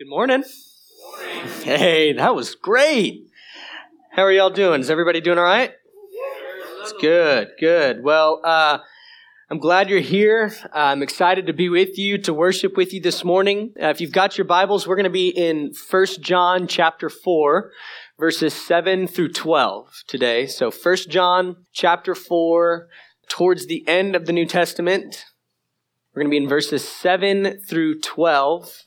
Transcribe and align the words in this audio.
Good 0.00 0.08
morning. 0.08 0.44
Hey, 1.62 2.14
that 2.14 2.34
was 2.34 2.54
great. 2.54 3.28
How 4.12 4.22
are 4.22 4.32
y'all 4.32 4.48
doing? 4.48 4.80
Is 4.80 4.88
everybody 4.88 5.20
doing 5.20 5.36
all 5.36 5.44
right? 5.44 5.72
It's 6.80 6.94
good, 7.02 7.50
good. 7.60 8.02
Well, 8.02 8.40
uh, 8.42 8.78
I'm 9.50 9.58
glad 9.58 9.90
you're 9.90 10.00
here. 10.00 10.54
Uh, 10.74 10.78
I'm 10.78 11.02
excited 11.02 11.48
to 11.48 11.52
be 11.52 11.68
with 11.68 11.98
you, 11.98 12.16
to 12.16 12.32
worship 12.32 12.78
with 12.78 12.94
you 12.94 13.02
this 13.02 13.24
morning. 13.24 13.74
Uh, 13.78 13.88
if 13.88 14.00
you've 14.00 14.10
got 14.10 14.38
your 14.38 14.46
Bibles, 14.46 14.88
we're 14.88 14.96
going 14.96 15.04
to 15.04 15.10
be 15.10 15.28
in 15.28 15.74
1 15.90 16.06
John 16.22 16.66
chapter 16.66 17.10
4, 17.10 17.70
verses 18.18 18.54
7 18.54 19.06
through 19.06 19.32
12 19.32 20.04
today. 20.08 20.46
So 20.46 20.70
1 20.70 20.96
John 21.10 21.66
chapter 21.74 22.14
4, 22.14 22.88
towards 23.28 23.66
the 23.66 23.86
end 23.86 24.16
of 24.16 24.24
the 24.24 24.32
New 24.32 24.46
Testament. 24.46 25.26
We're 26.14 26.22
going 26.22 26.30
to 26.30 26.38
be 26.38 26.42
in 26.42 26.48
verses 26.48 26.88
7 26.88 27.60
through 27.68 28.00
12. 28.00 28.86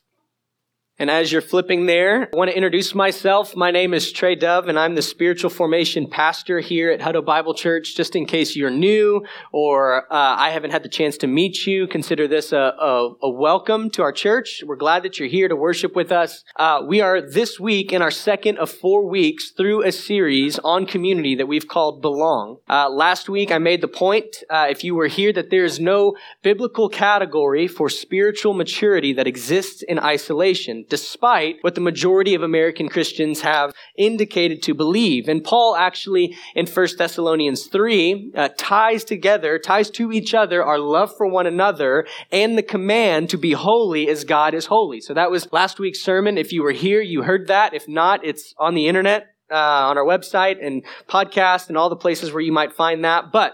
And 0.99 1.09
as 1.09 1.31
you're 1.31 1.41
flipping 1.41 1.87
there, 1.87 2.29
I 2.31 2.37
want 2.37 2.51
to 2.51 2.55
introduce 2.55 2.93
myself. 2.93 3.55
My 3.55 3.71
name 3.71 3.95
is 3.95 4.11
Trey 4.11 4.35
Dove, 4.35 4.67
and 4.67 4.77
I'm 4.77 4.93
the 4.93 5.01
spiritual 5.01 5.49
formation 5.49 6.07
pastor 6.07 6.59
here 6.59 6.91
at 6.91 6.99
Hutto 6.99 7.25
Bible 7.25 7.55
Church. 7.55 7.95
Just 7.95 8.15
in 8.15 8.27
case 8.27 8.55
you're 8.55 8.69
new 8.69 9.25
or 9.51 10.03
uh, 10.13 10.35
I 10.37 10.51
haven't 10.51 10.69
had 10.69 10.83
the 10.83 10.89
chance 10.89 11.17
to 11.17 11.27
meet 11.27 11.65
you, 11.65 11.87
consider 11.87 12.27
this 12.27 12.51
a, 12.51 12.75
a, 12.79 13.13
a, 13.23 13.29
welcome 13.31 13.89
to 13.89 14.03
our 14.03 14.11
church. 14.11 14.63
We're 14.63 14.75
glad 14.75 15.01
that 15.01 15.17
you're 15.17 15.27
here 15.27 15.47
to 15.47 15.55
worship 15.55 15.95
with 15.95 16.11
us. 16.11 16.43
Uh, 16.57 16.81
we 16.87 17.01
are 17.01 17.21
this 17.21 17.59
week 17.59 17.91
in 17.91 18.03
our 18.03 18.11
second 18.11 18.59
of 18.59 18.69
four 18.69 19.09
weeks 19.09 19.49
through 19.49 19.83
a 19.83 19.91
series 19.91 20.59
on 20.59 20.85
community 20.85 21.33
that 21.33 21.47
we've 21.47 21.67
called 21.67 22.03
Belong. 22.03 22.59
Uh, 22.69 22.87
last 22.87 23.27
week, 23.27 23.51
I 23.51 23.57
made 23.57 23.81
the 23.81 23.87
point, 23.87 24.43
uh, 24.47 24.67
if 24.69 24.83
you 24.83 24.93
were 24.93 25.07
here, 25.07 25.33
that 25.33 25.49
there 25.49 25.65
is 25.65 25.79
no 25.79 26.15
biblical 26.43 26.87
category 26.87 27.67
for 27.67 27.89
spiritual 27.89 28.53
maturity 28.53 29.11
that 29.13 29.25
exists 29.25 29.81
in 29.81 29.97
isolation 29.97 30.82
despite 30.89 31.57
what 31.61 31.75
the 31.75 31.81
majority 31.81 32.35
of 32.35 32.43
American 32.43 32.89
Christians 32.89 33.41
have 33.41 33.73
indicated 33.97 34.61
to 34.63 34.73
believe. 34.73 35.27
And 35.27 35.43
Paul 35.43 35.75
actually, 35.75 36.35
in 36.55 36.65
1 36.65 36.87
Thessalonians 36.97 37.67
3, 37.67 38.31
uh, 38.35 38.49
ties 38.57 39.03
together, 39.03 39.59
ties 39.59 39.89
to 39.91 40.11
each 40.11 40.33
other 40.33 40.63
our 40.63 40.79
love 40.79 41.15
for 41.15 41.27
one 41.27 41.47
another 41.47 42.05
and 42.31 42.57
the 42.57 42.63
command 42.63 43.29
to 43.29 43.37
be 43.37 43.53
holy 43.53 44.09
as 44.09 44.23
God 44.23 44.53
is 44.53 44.67
holy. 44.67 45.01
So 45.01 45.13
that 45.13 45.31
was 45.31 45.51
last 45.51 45.79
week's 45.79 46.01
sermon. 46.01 46.37
If 46.37 46.51
you 46.51 46.63
were 46.63 46.71
here, 46.71 47.01
you 47.01 47.23
heard 47.23 47.47
that. 47.47 47.73
If 47.73 47.87
not, 47.87 48.25
it's 48.25 48.53
on 48.57 48.75
the 48.75 48.87
internet. 48.87 49.27
Uh, 49.51 49.89
on 49.89 49.99
our 49.99 50.05
website 50.05 50.55
and 50.65 50.83
podcast 51.07 51.67
and 51.67 51.77
all 51.77 51.89
the 51.89 51.95
places 51.95 52.31
where 52.31 52.41
you 52.41 52.51
might 52.51 52.73
find 52.73 53.03
that. 53.03 53.25
But 53.31 53.53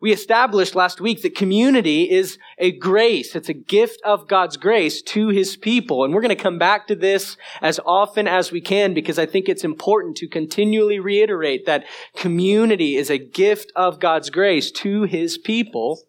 we 0.00 0.12
established 0.12 0.74
last 0.74 1.00
week 1.00 1.22
that 1.22 1.34
community 1.34 2.10
is 2.10 2.38
a 2.58 2.72
grace. 2.72 3.34
It's 3.34 3.48
a 3.48 3.54
gift 3.54 4.00
of 4.04 4.28
God's 4.28 4.56
grace 4.56 5.00
to 5.02 5.28
his 5.28 5.56
people. 5.56 6.04
And 6.04 6.14
we're 6.14 6.20
going 6.20 6.36
to 6.36 6.42
come 6.42 6.58
back 6.58 6.86
to 6.88 6.94
this 6.94 7.36
as 7.62 7.80
often 7.86 8.28
as 8.28 8.52
we 8.52 8.60
can 8.60 8.94
because 8.94 9.18
I 9.18 9.26
think 9.26 9.48
it's 9.48 9.64
important 9.64 10.16
to 10.18 10.28
continually 10.28 10.98
reiterate 10.98 11.66
that 11.66 11.84
community 12.14 12.96
is 12.96 13.10
a 13.10 13.18
gift 13.18 13.72
of 13.74 14.00
God's 14.00 14.30
grace 14.30 14.70
to 14.72 15.02
his 15.04 15.38
people. 15.38 16.02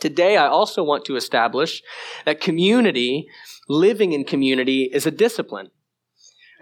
Today, 0.00 0.36
I 0.36 0.46
also 0.46 0.82
want 0.82 1.04
to 1.06 1.16
establish 1.16 1.82
that 2.24 2.40
community, 2.40 3.26
living 3.68 4.12
in 4.12 4.24
community, 4.24 4.90
is 4.92 5.06
a 5.06 5.10
discipline. 5.10 5.70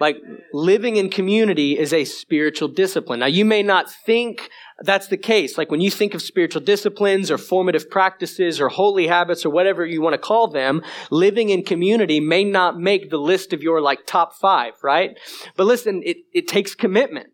Like 0.01 0.17
living 0.53 0.97
in 0.97 1.11
community 1.11 1.79
is 1.79 1.93
a 1.93 2.05
spiritual 2.05 2.69
discipline. 2.69 3.21
Now, 3.21 3.27
you 3.27 3.45
may 3.45 3.63
not 3.63 3.91
think 3.91 4.51
that's 4.85 5.09
the 5.09 5.17
case. 5.17 5.57
Like 5.57 5.71
when 5.71 5.81
you 5.81 5.91
think 5.91 6.15
of 6.15 6.23
spiritual 6.23 6.63
disciplines 6.63 7.31
or 7.31 7.39
formative 7.39 7.91
practices 7.91 8.61
or 8.61 8.69
holy 8.69 9.07
habits 9.07 9.45
or 9.45 9.51
whatever 9.51 9.85
you 9.85 10.03
want 10.03 10.15
to 10.15 10.19
call 10.19 10.49
them, 10.49 10.83
living 11.11 11.51
in 11.51 11.65
community 11.65 12.21
may 12.21 12.45
not 12.45 12.79
make 12.79 13.11
the 13.11 13.19
list 13.19 13.53
of 13.53 13.63
your 13.63 13.81
like 13.81 14.07
top 14.07 14.35
five, 14.35 14.75
right? 14.83 15.19
But 15.57 15.67
listen, 15.67 16.03
it, 16.05 16.19
it 16.33 16.49
takes 16.49 16.75
commitment. 16.75 17.32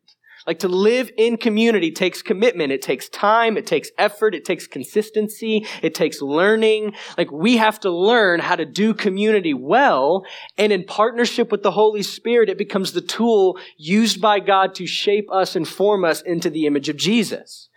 Like 0.48 0.60
to 0.60 0.68
live 0.68 1.10
in 1.18 1.36
community 1.36 1.92
takes 1.92 2.22
commitment. 2.22 2.72
It 2.72 2.80
takes 2.80 3.10
time. 3.10 3.58
It 3.58 3.66
takes 3.66 3.90
effort. 3.98 4.34
It 4.34 4.46
takes 4.46 4.66
consistency. 4.66 5.66
It 5.82 5.94
takes 5.94 6.22
learning. 6.22 6.94
Like 7.18 7.30
we 7.30 7.58
have 7.58 7.78
to 7.80 7.90
learn 7.90 8.40
how 8.40 8.56
to 8.56 8.64
do 8.64 8.94
community 8.94 9.52
well. 9.52 10.24
And 10.56 10.72
in 10.72 10.84
partnership 10.84 11.52
with 11.52 11.62
the 11.62 11.72
Holy 11.72 12.02
Spirit, 12.02 12.48
it 12.48 12.56
becomes 12.56 12.92
the 12.92 13.02
tool 13.02 13.58
used 13.76 14.22
by 14.22 14.40
God 14.40 14.74
to 14.76 14.86
shape 14.86 15.30
us 15.30 15.54
and 15.54 15.68
form 15.68 16.02
us 16.02 16.22
into 16.22 16.48
the 16.48 16.64
image 16.64 16.88
of 16.88 16.96
Jesus. 16.96 17.68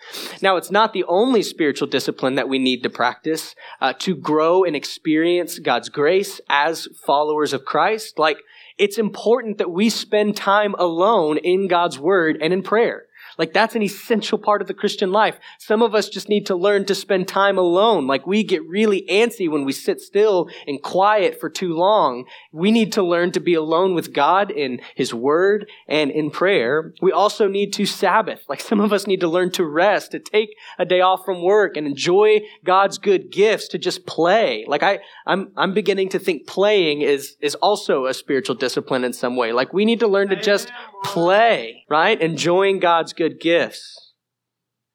Now, 0.42 0.56
it's 0.56 0.72
not 0.72 0.94
the 0.94 1.04
only 1.10 1.44
spiritual 1.44 1.90
discipline 1.90 2.36
that 2.36 2.48
we 2.48 2.58
need 2.58 2.84
to 2.84 2.90
practice 2.90 3.54
uh, 3.82 3.92
to 4.00 4.16
grow 4.16 4.64
and 4.64 4.78
experience 4.78 5.60
God's 5.60 5.90
grace 5.90 6.40
as 6.50 6.88
followers 7.06 7.52
of 7.52 7.66
Christ. 7.66 8.18
Like, 8.18 8.38
it's 8.82 8.98
important 8.98 9.60
that 9.60 9.70
we 9.70 9.92
spend 9.92 10.36
time 10.36 10.74
alone 10.80 11.38
in 11.38 11.68
God's 11.68 12.00
word 12.00 12.40
and 12.42 12.52
in 12.52 12.64
prayer. 12.64 13.06
Like 13.38 13.54
that's 13.54 13.76
an 13.76 13.82
essential 13.82 14.38
part 14.38 14.62
of 14.62 14.68
the 14.68 14.74
Christian 14.74 15.12
life. 15.12 15.40
Some 15.60 15.82
of 15.82 15.96
us 15.96 16.10
just 16.10 16.30
need 16.30 16.46
to 16.48 16.56
learn 16.56 16.86
to 16.86 16.96
spend 16.96 17.28
time 17.28 17.58
alone. 17.58 18.08
Like 18.08 18.28
we 18.28 18.44
get 18.44 18.68
really 18.68 19.06
antsy 19.10 19.50
when 19.50 19.66
we 19.66 19.72
sit 19.72 20.02
still 20.02 20.50
and 20.68 20.82
quiet 20.82 21.40
for 21.40 21.50
too 21.50 21.74
long. 21.74 22.26
We 22.52 22.72
need 22.72 22.94
to 22.94 23.04
learn 23.04 23.32
to 23.34 23.40
be 23.40 23.54
alone 23.54 23.96
with 23.96 24.14
God 24.14 24.52
in 24.52 24.82
His 24.96 25.14
Word 25.14 25.70
and 25.88 26.12
in 26.12 26.32
prayer. 26.32 26.94
We 27.02 27.12
also 27.12 27.48
need 27.48 27.74
to 27.74 27.86
Sabbath. 27.86 28.44
Like 28.48 28.62
some 28.62 28.80
of 28.80 28.94
us 28.94 29.08
need 29.08 29.22
to 29.22 29.28
learn 29.28 29.52
to 29.52 29.66
rest, 29.66 30.12
to 30.12 30.20
take 30.20 30.56
a 30.78 30.86
day 30.86 31.02
off 31.02 31.26
from 31.26 31.44
work 31.44 31.78
and 31.78 31.88
enjoy 31.88 32.42
God's 32.64 32.98
good 32.98 33.32
gifts, 33.32 33.68
to 33.70 33.78
just 33.78 34.06
play. 34.06 34.66
Like 34.68 34.84
I, 34.84 35.00
I'm, 35.26 35.52
I'm 35.58 35.74
beginning 35.74 36.10
to 36.10 36.20
think 36.20 36.48
playing 36.48 37.02
is, 37.02 37.36
is 37.42 37.56
also 37.56 38.06
a 38.06 38.14
spiritual 38.14 38.56
discipline 38.56 39.04
in 39.04 39.14
some 39.14 39.36
way. 39.36 39.54
Like 39.54 39.74
we 39.74 39.86
need 39.86 40.00
to 40.00 40.08
learn 40.08 40.30
to 40.30 40.36
just 40.36 40.72
play, 41.04 41.86
right? 41.90 42.20
Enjoying 42.20 42.80
God's 42.80 43.14
good 43.14 43.40
gifts. 43.40 44.14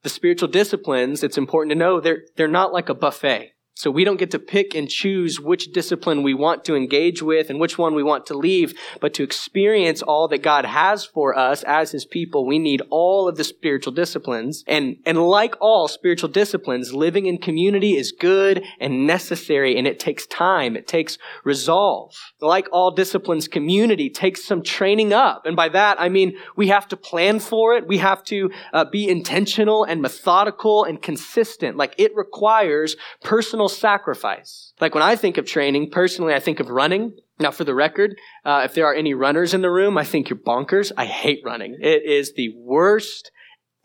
The 0.02 0.08
spiritual 0.08 0.48
disciplines, 0.48 1.24
it's 1.24 1.38
important 1.38 1.70
to 1.70 1.76
know, 1.76 2.00
they're, 2.00 2.22
they're 2.36 2.48
not 2.48 2.72
like 2.72 2.88
a 2.88 2.94
buffet. 2.94 3.52
So 3.78 3.90
we 3.90 4.04
don't 4.04 4.16
get 4.16 4.30
to 4.30 4.38
pick 4.38 4.74
and 4.74 4.88
choose 4.88 5.38
which 5.38 5.70
discipline 5.70 6.22
we 6.22 6.32
want 6.32 6.64
to 6.64 6.74
engage 6.74 7.20
with 7.20 7.50
and 7.50 7.60
which 7.60 7.76
one 7.76 7.94
we 7.94 8.02
want 8.02 8.24
to 8.26 8.34
leave, 8.34 8.72
but 9.02 9.12
to 9.14 9.22
experience 9.22 10.00
all 10.00 10.28
that 10.28 10.42
God 10.42 10.64
has 10.64 11.04
for 11.04 11.38
us 11.38 11.62
as 11.64 11.90
his 11.90 12.06
people, 12.06 12.46
we 12.46 12.58
need 12.58 12.80
all 12.88 13.28
of 13.28 13.36
the 13.36 13.44
spiritual 13.44 13.92
disciplines. 13.92 14.64
And, 14.66 14.96
and 15.04 15.18
like 15.18 15.56
all 15.60 15.88
spiritual 15.88 16.30
disciplines, 16.30 16.94
living 16.94 17.26
in 17.26 17.36
community 17.36 17.96
is 17.96 18.12
good 18.12 18.64
and 18.80 19.06
necessary 19.06 19.76
and 19.76 19.86
it 19.86 20.00
takes 20.00 20.26
time. 20.26 20.74
It 20.74 20.88
takes 20.88 21.18
resolve. 21.44 22.14
Like 22.40 22.68
all 22.72 22.92
disciplines, 22.92 23.46
community 23.46 24.08
takes 24.08 24.42
some 24.42 24.62
training 24.62 25.12
up. 25.12 25.44
And 25.44 25.54
by 25.54 25.68
that, 25.68 26.00
I 26.00 26.08
mean, 26.08 26.38
we 26.56 26.68
have 26.68 26.88
to 26.88 26.96
plan 26.96 27.40
for 27.40 27.74
it. 27.74 27.86
We 27.86 27.98
have 27.98 28.24
to 28.24 28.50
uh, 28.72 28.86
be 28.86 29.06
intentional 29.06 29.84
and 29.84 30.00
methodical 30.00 30.84
and 30.84 31.02
consistent. 31.02 31.76
Like 31.76 31.94
it 31.98 32.12
requires 32.16 32.96
personal 33.22 33.65
sacrifice. 33.68 34.72
Like 34.80 34.94
when 34.94 35.02
I 35.02 35.16
think 35.16 35.38
of 35.38 35.46
training, 35.46 35.90
personally, 35.90 36.34
I 36.34 36.40
think 36.40 36.60
of 36.60 36.68
running. 36.68 37.16
Now, 37.38 37.50
for 37.50 37.64
the 37.64 37.74
record, 37.74 38.16
uh, 38.44 38.62
if 38.64 38.74
there 38.74 38.86
are 38.86 38.94
any 38.94 39.12
runners 39.12 39.52
in 39.52 39.60
the 39.60 39.70
room, 39.70 39.98
I 39.98 40.04
think 40.04 40.30
you're 40.30 40.38
bonkers. 40.38 40.90
I 40.96 41.04
hate 41.04 41.40
running. 41.44 41.76
It 41.80 42.02
is 42.04 42.32
the 42.34 42.54
worst 42.56 43.30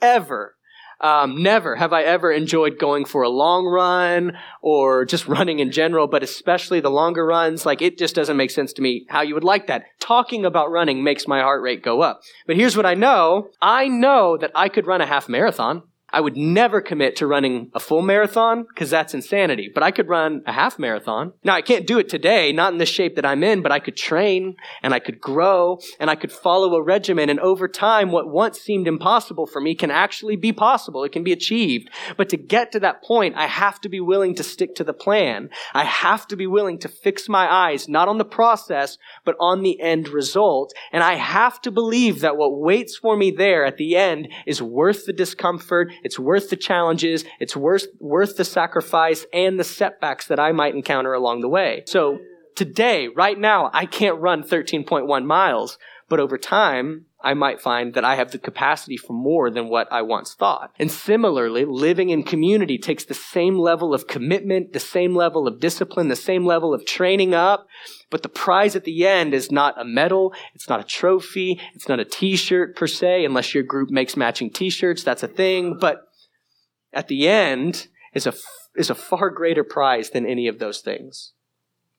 ever. 0.01 0.55
Um, 1.01 1.41
never 1.41 1.75
have 1.75 1.93
I 1.93 2.03
ever 2.03 2.31
enjoyed 2.31 2.77
going 2.77 3.05
for 3.05 3.23
a 3.23 3.29
long 3.29 3.65
run 3.65 4.37
or 4.61 5.03
just 5.03 5.27
running 5.27 5.57
in 5.57 5.71
general, 5.71 6.07
but 6.07 6.21
especially 6.21 6.79
the 6.79 6.91
longer 6.91 7.25
runs. 7.25 7.65
Like 7.65 7.81
it 7.81 7.97
just 7.97 8.13
doesn't 8.13 8.37
make 8.37 8.51
sense 8.51 8.71
to 8.73 8.83
me 8.83 9.07
how 9.09 9.21
you 9.21 9.33
would 9.33 9.43
like 9.43 9.67
that. 9.67 9.85
Talking 9.99 10.45
about 10.45 10.69
running 10.69 11.03
makes 11.03 11.27
my 11.27 11.41
heart 11.41 11.63
rate 11.63 11.83
go 11.83 12.01
up. 12.01 12.21
But 12.45 12.55
here's 12.55 12.77
what 12.77 12.85
I 12.85 12.93
know. 12.93 13.49
I 13.61 13.87
know 13.87 14.37
that 14.37 14.51
I 14.53 14.69
could 14.69 14.85
run 14.85 15.01
a 15.01 15.07
half 15.07 15.27
marathon. 15.27 15.81
I 16.11 16.21
would 16.21 16.35
never 16.35 16.81
commit 16.81 17.15
to 17.17 17.27
running 17.27 17.71
a 17.73 17.79
full 17.79 18.01
marathon 18.01 18.63
because 18.63 18.89
that's 18.89 19.13
insanity, 19.13 19.71
but 19.73 19.83
I 19.83 19.91
could 19.91 20.07
run 20.07 20.43
a 20.45 20.51
half 20.51 20.77
marathon. 20.77 21.33
Now 21.43 21.55
I 21.55 21.61
can't 21.61 21.87
do 21.87 21.99
it 21.99 22.09
today, 22.09 22.51
not 22.51 22.73
in 22.73 22.79
the 22.79 22.85
shape 22.85 23.15
that 23.15 23.25
I'm 23.25 23.43
in, 23.43 23.61
but 23.61 23.71
I 23.71 23.79
could 23.79 23.95
train 23.95 24.55
and 24.83 24.93
I 24.93 24.99
could 24.99 25.19
grow 25.19 25.79
and 25.99 26.09
I 26.09 26.15
could 26.15 26.31
follow 26.31 26.75
a 26.75 26.83
regimen. 26.83 27.29
And 27.29 27.39
over 27.39 27.67
time, 27.67 28.11
what 28.11 28.29
once 28.29 28.59
seemed 28.59 28.87
impossible 28.87 29.45
for 29.45 29.61
me 29.61 29.75
can 29.75 29.91
actually 29.91 30.35
be 30.35 30.51
possible. 30.51 31.03
It 31.03 31.11
can 31.11 31.23
be 31.23 31.31
achieved. 31.31 31.89
But 32.17 32.29
to 32.29 32.37
get 32.37 32.71
to 32.73 32.79
that 32.81 33.03
point, 33.03 33.35
I 33.35 33.47
have 33.47 33.79
to 33.81 33.89
be 33.89 33.99
willing 33.99 34.35
to 34.35 34.43
stick 34.43 34.75
to 34.75 34.83
the 34.83 34.93
plan. 34.93 35.49
I 35.73 35.85
have 35.85 36.27
to 36.27 36.35
be 36.35 36.47
willing 36.47 36.79
to 36.79 36.89
fix 36.89 37.29
my 37.29 37.51
eyes, 37.51 37.87
not 37.87 38.07
on 38.07 38.17
the 38.17 38.25
process, 38.25 38.97
but 39.25 39.35
on 39.39 39.63
the 39.63 39.79
end 39.79 40.09
result. 40.09 40.73
And 40.91 41.03
I 41.03 41.15
have 41.15 41.61
to 41.61 41.71
believe 41.71 42.21
that 42.21 42.37
what 42.37 42.59
waits 42.59 42.97
for 42.97 43.15
me 43.15 43.31
there 43.31 43.65
at 43.65 43.77
the 43.77 43.95
end 43.95 44.29
is 44.45 44.61
worth 44.61 45.05
the 45.05 45.13
discomfort 45.13 45.91
it's 46.03 46.19
worth 46.19 46.49
the 46.49 46.55
challenges. 46.55 47.25
It's 47.39 47.55
worth, 47.55 47.87
worth 47.99 48.37
the 48.37 48.45
sacrifice 48.45 49.25
and 49.33 49.59
the 49.59 49.63
setbacks 49.63 50.27
that 50.27 50.39
I 50.39 50.51
might 50.51 50.75
encounter 50.75 51.13
along 51.13 51.41
the 51.41 51.49
way. 51.49 51.83
So 51.85 52.19
today, 52.55 53.07
right 53.07 53.37
now, 53.37 53.69
I 53.73 53.85
can't 53.85 54.19
run 54.19 54.43
13.1 54.43 55.25
miles, 55.25 55.77
but 56.11 56.19
over 56.19 56.37
time, 56.37 57.05
I 57.21 57.33
might 57.33 57.61
find 57.61 57.93
that 57.93 58.03
I 58.03 58.15
have 58.15 58.31
the 58.31 58.37
capacity 58.37 58.97
for 58.97 59.13
more 59.13 59.49
than 59.49 59.69
what 59.69 59.87
I 59.93 60.01
once 60.01 60.33
thought. 60.33 60.73
And 60.77 60.91
similarly, 60.91 61.63
living 61.63 62.09
in 62.09 62.23
community 62.23 62.77
takes 62.77 63.05
the 63.05 63.13
same 63.13 63.57
level 63.57 63.93
of 63.93 64.07
commitment, 64.07 64.73
the 64.73 64.81
same 64.81 65.15
level 65.15 65.47
of 65.47 65.61
discipline, 65.61 66.09
the 66.09 66.17
same 66.17 66.45
level 66.45 66.73
of 66.73 66.85
training 66.85 67.33
up. 67.33 67.65
But 68.09 68.23
the 68.23 68.27
prize 68.27 68.75
at 68.75 68.83
the 68.83 69.07
end 69.07 69.33
is 69.33 69.53
not 69.53 69.79
a 69.79 69.85
medal. 69.85 70.33
It's 70.53 70.67
not 70.67 70.81
a 70.81 70.83
trophy. 70.83 71.61
It's 71.75 71.87
not 71.87 72.01
a 72.01 72.05
t-shirt 72.05 72.75
per 72.75 72.87
se, 72.87 73.23
unless 73.23 73.53
your 73.53 73.63
group 73.63 73.89
makes 73.89 74.17
matching 74.17 74.49
t-shirts. 74.51 75.05
That's 75.05 75.23
a 75.23 75.29
thing. 75.29 75.77
But 75.79 76.01
at 76.91 77.07
the 77.07 77.29
end 77.29 77.87
is 78.13 78.27
a, 78.27 78.33
is 78.75 78.89
a 78.89 78.95
far 78.95 79.29
greater 79.29 79.63
prize 79.63 80.09
than 80.09 80.25
any 80.25 80.49
of 80.49 80.59
those 80.59 80.81
things. 80.81 81.31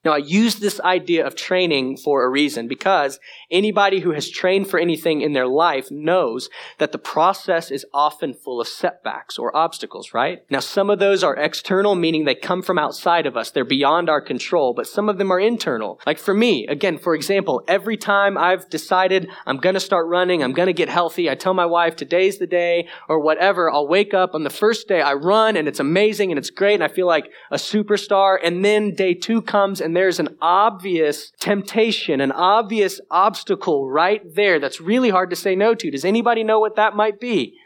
Now, 0.04 0.14
I 0.14 0.19
use 0.19 0.56
this 0.56 0.81
idea 0.81 1.25
of 1.25 1.37
training 1.37 1.96
for 1.96 2.25
a 2.25 2.28
reason 2.28 2.66
because 2.66 3.20
anybody 3.52 4.00
who 4.00 4.10
has 4.10 4.28
trained 4.28 4.69
for 4.69 4.81
anything 4.81 5.20
in 5.20 5.32
their 5.32 5.46
life 5.46 5.93
knows 5.93 6.50
that 6.78 6.90
the 6.90 6.99
process 6.99 7.70
is 7.70 7.87
often 7.94 8.34
full 8.34 8.60
of 8.60 8.66
setbacks 8.66 9.38
or 9.38 9.56
obstacles, 9.56 10.12
right? 10.12 10.44
Now, 10.50 10.58
some 10.58 10.90
of 10.90 10.99
those 10.99 11.22
are 11.22 11.37
external, 11.37 11.94
meaning 11.94 12.25
they 12.25 12.34
come 12.34 12.62
from 12.62 12.81
outside 12.81 13.26
of 13.26 13.37
us. 13.37 13.52
They're 13.52 13.64
beyond 13.64 14.10
our 14.10 14.20
control, 14.20 14.75
but 14.75 14.88
some 14.88 15.08
of 15.08 15.19
them 15.19 15.31
are 15.31 15.38
internal. 15.38 16.00
Like 16.04 16.19
for 16.19 16.34
me, 16.34 16.66
again, 16.66 16.99
for 16.99 17.14
example, 17.14 17.62
every 17.69 17.96
time 17.96 18.37
I've 18.37 18.69
decided 18.69 19.31
I'm 19.46 19.58
going 19.58 19.75
to 19.75 19.81
start 19.81 20.08
running, 20.08 20.43
I'm 20.43 20.52
going 20.52 20.66
to 20.66 20.72
get 20.72 20.88
healthy, 20.88 21.31
I 21.31 21.37
tell 21.37 21.54
my 21.54 21.66
wife 21.66 21.94
today's 21.94 22.38
the 22.38 22.46
day 22.49 22.88
or 23.08 23.20
whatever, 23.20 23.70
I'll 23.70 23.87
wake 23.87 24.14
up 24.14 24.34
on 24.34 24.43
the 24.43 24.50
first 24.50 24.88
day, 24.88 25.00
I 25.00 25.14
run 25.14 25.56
and 25.56 25.69
it's 25.69 25.81
amazing 25.81 26.32
and 26.32 26.38
it's 26.38 26.50
great 26.50 26.75
and 26.75 26.84
I 26.84 26.88
feel 26.88 27.06
like 27.06 27.31
a 27.52 27.56
superstar. 27.56 28.38
And 28.43 28.64
then 28.64 28.94
day 28.94 29.14
two 29.14 29.43
comes 29.43 29.81
and 29.81 29.92
and 29.93 29.97
there's 29.99 30.21
an 30.21 30.39
obvious 30.41 31.33
temptation, 31.39 32.23
an 32.23 32.33
obvious 32.33 32.99
obstacle 33.11 33.91
right 33.91 34.23
there 34.35 34.59
that's 34.59 34.81
really 34.81 35.11
hard 35.11 35.29
to 35.29 35.37
say 35.37 35.55
no 35.55 35.75
to. 35.75 35.91
Does 35.91 36.06
anybody 36.06 36.44
know 36.44 36.61
what 36.61 36.77
that 36.77 36.97
might 36.97 37.21
be? 37.21 37.59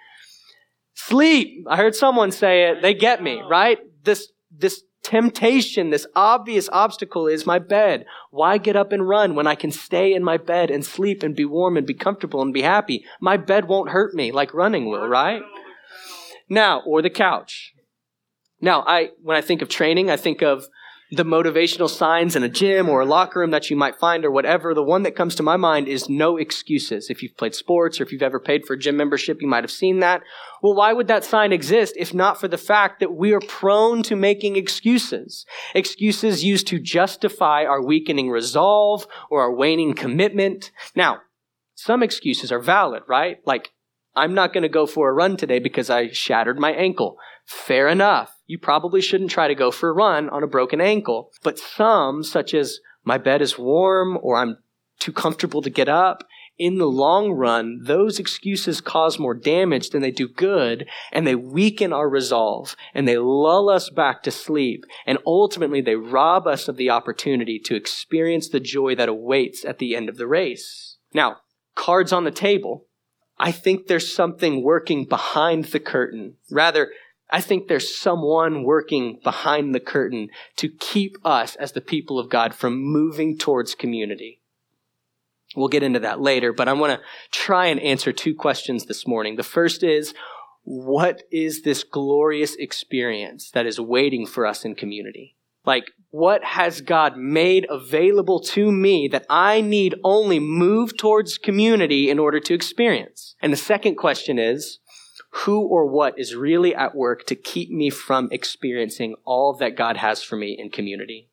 Sleep. 0.95 1.65
I 1.71 1.77
heard 1.77 1.95
someone 1.95 2.33
say 2.33 2.65
it. 2.65 2.83
They 2.83 2.95
get 2.95 3.23
me, 3.23 3.41
right? 3.49 3.79
This, 4.03 4.33
this 4.51 4.83
temptation, 5.05 5.91
this 5.91 6.05
obvious 6.17 6.69
obstacle 6.73 7.29
is 7.29 7.47
my 7.47 7.61
bed. 7.61 8.07
Why 8.33 8.59
get 8.59 8.75
up 8.75 8.91
and 8.91 9.09
run 9.09 9.37
when 9.37 9.47
I 9.47 9.55
can 9.55 9.71
stay 9.71 10.13
in 10.13 10.25
my 10.25 10.37
bed 10.37 10.69
and 10.69 10.85
sleep 10.85 11.23
and 11.23 11.37
be 11.37 11.45
warm 11.45 11.77
and 11.77 11.87
be 11.87 11.95
comfortable 11.95 12.43
and 12.43 12.53
be 12.53 12.63
happy? 12.63 13.05
My 13.21 13.37
bed 13.37 13.69
won't 13.69 13.91
hurt 13.91 14.15
me 14.15 14.33
like 14.33 14.53
running 14.53 14.91
will, 14.91 15.07
right? 15.07 15.43
Now, 16.49 16.83
or 16.85 17.03
the 17.03 17.09
couch. 17.11 17.73
Now, 18.61 18.83
I, 18.85 19.11
when 19.23 19.37
I 19.37 19.43
think 19.43 19.63
of 19.63 19.69
training, 19.69 20.11
I 20.11 20.17
think 20.17 20.43
of 20.43 20.67
the 21.13 21.25
motivational 21.25 21.89
signs 21.89 22.35
in 22.35 22.43
a 22.43 22.49
gym 22.49 22.89
or 22.89 23.01
a 23.01 23.07
locker 23.07 23.39
room 23.39 23.53
that 23.53 23.71
you 23.71 23.77
might 23.77 23.97
find 23.97 24.25
or 24.25 24.31
whatever, 24.31 24.75
the 24.75 24.83
one 24.83 25.05
that 25.05 25.15
comes 25.15 25.37
to 25.37 25.43
my 25.43 25.57
mind 25.57 25.87
is 25.87 26.09
no 26.09 26.37
excuses. 26.37 27.11
If 27.11 27.23
you've 27.23 27.37
played 27.37 27.55
sports 27.55 28.01
or 28.01 28.03
if 28.03 28.11
you've 28.11 28.23
ever 28.23 28.41
paid 28.41 28.67
for 28.67 28.75
a 28.75 28.79
gym 28.79 28.97
membership, 28.97 29.41
you 29.41 29.47
might 29.47 29.63
have 29.63 29.71
seen 29.71 30.01
that. 30.01 30.23
Well, 30.63 30.75
why 30.75 30.93
would 30.93 31.07
that 31.07 31.25
sign 31.25 31.53
exist 31.53 31.95
if 31.97 32.13
not 32.13 32.41
for 32.41 32.49
the 32.49 32.59
fact 32.59 32.99
that 32.99 33.15
we 33.15 33.33
are 33.33 33.41
prone 33.41 34.03
to 34.05 34.17
making 34.17 34.57
excuses? 34.57 35.47
Excuses 35.75 36.43
used 36.43 36.67
to 36.69 36.81
justify 36.81 37.65
our 37.65 37.85
weakening 37.85 38.29
resolve 38.29 39.07
or 39.31 39.43
our 39.43 39.55
waning 39.55 39.95
commitment. 39.95 40.73
Now, 40.97 41.21
some 41.77 42.03
excuses 42.03 42.51
are 42.51 42.59
valid, 42.59 43.05
right? 43.07 43.39
Like, 43.47 43.71
I'm 44.17 44.35
not 44.35 44.53
going 44.55 44.63
to 44.63 44.69
go 44.69 44.87
for 44.87 45.11
a 45.11 45.13
run 45.13 45.37
today 45.37 45.59
because 45.59 45.91
I 45.91 46.09
shattered 46.09 46.59
my 46.59 46.73
ankle. 46.73 47.19
Fair 47.47 47.89
enough. 47.89 48.37
You 48.47 48.59
probably 48.59 49.01
shouldn't 49.01 49.31
try 49.31 49.49
to 49.49 49.55
go 49.55 49.71
for 49.71 49.89
a 49.89 49.95
run 49.95 50.29
on 50.29 50.43
a 50.43 50.49
broken 50.49 50.81
ankle. 50.81 51.31
But 51.43 51.59
some, 51.59 52.23
such 52.23 52.53
as 52.53 52.81
my 53.05 53.19
bed 53.19 53.41
is 53.41 53.59
warm 53.59 54.19
or 54.21 54.37
I'm 54.37 54.59
too 54.99 55.13
comfortable 55.13 55.63
to 55.63 55.71
get 55.71 55.89
up, 55.89 56.25
in 56.59 56.79
the 56.79 56.87
long 56.87 57.33
run, 57.33 57.81
those 57.83 58.19
excuses 58.19 58.81
cause 58.81 59.19
more 59.19 59.35
damage 59.35 59.91
than 59.91 60.01
they 60.01 60.11
do 60.11 60.27
good, 60.27 60.89
and 61.13 61.27
they 61.27 61.35
weaken 61.35 61.93
our 61.93 62.09
resolve, 62.09 62.75
and 62.95 63.07
they 63.07 63.19
lull 63.19 63.69
us 63.69 63.91
back 63.91 64.23
to 64.23 64.31
sleep, 64.31 64.85
and 65.07 65.19
ultimately 65.27 65.83
they 65.83 65.97
rob 65.97 66.47
us 66.47 66.67
of 66.67 66.77
the 66.77 66.89
opportunity 66.89 67.59
to 67.59 67.77
experience 67.77 68.49
the 68.49 68.61
joy 68.61 68.95
that 68.95 69.09
awaits 69.09 69.67
at 69.67 69.79
the 69.79 69.95
end 69.95 70.09
of 70.09 70.17
the 70.17 70.27
race. 70.27 70.97
Now, 71.13 71.39
cards 71.75 72.13
on 72.13 72.25
the 72.25 72.31
table. 72.31 72.87
I 73.39 73.53
think 73.53 73.87
there's 73.87 74.11
something 74.11 74.63
working 74.63 75.05
behind 75.05 75.67
the 75.67 75.81
curtain. 75.81 76.37
Rather, 76.51 76.91
I 77.31 77.41
think 77.41 77.67
there's 77.67 77.97
someone 77.97 78.63
working 78.63 79.19
behind 79.23 79.75
the 79.75 79.81
curtain 79.81 80.29
to 80.57 80.69
keep 80.69 81.17
us 81.25 81.57
as 81.57 81.73
the 81.73 81.81
people 81.81 82.19
of 82.19 82.31
God 82.31 82.55
from 82.55 82.79
moving 82.79 83.37
towards 83.37 83.75
community. 83.75 84.41
We'll 85.57 85.69
get 85.69 85.83
into 85.83 86.01
that 86.01 86.21
later, 86.21 86.53
but 86.53 86.69
I 86.69 86.73
want 86.75 86.99
to 86.99 87.07
try 87.31 87.67
and 87.67 87.81
answer 87.81 88.13
two 88.13 88.35
questions 88.35 88.87
this 88.87 89.07
morning. 89.07 89.37
The 89.37 89.43
first 89.43 89.83
is, 89.83 90.15
what 90.63 91.23
is 91.31 91.63
this 91.63 91.85
glorious 91.85 92.55
experience 92.57 93.51
that 93.53 93.67
is 93.67 93.81
waiting 93.81 94.27
for 94.27 94.47
us 94.47 94.65
in 94.65 94.75
community? 94.75 95.37
Like, 95.65 95.91
what 96.11 96.45
has 96.45 96.81
God 96.81 97.17
made 97.17 97.67
available 97.69 98.41
to 98.41 98.71
me 98.71 99.09
that 99.09 99.27
I 99.29 99.61
need 99.61 99.97
only 100.05 100.39
move 100.39 100.97
towards 100.97 101.39
community 101.39 102.09
in 102.09 102.19
order 102.19 102.39
to 102.41 102.55
experience? 102.55 103.35
And 103.41 103.53
the 103.53 103.57
second 103.57 103.97
question 103.97 104.39
is, 104.39 104.79
who 105.45 105.61
or 105.61 105.87
what 105.87 106.19
is 106.19 106.35
really 106.35 106.75
at 106.75 106.95
work 106.95 107.27
to 107.27 107.35
keep 107.35 107.71
me 107.71 107.91
from 107.91 108.29
experiencing 108.33 109.15
all 109.25 109.53
that 109.53 109.77
God 109.77 109.99
has 109.99 110.23
for 110.23 110.37
me 110.37 110.57
in 110.59 110.71
community. 110.71 111.29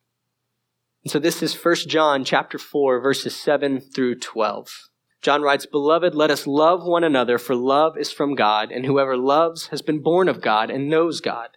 And 1.04 1.10
so 1.10 1.18
this 1.18 1.42
is 1.42 1.54
1 1.54 1.74
John 1.88 2.24
chapter 2.24 2.58
4 2.58 3.00
verses 3.00 3.34
7 3.34 3.80
through 3.80 4.16
12. 4.16 4.88
John 5.22 5.40
writes, 5.40 5.64
Beloved, 5.64 6.14
let 6.14 6.30
us 6.30 6.46
love 6.46 6.84
one 6.84 7.02
another, 7.02 7.38
for 7.38 7.54
love 7.54 7.96
is 7.96 8.12
from 8.12 8.34
God, 8.34 8.70
and 8.70 8.84
whoever 8.84 9.16
loves 9.16 9.68
has 9.68 9.80
been 9.80 10.02
born 10.02 10.28
of 10.28 10.42
God 10.42 10.70
and 10.70 10.90
knows 10.90 11.22
God. 11.22 11.56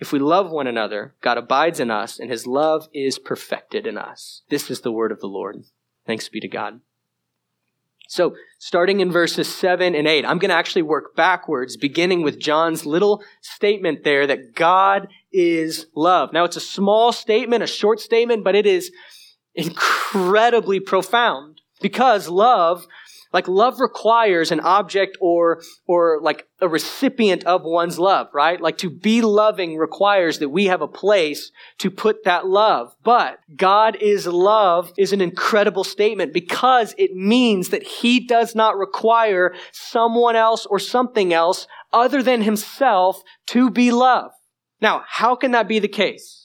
If 0.00 0.12
we 0.12 0.18
love 0.18 0.50
one 0.50 0.66
another, 0.66 1.14
God 1.20 1.36
abides 1.36 1.78
in 1.78 1.90
us, 1.90 2.18
and 2.18 2.30
his 2.30 2.46
love 2.46 2.88
is 2.94 3.18
perfected 3.18 3.86
in 3.86 3.98
us. 3.98 4.42
This 4.48 4.70
is 4.70 4.80
the 4.80 4.92
word 4.92 5.12
of 5.12 5.20
the 5.20 5.26
Lord. 5.26 5.62
Thanks 6.06 6.28
be 6.28 6.40
to 6.40 6.48
God. 6.48 6.80
So, 8.08 8.34
starting 8.58 8.98
in 8.98 9.12
verses 9.12 9.54
7 9.54 9.94
and 9.94 10.08
8, 10.08 10.24
I'm 10.24 10.38
going 10.38 10.48
to 10.48 10.56
actually 10.56 10.82
work 10.82 11.14
backwards, 11.14 11.76
beginning 11.76 12.22
with 12.22 12.40
John's 12.40 12.84
little 12.84 13.22
statement 13.40 14.02
there 14.02 14.26
that 14.26 14.54
God 14.56 15.08
is 15.30 15.86
love. 15.94 16.32
Now, 16.32 16.42
it's 16.44 16.56
a 16.56 16.60
small 16.60 17.12
statement, 17.12 17.62
a 17.62 17.68
short 17.68 18.00
statement, 18.00 18.42
but 18.42 18.56
it 18.56 18.66
is 18.66 18.90
incredibly 19.54 20.80
profound 20.80 21.60
because 21.80 22.28
love 22.28 22.86
like 23.32 23.46
love 23.46 23.80
requires 23.80 24.50
an 24.50 24.60
object 24.60 25.16
or, 25.20 25.62
or 25.86 26.20
like 26.20 26.46
a 26.60 26.68
recipient 26.68 27.44
of 27.44 27.62
one's 27.62 27.98
love, 27.98 28.28
right? 28.34 28.60
Like 28.60 28.78
to 28.78 28.90
be 28.90 29.22
loving 29.22 29.76
requires 29.76 30.38
that 30.40 30.48
we 30.48 30.66
have 30.66 30.82
a 30.82 30.88
place 30.88 31.52
to 31.78 31.90
put 31.90 32.24
that 32.24 32.46
love. 32.46 32.94
But 33.04 33.38
God 33.56 33.96
is 34.00 34.26
love 34.26 34.92
is 34.98 35.12
an 35.12 35.20
incredible 35.20 35.84
statement 35.84 36.32
because 36.32 36.94
it 36.98 37.14
means 37.14 37.68
that 37.68 37.84
he 37.84 38.26
does 38.26 38.54
not 38.54 38.76
require 38.76 39.54
someone 39.72 40.36
else 40.36 40.66
or 40.66 40.78
something 40.78 41.32
else 41.32 41.66
other 41.92 42.22
than 42.22 42.42
himself 42.42 43.22
to 43.46 43.70
be 43.70 43.92
loved. 43.92 44.34
Now, 44.80 45.04
how 45.06 45.36
can 45.36 45.52
that 45.52 45.68
be 45.68 45.78
the 45.78 45.88
case? 45.88 46.40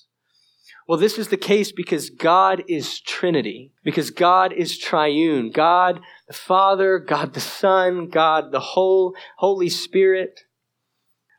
Well, 0.87 0.99
this 0.99 1.17
is 1.17 1.29
the 1.29 1.37
case 1.37 1.71
because 1.71 2.11
God 2.11 2.63
is 2.67 2.99
Trinity, 2.99 3.71
because 3.83 4.11
God 4.11 4.53
is 4.53 4.77
triune. 4.77 5.49
God 5.49 5.99
the 6.27 6.33
Father, 6.33 6.99
God 6.99 7.33
the 7.33 7.39
Son, 7.39 8.09
God 8.09 8.51
the 8.51 8.59
whole 8.59 9.15
Holy 9.37 9.69
Spirit. 9.69 10.41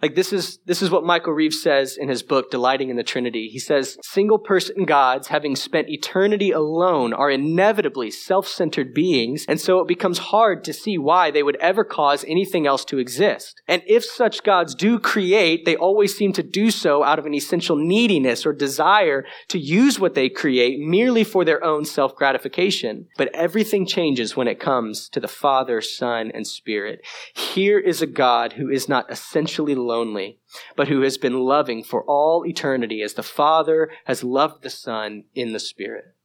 Like 0.03 0.15
this 0.15 0.33
is, 0.33 0.59
this 0.67 0.83
is 0.83 0.91
what 0.91 1.05
Michael 1.05 1.33
Reeves 1.33 1.62
says 1.62 1.97
in 1.97 2.09
his 2.09 2.23
book, 2.23 2.50
Delighting 2.50 2.91
in 2.91 2.97
the 2.97 3.03
Trinity. 3.03 3.49
He 3.49 3.59
says, 3.59 3.97
single 4.03 4.38
person 4.38 4.85
gods, 4.85 5.29
having 5.29 5.57
spent 5.57 5.88
eternity 5.88 6.50
alone, 6.50 7.12
are 7.12 7.31
inevitably 7.31 8.11
self-centered 8.11 8.93
beings, 8.95 9.45
and 9.49 9.61
so 9.61 9.81
it 9.81 9.88
becomes 9.88 10.19
hard 10.19 10.65
to 10.65 10.73
see 10.73 10.99
why 10.99 11.31
they 11.31 11.43
would 11.43 11.57
ever 11.57 11.85
cause 11.85 12.25
anything 12.29 12.67
else 12.67 12.85
to 12.87 12.99
exist. 12.99 13.61
And 13.67 13.83
if 13.87 14.05
such 14.05 14.43
gods 14.43 14.75
do 14.75 14.99
create, 14.99 15.65
they 15.65 15.76
always 15.76 16.17
seem 16.17 16.33
to 16.35 16.43
do 16.43 16.71
so 16.71 17.03
out 17.03 17.19
of 17.19 17.26
an 17.26 17.35
essential 17.35 17.76
neediness 17.76 18.45
or 18.45 18.53
desire 18.53 19.25
to 19.49 19.59
use 19.59 19.99
what 19.99 20.15
they 20.15 20.29
create 20.29 20.79
merely 20.79 21.25
for 21.25 21.45
their 21.45 21.65
own 21.65 21.85
self-gratification. 21.85 23.07
But 23.17 23.35
everything 23.35 23.87
changes 23.87 24.37
when 24.37 24.49
it 24.49 24.61
comes 24.61 25.09
to 25.11 25.21
the 25.21 25.29
Father, 25.29 25.81
Son, 25.81 26.31
and 26.35 26.47
Spirit. 26.47 27.00
Here 27.35 27.79
is 27.79 28.03
a 28.03 28.07
God 28.07 28.55
who 28.55 28.69
is 28.69 28.88
not 28.88 29.11
essentially 29.11 29.75
lonely, 29.87 30.40
but 30.75 30.88
who 30.88 31.02
has 31.02 31.19
been 31.19 31.40
loving 31.40 31.85
for 31.85 32.02
all 32.05 32.45
eternity 32.47 33.02
as 33.02 33.14
the 33.14 33.23
Father 33.23 33.90
has 34.07 34.25
loved 34.25 34.62
the 34.62 34.71
Son 34.71 35.25
in 35.35 35.52
the 35.52 35.61
Spirit. 35.61 36.15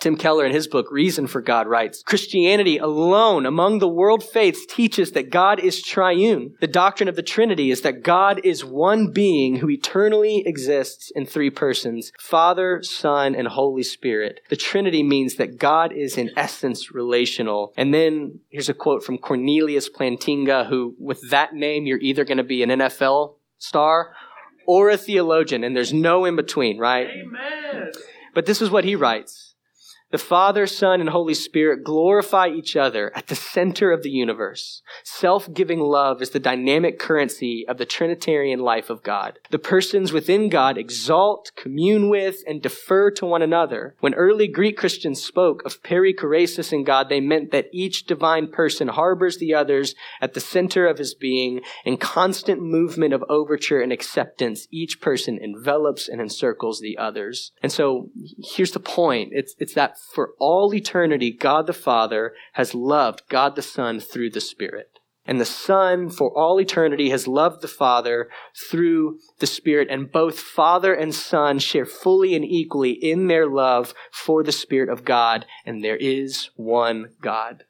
Tim 0.00 0.16
Keller, 0.16 0.44
in 0.44 0.52
his 0.52 0.66
book, 0.66 0.90
Reason 0.90 1.26
for 1.26 1.40
God, 1.40 1.66
writes 1.66 2.02
Christianity 2.02 2.78
alone 2.78 3.46
among 3.46 3.78
the 3.78 3.88
world 3.88 4.22
faiths 4.22 4.66
teaches 4.66 5.12
that 5.12 5.30
God 5.30 5.60
is 5.60 5.82
triune. 5.82 6.54
The 6.60 6.66
doctrine 6.66 7.08
of 7.08 7.16
the 7.16 7.22
Trinity 7.22 7.70
is 7.70 7.82
that 7.82 8.02
God 8.02 8.40
is 8.44 8.64
one 8.64 9.12
being 9.12 9.56
who 9.56 9.70
eternally 9.70 10.42
exists 10.46 11.10
in 11.14 11.26
three 11.26 11.50
persons 11.50 12.12
Father, 12.18 12.82
Son, 12.82 13.34
and 13.34 13.48
Holy 13.48 13.82
Spirit. 13.82 14.40
The 14.50 14.56
Trinity 14.56 15.02
means 15.02 15.36
that 15.36 15.58
God 15.58 15.92
is 15.92 16.18
in 16.18 16.30
essence 16.36 16.92
relational. 16.92 17.72
And 17.76 17.94
then 17.94 18.40
here's 18.50 18.68
a 18.68 18.74
quote 18.74 19.04
from 19.04 19.18
Cornelius 19.18 19.88
Plantinga, 19.88 20.68
who, 20.68 20.94
with 20.98 21.30
that 21.30 21.54
name, 21.54 21.86
you're 21.86 21.98
either 21.98 22.24
going 22.24 22.38
to 22.38 22.44
be 22.44 22.62
an 22.62 22.70
NFL 22.70 23.36
star 23.58 24.14
or 24.66 24.90
a 24.90 24.96
theologian, 24.96 25.64
and 25.64 25.76
there's 25.76 25.92
no 25.92 26.24
in 26.24 26.36
between, 26.36 26.78
right? 26.78 27.08
Amen. 27.08 27.92
But 28.34 28.46
this 28.46 28.60
is 28.60 28.70
what 28.70 28.84
he 28.84 28.96
writes. 28.96 29.53
The 30.14 30.18
Father, 30.18 30.68
Son, 30.68 31.00
and 31.00 31.10
Holy 31.10 31.34
Spirit 31.34 31.82
glorify 31.82 32.46
each 32.46 32.76
other 32.76 33.10
at 33.16 33.26
the 33.26 33.34
center 33.34 33.90
of 33.90 34.04
the 34.04 34.12
universe. 34.12 34.80
Self 35.02 35.52
giving 35.52 35.80
love 35.80 36.22
is 36.22 36.30
the 36.30 36.38
dynamic 36.38 37.00
currency 37.00 37.66
of 37.66 37.78
the 37.78 37.84
Trinitarian 37.84 38.60
life 38.60 38.90
of 38.90 39.02
God. 39.02 39.40
The 39.50 39.58
persons 39.58 40.12
within 40.12 40.50
God 40.50 40.78
exalt, 40.78 41.50
commune 41.56 42.08
with, 42.08 42.44
and 42.46 42.62
defer 42.62 43.10
to 43.10 43.26
one 43.26 43.42
another. 43.42 43.96
When 43.98 44.14
early 44.14 44.46
Greek 44.46 44.76
Christians 44.76 45.20
spoke 45.20 45.64
of 45.64 45.82
perichoresis 45.82 46.72
in 46.72 46.84
God, 46.84 47.08
they 47.08 47.18
meant 47.18 47.50
that 47.50 47.66
each 47.72 48.06
divine 48.06 48.46
person 48.46 48.86
harbors 48.86 49.38
the 49.38 49.52
others 49.52 49.96
at 50.20 50.34
the 50.34 50.40
center 50.40 50.86
of 50.86 50.98
his 50.98 51.16
being. 51.16 51.60
In 51.84 51.96
constant 51.96 52.62
movement 52.62 53.14
of 53.14 53.24
overture 53.28 53.80
and 53.80 53.90
acceptance, 53.92 54.68
each 54.70 55.00
person 55.00 55.40
envelops 55.42 56.08
and 56.08 56.20
encircles 56.20 56.78
the 56.78 56.98
others. 56.98 57.50
And 57.64 57.72
so 57.72 58.10
here's 58.38 58.70
the 58.70 58.78
point 58.78 59.30
it's, 59.32 59.56
it's 59.58 59.74
that 59.74 59.98
for 60.12 60.32
all 60.38 60.74
eternity, 60.74 61.32
God 61.32 61.66
the 61.66 61.72
Father 61.72 62.34
has 62.54 62.74
loved 62.74 63.22
God 63.28 63.56
the 63.56 63.62
Son 63.62 64.00
through 64.00 64.30
the 64.30 64.40
Spirit. 64.40 64.88
And 65.26 65.40
the 65.40 65.46
Son, 65.46 66.10
for 66.10 66.36
all 66.36 66.60
eternity, 66.60 67.08
has 67.10 67.26
loved 67.26 67.62
the 67.62 67.68
Father 67.68 68.28
through 68.70 69.18
the 69.38 69.46
Spirit. 69.46 69.88
And 69.90 70.12
both 70.12 70.38
Father 70.38 70.92
and 70.92 71.14
Son 71.14 71.58
share 71.58 71.86
fully 71.86 72.34
and 72.34 72.44
equally 72.44 72.92
in 72.92 73.28
their 73.28 73.48
love 73.48 73.94
for 74.12 74.42
the 74.42 74.52
Spirit 74.52 74.90
of 74.90 75.04
God. 75.04 75.46
And 75.64 75.82
there 75.82 75.96
is 75.96 76.50
one 76.56 77.10
God. 77.22 77.64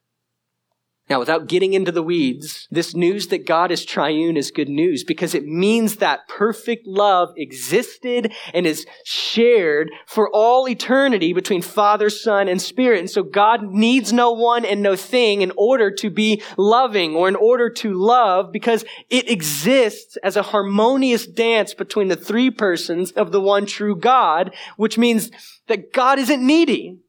Now, 1.11 1.19
without 1.19 1.49
getting 1.49 1.75
into 1.75 1.93
the 1.93 2.03
weeds, 2.03 2.67
this 2.71 2.95
news 2.95 3.27
that 3.27 3.47
God 3.47 3.71
is 3.71 3.85
triune 3.85 4.39
is 4.39 4.51
good 4.51 4.71
news 4.71 5.05
because 5.05 5.35
it 5.35 5.45
means 5.45 5.97
that 5.97 6.27
perfect 6.29 6.87
love 6.87 7.29
existed 7.37 8.33
and 8.55 8.67
is 8.67 8.87
shared 9.05 9.91
for 10.07 10.31
all 10.31 10.67
eternity 10.67 11.35
between 11.35 11.61
Father, 11.61 12.09
Son, 12.09 12.49
and 12.49 12.61
Spirit. 12.61 13.01
And 13.01 13.11
so 13.11 13.23
God 13.23 13.65
needs 13.65 14.15
no 14.15 14.33
one 14.33 14.65
and 14.65 14.81
no 14.81 14.97
thing 14.97 15.43
in 15.43 15.53
order 15.59 15.91
to 15.91 16.09
be 16.09 16.43
loving 16.57 17.15
or 17.15 17.29
in 17.29 17.37
order 17.37 17.69
to 17.69 17.93
love 17.93 18.51
because 18.51 18.87
it 19.11 19.31
exists 19.31 20.17
as 20.23 20.37
a 20.37 20.43
harmonious 20.43 21.27
dance 21.27 21.75
between 21.75 22.09
the 22.09 22.17
three 22.17 22.51
persons 22.51 23.13
of 23.13 23.31
the 23.31 23.43
one 23.43 23.67
true 23.67 23.95
God, 23.95 24.55
which 24.79 24.97
means 24.97 25.31
that 25.67 25.93
God 25.93 26.19
isn't 26.19 26.45
needy 26.45 27.04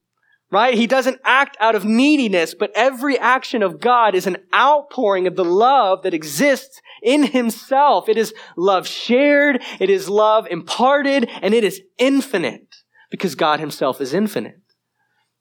right? 0.51 0.75
He 0.75 0.87
doesn't 0.87 1.19
act 1.23 1.57
out 1.59 1.75
of 1.75 1.85
neediness, 1.85 2.53
but 2.53 2.71
every 2.75 3.17
action 3.17 3.63
of 3.63 3.79
God 3.79 4.15
is 4.15 4.27
an 4.27 4.37
outpouring 4.53 5.27
of 5.27 5.35
the 5.35 5.45
love 5.45 6.03
that 6.03 6.13
exists 6.13 6.81
in 7.01 7.23
himself. 7.23 8.07
It 8.07 8.17
is 8.17 8.33
love 8.55 8.87
shared, 8.87 9.61
it 9.79 9.89
is 9.89 10.09
love 10.09 10.47
imparted, 10.49 11.29
and 11.41 11.53
it 11.53 11.63
is 11.63 11.81
infinite 11.97 12.75
because 13.09 13.35
God 13.35 13.59
himself 13.59 13.99
is 13.99 14.13
infinite. 14.13 14.61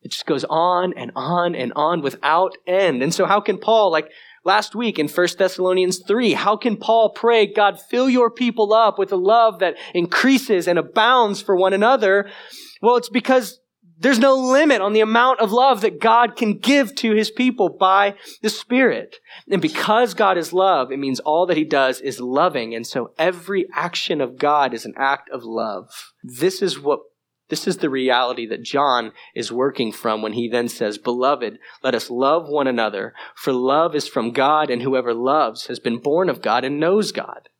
It 0.02 0.10
just 0.12 0.26
goes 0.26 0.44
on 0.44 0.92
and 0.96 1.12
on 1.16 1.54
and 1.54 1.72
on 1.74 2.02
without 2.02 2.56
end. 2.66 3.02
And 3.02 3.12
so 3.12 3.24
how 3.24 3.40
can 3.40 3.56
Paul, 3.56 3.90
like 3.90 4.10
last 4.44 4.74
week 4.74 4.98
in 4.98 5.08
1 5.08 5.28
Thessalonians 5.38 6.02
3, 6.06 6.34
how 6.34 6.58
can 6.58 6.76
Paul 6.76 7.10
pray, 7.14 7.50
God, 7.50 7.80
fill 7.80 8.10
your 8.10 8.30
people 8.30 8.74
up 8.74 8.98
with 8.98 9.12
a 9.12 9.16
love 9.16 9.60
that 9.60 9.76
increases 9.94 10.68
and 10.68 10.78
abounds 10.78 11.40
for 11.40 11.56
one 11.56 11.72
another? 11.72 12.28
Well, 12.82 12.96
it's 12.96 13.08
because 13.08 13.60
there's 13.98 14.18
no 14.18 14.34
limit 14.34 14.80
on 14.80 14.92
the 14.92 15.00
amount 15.00 15.40
of 15.40 15.52
love 15.52 15.80
that 15.82 16.00
God 16.00 16.36
can 16.36 16.58
give 16.58 16.94
to 16.96 17.12
his 17.12 17.30
people 17.30 17.68
by 17.68 18.14
the 18.42 18.50
Spirit. 18.50 19.16
And 19.48 19.62
because 19.62 20.14
God 20.14 20.36
is 20.36 20.52
love, 20.52 20.90
it 20.90 20.98
means 20.98 21.20
all 21.20 21.46
that 21.46 21.56
he 21.56 21.64
does 21.64 22.00
is 22.00 22.20
loving. 22.20 22.74
And 22.74 22.86
so 22.86 23.12
every 23.18 23.66
action 23.72 24.20
of 24.20 24.36
God 24.36 24.74
is 24.74 24.84
an 24.84 24.94
act 24.96 25.30
of 25.30 25.44
love. 25.44 26.12
This 26.22 26.60
is 26.60 26.78
what 26.78 27.00
this 27.50 27.66
is 27.66 27.76
the 27.76 27.90
reality 27.90 28.46
that 28.46 28.62
John 28.62 29.12
is 29.34 29.52
working 29.52 29.92
from 29.92 30.22
when 30.22 30.32
he 30.32 30.48
then 30.48 30.66
says, 30.66 30.96
Beloved, 30.96 31.58
let 31.82 31.94
us 31.94 32.08
love 32.08 32.48
one 32.48 32.66
another, 32.66 33.12
for 33.36 33.52
love 33.52 33.94
is 33.94 34.08
from 34.08 34.32
God, 34.32 34.70
and 34.70 34.80
whoever 34.80 35.12
loves 35.12 35.66
has 35.66 35.78
been 35.78 35.98
born 35.98 36.30
of 36.30 36.40
God 36.40 36.64
and 36.64 36.80
knows 36.80 37.12
God. 37.12 37.50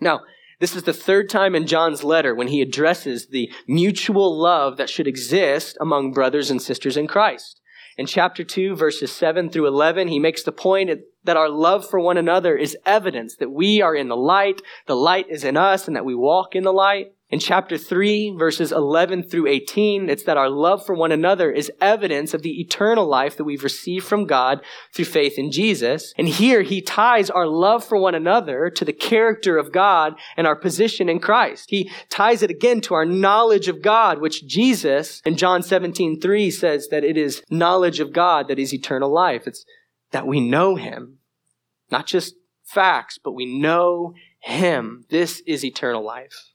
Now, 0.00 0.22
this 0.60 0.74
is 0.74 0.82
the 0.82 0.92
third 0.92 1.28
time 1.28 1.54
in 1.54 1.66
John's 1.66 2.02
letter 2.02 2.34
when 2.34 2.48
he 2.48 2.62
addresses 2.62 3.28
the 3.28 3.50
mutual 3.66 4.36
love 4.36 4.76
that 4.76 4.90
should 4.90 5.06
exist 5.06 5.76
among 5.80 6.12
brothers 6.12 6.50
and 6.50 6.60
sisters 6.60 6.96
in 6.96 7.06
Christ. 7.06 7.60
In 7.96 8.06
chapter 8.06 8.44
2, 8.44 8.76
verses 8.76 9.10
7 9.12 9.50
through 9.50 9.66
11, 9.66 10.08
he 10.08 10.18
makes 10.18 10.44
the 10.44 10.52
point 10.52 10.90
that 11.24 11.36
our 11.36 11.48
love 11.48 11.88
for 11.88 11.98
one 11.98 12.16
another 12.16 12.56
is 12.56 12.76
evidence 12.86 13.36
that 13.36 13.50
we 13.50 13.82
are 13.82 13.94
in 13.94 14.08
the 14.08 14.16
light, 14.16 14.62
the 14.86 14.96
light 14.96 15.26
is 15.28 15.42
in 15.42 15.56
us, 15.56 15.86
and 15.86 15.96
that 15.96 16.04
we 16.04 16.14
walk 16.14 16.54
in 16.54 16.62
the 16.62 16.72
light. 16.72 17.12
In 17.30 17.40
chapter 17.40 17.76
3, 17.76 18.36
verses 18.38 18.72
11 18.72 19.24
through 19.24 19.48
18, 19.48 20.08
it's 20.08 20.22
that 20.22 20.38
our 20.38 20.48
love 20.48 20.86
for 20.86 20.94
one 20.94 21.12
another 21.12 21.50
is 21.50 21.70
evidence 21.78 22.32
of 22.32 22.40
the 22.40 22.58
eternal 22.58 23.06
life 23.06 23.36
that 23.36 23.44
we've 23.44 23.64
received 23.64 24.06
from 24.06 24.24
God 24.24 24.62
through 24.94 25.04
faith 25.04 25.38
in 25.38 25.52
Jesus. 25.52 26.14
And 26.16 26.26
here 26.26 26.62
he 26.62 26.80
ties 26.80 27.28
our 27.28 27.46
love 27.46 27.84
for 27.84 27.98
one 27.98 28.14
another 28.14 28.70
to 28.70 28.82
the 28.82 28.94
character 28.94 29.58
of 29.58 29.72
God 29.72 30.14
and 30.38 30.46
our 30.46 30.56
position 30.56 31.10
in 31.10 31.20
Christ. 31.20 31.66
He 31.68 31.90
ties 32.08 32.42
it 32.42 32.50
again 32.50 32.80
to 32.82 32.94
our 32.94 33.04
knowledge 33.04 33.68
of 33.68 33.82
God, 33.82 34.22
which 34.22 34.46
Jesus 34.46 35.20
in 35.26 35.36
John 35.36 35.62
17, 35.62 36.22
3 36.22 36.50
says 36.50 36.88
that 36.88 37.04
it 37.04 37.18
is 37.18 37.42
knowledge 37.50 38.00
of 38.00 38.14
God 38.14 38.48
that 38.48 38.58
is 38.58 38.72
eternal 38.72 39.12
life. 39.12 39.46
It's 39.46 39.66
that 40.12 40.26
we 40.26 40.40
know 40.40 40.76
him. 40.76 41.18
Not 41.90 42.06
just 42.06 42.36
facts, 42.64 43.18
but 43.22 43.32
we 43.32 43.44
know 43.44 44.14
him. 44.40 45.04
This 45.10 45.42
is 45.46 45.62
eternal 45.62 46.02
life. 46.02 46.54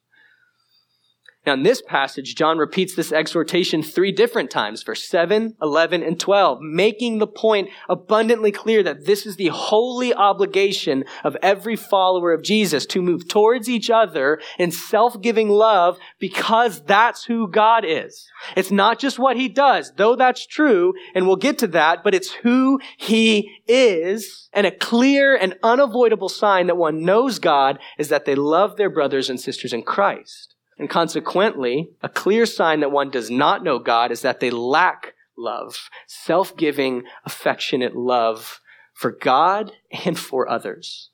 Now, 1.46 1.54
in 1.54 1.64
this 1.64 1.82
passage, 1.82 2.36
John 2.36 2.58
repeats 2.58 2.96
this 2.96 3.12
exhortation 3.12 3.84
three 3.84 4.14
different 4.14 4.50
times, 4.50 4.82
verse 4.82 5.04
7, 5.04 5.58
11, 5.62 6.02
and 6.02 6.18
12, 6.18 6.60
making 6.62 7.18
the 7.18 7.28
point 7.28 7.70
abundantly 7.90 8.52
clear 8.52 8.82
that 8.84 9.06
this 9.06 9.26
is 9.26 9.36
the 9.36 9.50
holy 9.50 10.14
obligation 10.14 11.04
of 11.22 11.36
every 11.42 11.76
follower 11.76 12.32
of 12.32 12.44
Jesus 12.44 12.86
to 12.88 13.02
move 13.02 13.28
towards 13.28 13.68
each 13.68 13.90
other 13.90 14.40
in 14.58 14.72
self-giving 14.72 15.50
love 15.50 15.98
because 16.18 16.82
that's 16.84 17.26
who 17.26 17.50
God 17.50 17.84
is. 17.86 18.26
It's 18.56 18.72
not 18.72 18.98
just 18.98 19.20
what 19.20 19.36
he 19.36 19.50
does, 19.50 19.92
though 19.98 20.16
that's 20.16 20.48
true, 20.48 20.94
and 21.14 21.28
we'll 21.28 21.36
get 21.36 21.58
to 21.60 21.68
that, 21.68 22.06
but 22.06 22.16
it's 22.16 22.32
who 22.32 22.80
he 22.98 23.52
is. 23.68 24.50
And 24.54 24.66
a 24.66 24.72
clear 24.72 25.36
and 25.36 25.58
unavoidable 25.62 26.30
sign 26.30 26.68
that 26.68 26.78
one 26.78 27.04
knows 27.04 27.40
God 27.40 27.80
is 27.98 28.08
that 28.10 28.24
they 28.24 28.36
love 28.36 28.78
their 28.78 28.90
brothers 28.90 29.30
and 29.30 29.42
sisters 29.42 29.74
in 29.74 29.84
Christ. 29.84 30.53
And 30.78 30.90
consequently, 30.90 31.90
a 32.02 32.10
clear 32.10 32.46
sign 32.46 32.80
that 32.80 32.92
one 32.92 33.10
does 33.10 33.30
not 33.30 33.64
know 33.64 33.80
God 33.80 34.12
is 34.12 34.22
that 34.22 34.40
they 34.40 34.50
lack 34.50 35.14
love, 35.38 35.90
self 36.08 36.56
giving, 36.58 37.04
affectionate 37.26 37.96
love 37.96 38.60
for 38.94 39.12
God 39.12 39.72
and 40.06 40.18
for 40.18 40.50
others. 40.50 41.10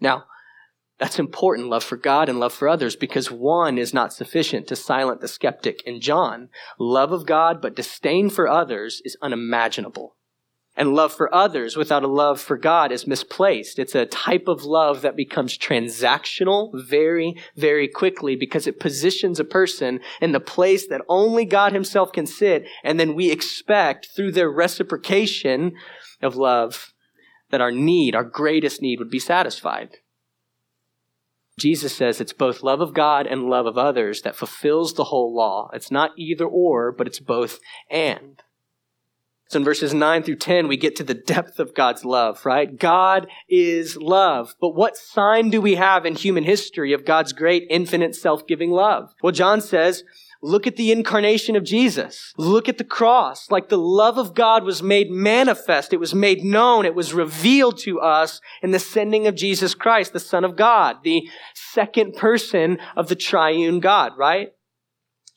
Now, 0.00 0.24
that's 0.98 1.18
important, 1.18 1.68
love 1.68 1.84
for 1.84 1.96
God 1.96 2.28
and 2.28 2.40
love 2.40 2.52
for 2.52 2.68
others, 2.68 2.96
because 2.96 3.30
one 3.30 3.78
is 3.78 3.94
not 3.94 4.12
sufficient 4.12 4.66
to 4.66 4.76
silence 4.76 5.20
the 5.20 5.28
skeptic 5.28 5.82
in 5.86 6.00
John. 6.00 6.48
Love 6.78 7.12
of 7.12 7.24
God, 7.24 7.62
but 7.62 7.76
disdain 7.76 8.30
for 8.30 8.48
others 8.48 9.00
is 9.04 9.16
unimaginable. 9.22 10.16
And 10.78 10.94
love 10.94 11.12
for 11.12 11.34
others 11.34 11.76
without 11.76 12.04
a 12.04 12.08
love 12.08 12.40
for 12.40 12.56
God 12.56 12.92
is 12.92 13.04
misplaced. 13.04 13.80
It's 13.80 13.96
a 13.96 14.06
type 14.06 14.46
of 14.46 14.62
love 14.62 15.02
that 15.02 15.16
becomes 15.16 15.58
transactional 15.58 16.70
very, 16.72 17.36
very 17.56 17.88
quickly 17.88 18.36
because 18.36 18.68
it 18.68 18.78
positions 18.78 19.40
a 19.40 19.44
person 19.44 19.98
in 20.20 20.30
the 20.30 20.38
place 20.38 20.86
that 20.86 21.00
only 21.08 21.44
God 21.44 21.72
himself 21.72 22.12
can 22.12 22.26
sit. 22.26 22.64
And 22.84 23.00
then 23.00 23.16
we 23.16 23.32
expect 23.32 24.10
through 24.14 24.30
their 24.30 24.48
reciprocation 24.48 25.72
of 26.22 26.36
love 26.36 26.94
that 27.50 27.60
our 27.60 27.72
need, 27.72 28.14
our 28.14 28.22
greatest 28.22 28.80
need 28.80 29.00
would 29.00 29.10
be 29.10 29.18
satisfied. 29.18 29.96
Jesus 31.58 31.92
says 31.92 32.20
it's 32.20 32.32
both 32.32 32.62
love 32.62 32.80
of 32.80 32.94
God 32.94 33.26
and 33.26 33.50
love 33.50 33.66
of 33.66 33.76
others 33.76 34.22
that 34.22 34.36
fulfills 34.36 34.94
the 34.94 35.04
whole 35.04 35.34
law. 35.34 35.70
It's 35.72 35.90
not 35.90 36.12
either 36.16 36.46
or, 36.46 36.92
but 36.92 37.08
it's 37.08 37.18
both 37.18 37.58
and. 37.90 38.40
So 39.48 39.58
in 39.58 39.64
verses 39.64 39.94
9 39.94 40.22
through 40.24 40.36
10, 40.36 40.68
we 40.68 40.76
get 40.76 40.94
to 40.96 41.02
the 41.02 41.14
depth 41.14 41.58
of 41.58 41.74
God's 41.74 42.04
love, 42.04 42.44
right? 42.44 42.78
God 42.78 43.28
is 43.48 43.96
love. 43.96 44.54
But 44.60 44.74
what 44.74 44.96
sign 44.96 45.48
do 45.48 45.62
we 45.62 45.76
have 45.76 46.04
in 46.04 46.14
human 46.14 46.44
history 46.44 46.92
of 46.92 47.06
God's 47.06 47.32
great, 47.32 47.66
infinite, 47.70 48.14
self-giving 48.14 48.70
love? 48.70 49.14
Well, 49.22 49.32
John 49.32 49.62
says, 49.62 50.04
look 50.42 50.66
at 50.66 50.76
the 50.76 50.92
incarnation 50.92 51.56
of 51.56 51.64
Jesus. 51.64 52.34
Look 52.36 52.68
at 52.68 52.76
the 52.76 52.84
cross. 52.84 53.50
Like 53.50 53.70
the 53.70 53.78
love 53.78 54.18
of 54.18 54.34
God 54.34 54.64
was 54.64 54.82
made 54.82 55.10
manifest. 55.10 55.94
It 55.94 56.00
was 56.00 56.14
made 56.14 56.44
known. 56.44 56.84
It 56.84 56.94
was 56.94 57.14
revealed 57.14 57.78
to 57.78 58.00
us 58.00 58.42
in 58.62 58.72
the 58.72 58.78
sending 58.78 59.26
of 59.26 59.34
Jesus 59.34 59.74
Christ, 59.74 60.12
the 60.12 60.20
Son 60.20 60.44
of 60.44 60.56
God, 60.56 60.98
the 61.04 61.26
second 61.54 62.16
person 62.16 62.78
of 62.96 63.08
the 63.08 63.16
triune 63.16 63.80
God, 63.80 64.12
right? 64.18 64.50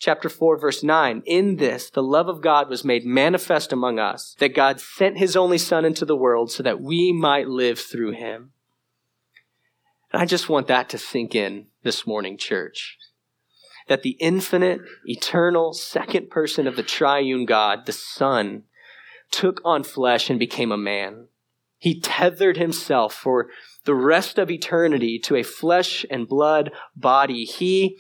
Chapter 0.02 0.30
4 0.30 0.58
verse 0.58 0.84
9 0.84 1.22
in 1.28 1.58
this 1.58 1.92
the 1.92 2.02
love 2.02 2.28
of 2.28 2.42
god 2.42 2.68
was 2.68 2.84
made 2.84 3.06
manifest 3.06 3.72
among 3.72 4.00
us 4.00 4.36
that 4.40 4.56
god 4.56 4.82
sent 4.82 5.20
his 5.20 5.36
only 5.36 5.60
son 5.60 5.86
into 5.86 6.06
the 6.06 6.16
world 6.16 6.52
so 6.52 6.64
that 6.64 6.82
we 6.82 7.14
might 7.14 7.48
live 7.48 7.80
through 7.80 8.12
him. 8.12 8.52
And 10.12 10.22
i 10.22 10.26
just 10.26 10.50
want 10.50 10.68
that 10.68 10.90
to 10.90 10.98
sink 10.98 11.36
in 11.36 11.68
this 11.84 12.08
morning 12.08 12.36
church 12.36 12.98
that 13.88 14.02
the 14.02 14.18
infinite 14.20 14.82
eternal 15.06 15.72
second 15.72 16.32
person 16.32 16.66
of 16.66 16.76
the 16.76 16.84
triune 16.84 17.46
god 17.46 17.86
the 17.86 17.94
son 17.94 18.64
took 19.32 19.62
on 19.64 19.84
flesh 19.84 20.30
and 20.30 20.38
became 20.38 20.72
a 20.72 20.78
man. 20.78 21.28
He 21.78 22.00
tethered 22.00 22.58
himself 22.58 23.14
for 23.14 23.48
the 23.86 23.96
rest 23.96 24.38
of 24.38 24.52
eternity 24.52 25.18
to 25.20 25.36
a 25.36 25.44
flesh 25.44 26.06
and 26.12 26.28
blood 26.28 26.72
body. 26.96 27.46
He 27.46 27.98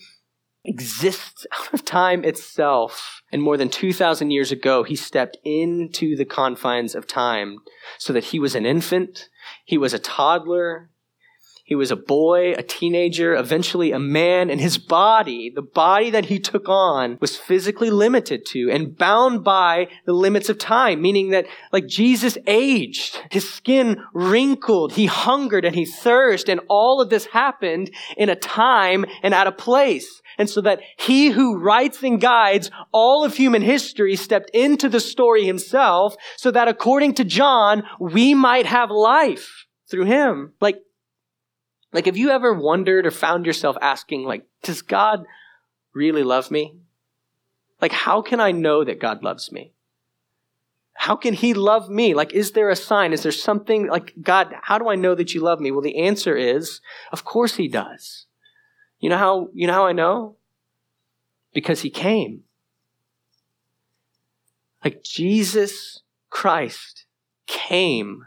exists 0.64 1.46
out 1.58 1.74
of 1.74 1.86
time 1.86 2.24
itself. 2.24 3.22
And 3.32 3.42
more 3.42 3.58
than 3.58 3.70
2,000 3.70 4.32
years 4.32 4.52
ago, 4.52 4.84
he 4.84 4.96
stepped 4.96 5.38
into 5.44 6.16
the 6.16 6.26
confines 6.26 6.96
of 6.96 7.08
time 7.08 7.58
so 7.98 8.14
that 8.14 8.26
he 8.26 8.40
was 8.40 8.56
an 8.56 8.66
infant, 8.66 9.30
he 9.66 9.78
was 9.78 9.94
a 9.94 10.00
toddler, 10.00 10.90
he 11.72 11.76
was 11.76 11.90
a 11.90 11.96
boy, 11.96 12.52
a 12.52 12.64
teenager, 12.64 13.34
eventually 13.34 13.94
a 13.94 13.98
man, 13.98 14.50
and 14.50 14.60
his 14.60 14.78
body, 14.78 15.50
the 15.56 15.62
body 15.62 16.10
that 16.10 16.26
he 16.26 16.38
took 16.38 16.68
on, 16.68 17.18
was 17.22 17.38
physically 17.38 17.90
limited 17.90 18.46
to 18.48 18.70
and 18.70 18.98
bound 18.98 19.46
by 19.46 19.88
the 20.06 20.12
limits 20.12 20.50
of 20.50 20.58
time, 20.58 21.02
meaning 21.02 21.30
that 21.30 21.46
like 21.72 21.88
Jesus 21.88 22.38
aged, 22.46 23.24
his 23.32 23.50
skin 23.50 24.04
wrinkled, 24.14 24.92
he 24.92 25.06
hungered 25.06 25.64
and 25.64 25.74
he 25.74 25.86
thirsted, 25.86 26.50
and 26.50 26.60
all 26.68 27.00
of 27.00 27.10
this 27.10 27.28
happened 27.28 27.90
in 28.18 28.28
a 28.28 28.36
time 28.36 29.06
and 29.24 29.34
at 29.34 29.48
a 29.48 29.52
place. 29.54 30.22
And 30.38 30.50
so 30.50 30.60
that 30.60 30.82
he 30.98 31.30
who 31.30 31.58
writes 31.58 32.04
and 32.04 32.20
guides 32.20 32.70
all 32.92 33.24
of 33.24 33.38
human 33.38 33.62
history 33.62 34.18
stepped 34.18 34.50
into 34.50 34.90
the 34.90 35.00
story 35.00 35.46
himself 35.46 36.18
so 36.36 36.52
that 36.52 36.68
according 36.68 37.14
to 37.14 37.24
John, 37.24 37.84
we 37.98 38.34
might 38.34 38.66
have 38.66 38.92
life 38.92 39.68
through 39.90 40.08
him. 40.08 40.52
Like, 40.60 40.76
like, 41.94 42.06
have 42.06 42.18
you 42.18 42.30
ever 42.30 42.54
wondered 42.54 43.06
or 43.06 43.12
found 43.12 43.46
yourself 43.46 43.76
asking, 43.82 44.24
like, 44.24 44.48
does 44.64 44.82
God 44.82 45.26
really 45.94 46.24
love 46.24 46.50
me? 46.50 46.76
Like, 47.82 47.92
how 47.92 48.22
can 48.22 48.40
I 48.40 48.52
know 48.52 48.84
that 48.84 49.00
God 49.00 49.24
loves 49.24 49.52
me? 49.52 49.74
How 50.94 51.16
can 51.16 51.34
He 51.34 51.54
love 51.54 51.90
me? 51.90 52.14
Like, 52.14 52.32
is 52.34 52.52
there 52.52 52.70
a 52.70 52.76
sign? 52.76 53.12
Is 53.12 53.24
there 53.24 53.32
something 53.32 53.88
like, 53.88 54.14
God, 54.22 54.56
how 54.62 54.78
do 54.78 54.88
I 54.88 54.96
know 54.96 55.16
that 55.16 55.34
you 55.34 55.42
love 55.42 55.60
me? 55.60 55.72
Well, 55.72 55.82
the 55.82 55.98
answer 55.98 56.38
is, 56.38 56.80
of 57.12 57.26
course 57.26 57.56
He 57.56 57.68
does. 57.68 58.26
You 59.00 59.10
know 59.10 59.18
how, 59.18 59.50
you 59.54 59.68
know 59.68 59.74
how 59.74 59.88
I 59.88 59.94
know? 59.94 60.38
Because 61.54 61.82
He 61.82 61.90
came. 61.90 62.44
Like, 64.84 65.04
Jesus 65.04 66.02
Christ 66.30 67.06
came. 67.48 68.26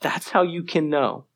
That's 0.00 0.30
how 0.30 0.42
you 0.42 0.62
can 0.62 0.88
know 0.88 1.26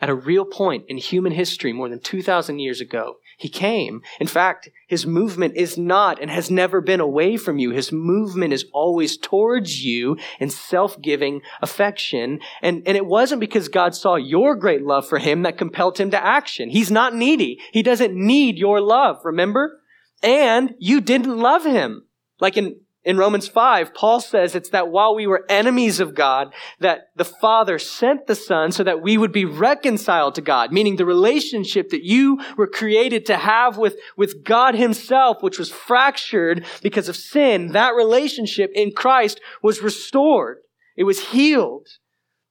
at 0.00 0.08
a 0.08 0.14
real 0.14 0.44
point 0.44 0.84
in 0.88 0.96
human 0.96 1.32
history 1.32 1.72
more 1.72 1.88
than 1.88 2.00
2,000 2.00 2.58
years 2.58 2.80
ago. 2.80 3.16
He 3.36 3.48
came. 3.48 4.02
In 4.18 4.26
fact, 4.26 4.68
his 4.88 5.06
movement 5.06 5.54
is 5.56 5.78
not 5.78 6.20
and 6.20 6.28
has 6.28 6.50
never 6.50 6.80
been 6.80 6.98
away 6.98 7.36
from 7.36 7.58
you. 7.58 7.70
His 7.70 7.92
movement 7.92 8.52
is 8.52 8.66
always 8.72 9.16
towards 9.16 9.84
you 9.84 10.16
in 10.40 10.50
self-giving 10.50 11.42
affection. 11.62 12.40
And, 12.62 12.82
and 12.84 12.96
it 12.96 13.06
wasn't 13.06 13.40
because 13.40 13.68
God 13.68 13.94
saw 13.94 14.16
your 14.16 14.56
great 14.56 14.82
love 14.82 15.08
for 15.08 15.18
him 15.18 15.42
that 15.42 15.56
compelled 15.56 15.98
him 15.98 16.10
to 16.10 16.24
action. 16.24 16.68
He's 16.68 16.90
not 16.90 17.14
needy. 17.14 17.60
He 17.72 17.84
doesn't 17.84 18.14
need 18.14 18.58
your 18.58 18.80
love, 18.80 19.20
remember? 19.24 19.80
And 20.20 20.74
you 20.78 21.00
didn't 21.00 21.38
love 21.38 21.64
him. 21.64 22.06
Like 22.40 22.56
in 22.56 22.80
in 23.08 23.16
Romans 23.16 23.48
5, 23.48 23.94
Paul 23.94 24.20
says 24.20 24.54
it's 24.54 24.68
that 24.68 24.90
while 24.90 25.14
we 25.14 25.26
were 25.26 25.46
enemies 25.48 25.98
of 25.98 26.14
God, 26.14 26.52
that 26.78 27.08
the 27.16 27.24
Father 27.24 27.78
sent 27.78 28.26
the 28.26 28.34
Son 28.34 28.70
so 28.70 28.84
that 28.84 29.00
we 29.00 29.16
would 29.16 29.32
be 29.32 29.46
reconciled 29.46 30.34
to 30.34 30.42
God, 30.42 30.72
meaning 30.72 30.96
the 30.96 31.06
relationship 31.06 31.88
that 31.88 32.04
you 32.04 32.38
were 32.58 32.66
created 32.66 33.24
to 33.24 33.38
have 33.38 33.78
with, 33.78 33.96
with 34.18 34.44
God 34.44 34.74
Himself, 34.74 35.42
which 35.42 35.58
was 35.58 35.70
fractured 35.70 36.66
because 36.82 37.08
of 37.08 37.16
sin, 37.16 37.72
that 37.72 37.94
relationship 37.94 38.72
in 38.74 38.92
Christ 38.92 39.40
was 39.62 39.80
restored. 39.80 40.58
It 40.94 41.04
was 41.04 41.28
healed. 41.28 41.88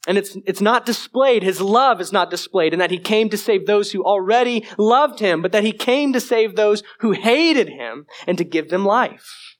And 0.07 0.17
it's, 0.17 0.35
it's 0.47 0.61
not 0.61 0.87
displayed. 0.87 1.43
His 1.43 1.61
love 1.61 2.01
is 2.01 2.11
not 2.11 2.31
displayed 2.31 2.73
in 2.73 2.79
that 2.79 2.89
he 2.89 2.97
came 2.97 3.29
to 3.29 3.37
save 3.37 3.67
those 3.67 3.91
who 3.91 4.03
already 4.03 4.65
loved 4.79 5.19
him, 5.19 5.43
but 5.43 5.51
that 5.51 5.63
he 5.63 5.71
came 5.71 6.13
to 6.13 6.19
save 6.19 6.55
those 6.55 6.81
who 7.01 7.11
hated 7.11 7.69
him 7.69 8.07
and 8.25 8.39
to 8.39 8.43
give 8.43 8.69
them 8.69 8.85
life. 8.85 9.56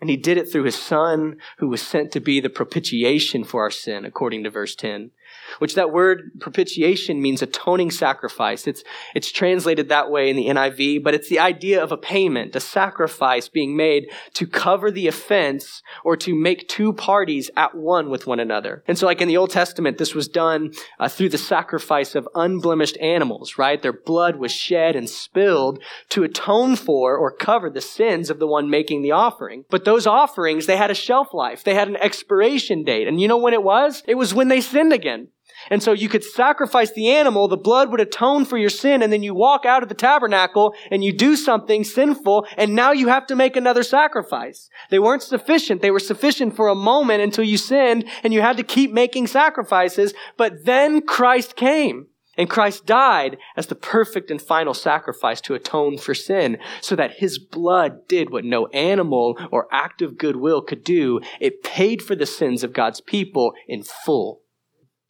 And 0.00 0.08
he 0.08 0.16
did 0.16 0.38
it 0.38 0.50
through 0.50 0.64
his 0.64 0.76
son 0.76 1.38
who 1.58 1.68
was 1.68 1.82
sent 1.82 2.12
to 2.12 2.20
be 2.20 2.40
the 2.40 2.50
propitiation 2.50 3.42
for 3.44 3.62
our 3.62 3.70
sin, 3.70 4.04
according 4.04 4.44
to 4.44 4.50
verse 4.50 4.74
10 4.74 5.10
which 5.58 5.74
that 5.74 5.92
word 5.92 6.30
propitiation 6.40 7.20
means 7.20 7.42
atoning 7.42 7.90
sacrifice. 7.90 8.66
It's, 8.66 8.84
it's 9.14 9.30
translated 9.30 9.88
that 9.88 10.10
way 10.10 10.30
in 10.30 10.36
the 10.36 10.46
NIV, 10.46 11.02
but 11.02 11.14
it's 11.14 11.28
the 11.28 11.38
idea 11.38 11.82
of 11.82 11.92
a 11.92 11.96
payment, 11.96 12.54
a 12.56 12.60
sacrifice 12.60 13.48
being 13.48 13.76
made 13.76 14.10
to 14.34 14.46
cover 14.46 14.90
the 14.90 15.06
offense 15.06 15.82
or 16.04 16.16
to 16.18 16.34
make 16.34 16.68
two 16.68 16.92
parties 16.92 17.50
at 17.56 17.74
one 17.74 18.10
with 18.10 18.26
one 18.26 18.40
another. 18.40 18.82
And 18.86 18.98
so 18.98 19.06
like 19.06 19.20
in 19.20 19.28
the 19.28 19.36
Old 19.36 19.50
Testament, 19.50 19.98
this 19.98 20.14
was 20.14 20.28
done 20.28 20.72
uh, 20.98 21.08
through 21.08 21.30
the 21.30 21.38
sacrifice 21.38 22.14
of 22.14 22.28
unblemished 22.34 22.98
animals, 22.98 23.58
right? 23.58 23.80
Their 23.80 23.92
blood 23.92 24.36
was 24.36 24.52
shed 24.52 24.96
and 24.96 25.08
spilled 25.08 25.82
to 26.10 26.24
atone 26.24 26.76
for 26.76 27.16
or 27.16 27.30
cover 27.30 27.70
the 27.70 27.80
sins 27.80 28.30
of 28.30 28.38
the 28.38 28.46
one 28.46 28.70
making 28.70 29.02
the 29.02 29.12
offering. 29.12 29.64
But 29.70 29.84
those 29.84 30.06
offerings, 30.06 30.66
they 30.66 30.76
had 30.76 30.90
a 30.90 30.94
shelf 30.94 31.32
life. 31.32 31.64
They 31.64 31.74
had 31.74 31.88
an 31.88 31.96
expiration 31.96 32.84
date. 32.84 33.08
And 33.08 33.20
you 33.20 33.28
know 33.28 33.38
when 33.38 33.54
it 33.54 33.62
was? 33.62 34.02
It 34.06 34.16
was 34.16 34.34
when 34.34 34.48
they 34.48 34.60
sinned 34.60 34.92
again. 34.92 35.27
And 35.70 35.82
so 35.82 35.92
you 35.92 36.08
could 36.08 36.24
sacrifice 36.24 36.92
the 36.92 37.10
animal, 37.10 37.48
the 37.48 37.56
blood 37.56 37.90
would 37.90 38.00
atone 38.00 38.44
for 38.44 38.58
your 38.58 38.70
sin, 38.70 39.02
and 39.02 39.12
then 39.12 39.22
you 39.22 39.34
walk 39.34 39.66
out 39.66 39.82
of 39.82 39.88
the 39.88 39.94
tabernacle 39.94 40.74
and 40.90 41.04
you 41.04 41.12
do 41.12 41.36
something 41.36 41.84
sinful, 41.84 42.46
and 42.56 42.74
now 42.74 42.92
you 42.92 43.08
have 43.08 43.26
to 43.26 43.36
make 43.36 43.56
another 43.56 43.82
sacrifice. 43.82 44.68
They 44.90 44.98
weren't 44.98 45.22
sufficient. 45.22 45.82
They 45.82 45.90
were 45.90 45.98
sufficient 45.98 46.56
for 46.56 46.68
a 46.68 46.74
moment 46.74 47.22
until 47.22 47.44
you 47.44 47.56
sinned, 47.56 48.04
and 48.22 48.32
you 48.32 48.40
had 48.40 48.56
to 48.56 48.62
keep 48.62 48.92
making 48.92 49.26
sacrifices, 49.26 50.14
but 50.36 50.64
then 50.64 51.02
Christ 51.02 51.56
came. 51.56 52.06
And 52.36 52.48
Christ 52.48 52.86
died 52.86 53.36
as 53.56 53.66
the 53.66 53.74
perfect 53.74 54.30
and 54.30 54.40
final 54.40 54.72
sacrifice 54.72 55.40
to 55.40 55.54
atone 55.54 55.98
for 55.98 56.14
sin, 56.14 56.58
so 56.80 56.94
that 56.94 57.16
his 57.18 57.36
blood 57.36 58.06
did 58.06 58.30
what 58.30 58.44
no 58.44 58.68
animal 58.68 59.36
or 59.50 59.66
act 59.72 60.02
of 60.02 60.16
goodwill 60.16 60.62
could 60.62 60.84
do. 60.84 61.20
It 61.40 61.64
paid 61.64 62.00
for 62.00 62.14
the 62.14 62.26
sins 62.26 62.62
of 62.62 62.72
God's 62.72 63.00
people 63.00 63.54
in 63.66 63.82
full. 63.82 64.42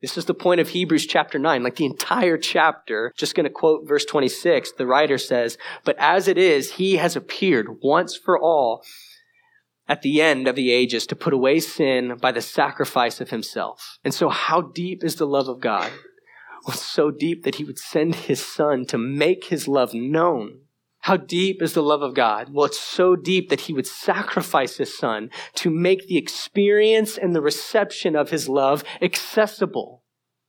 This 0.00 0.16
is 0.16 0.26
the 0.26 0.34
point 0.34 0.60
of 0.60 0.68
Hebrews 0.68 1.06
chapter 1.06 1.38
9, 1.38 1.62
like 1.62 1.76
the 1.76 1.84
entire 1.84 2.38
chapter. 2.38 3.12
Just 3.16 3.34
going 3.34 3.44
to 3.44 3.50
quote 3.50 3.88
verse 3.88 4.04
26. 4.04 4.72
The 4.72 4.86
writer 4.86 5.18
says, 5.18 5.58
But 5.84 5.96
as 5.98 6.28
it 6.28 6.38
is, 6.38 6.74
he 6.74 6.96
has 6.96 7.16
appeared 7.16 7.78
once 7.82 8.16
for 8.16 8.38
all 8.38 8.84
at 9.88 10.02
the 10.02 10.20
end 10.20 10.46
of 10.46 10.54
the 10.54 10.70
ages 10.70 11.06
to 11.08 11.16
put 11.16 11.32
away 11.32 11.58
sin 11.58 12.16
by 12.20 12.30
the 12.30 12.42
sacrifice 12.42 13.20
of 13.20 13.30
himself. 13.30 13.98
And 14.04 14.14
so, 14.14 14.28
how 14.28 14.60
deep 14.60 15.02
is 15.02 15.16
the 15.16 15.26
love 15.26 15.48
of 15.48 15.60
God? 15.60 15.90
Well, 16.66 16.76
so 16.76 17.10
deep 17.10 17.44
that 17.44 17.56
he 17.56 17.64
would 17.64 17.78
send 17.78 18.14
his 18.14 18.44
son 18.44 18.84
to 18.86 18.98
make 18.98 19.46
his 19.46 19.66
love 19.66 19.94
known 19.94 20.60
how 21.08 21.16
deep 21.16 21.62
is 21.62 21.72
the 21.72 21.82
love 21.82 22.02
of 22.02 22.12
God? 22.12 22.50
Well, 22.52 22.66
it's 22.66 22.78
so 22.78 23.16
deep 23.16 23.48
that 23.48 23.62
he 23.62 23.72
would 23.72 23.86
sacrifice 23.86 24.76
his 24.76 24.94
son 24.94 25.30
to 25.54 25.70
make 25.70 26.06
the 26.06 26.18
experience 26.18 27.16
and 27.16 27.34
the 27.34 27.40
reception 27.40 28.14
of 28.14 28.28
his 28.28 28.46
love 28.46 28.84
accessible. 29.00 30.02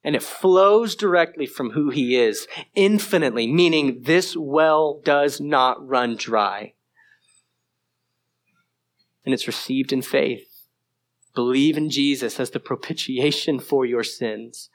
And 0.04 0.18
it 0.18 0.22
flows 0.22 0.98
directly 0.98 1.46
from 1.46 1.70
who 1.70 1.92
he 1.92 2.18
is, 2.18 2.46
infinitely, 2.76 3.48
meaning 3.48 4.02
this 4.02 4.36
well 4.36 5.00
does 5.02 5.40
not 5.40 5.88
run 5.88 6.18
dry. 6.18 6.74
And 9.24 9.34
it's 9.34 9.48
received 9.48 9.94
in 9.94 10.02
faith. 10.02 10.68
Believe 11.36 11.78
in 11.78 11.90
Jesus 11.90 12.38
as 12.38 12.50
the 12.50 12.60
propitiation 12.60 13.62
for 13.62 13.86
your 13.86 14.04
sins 14.04 14.70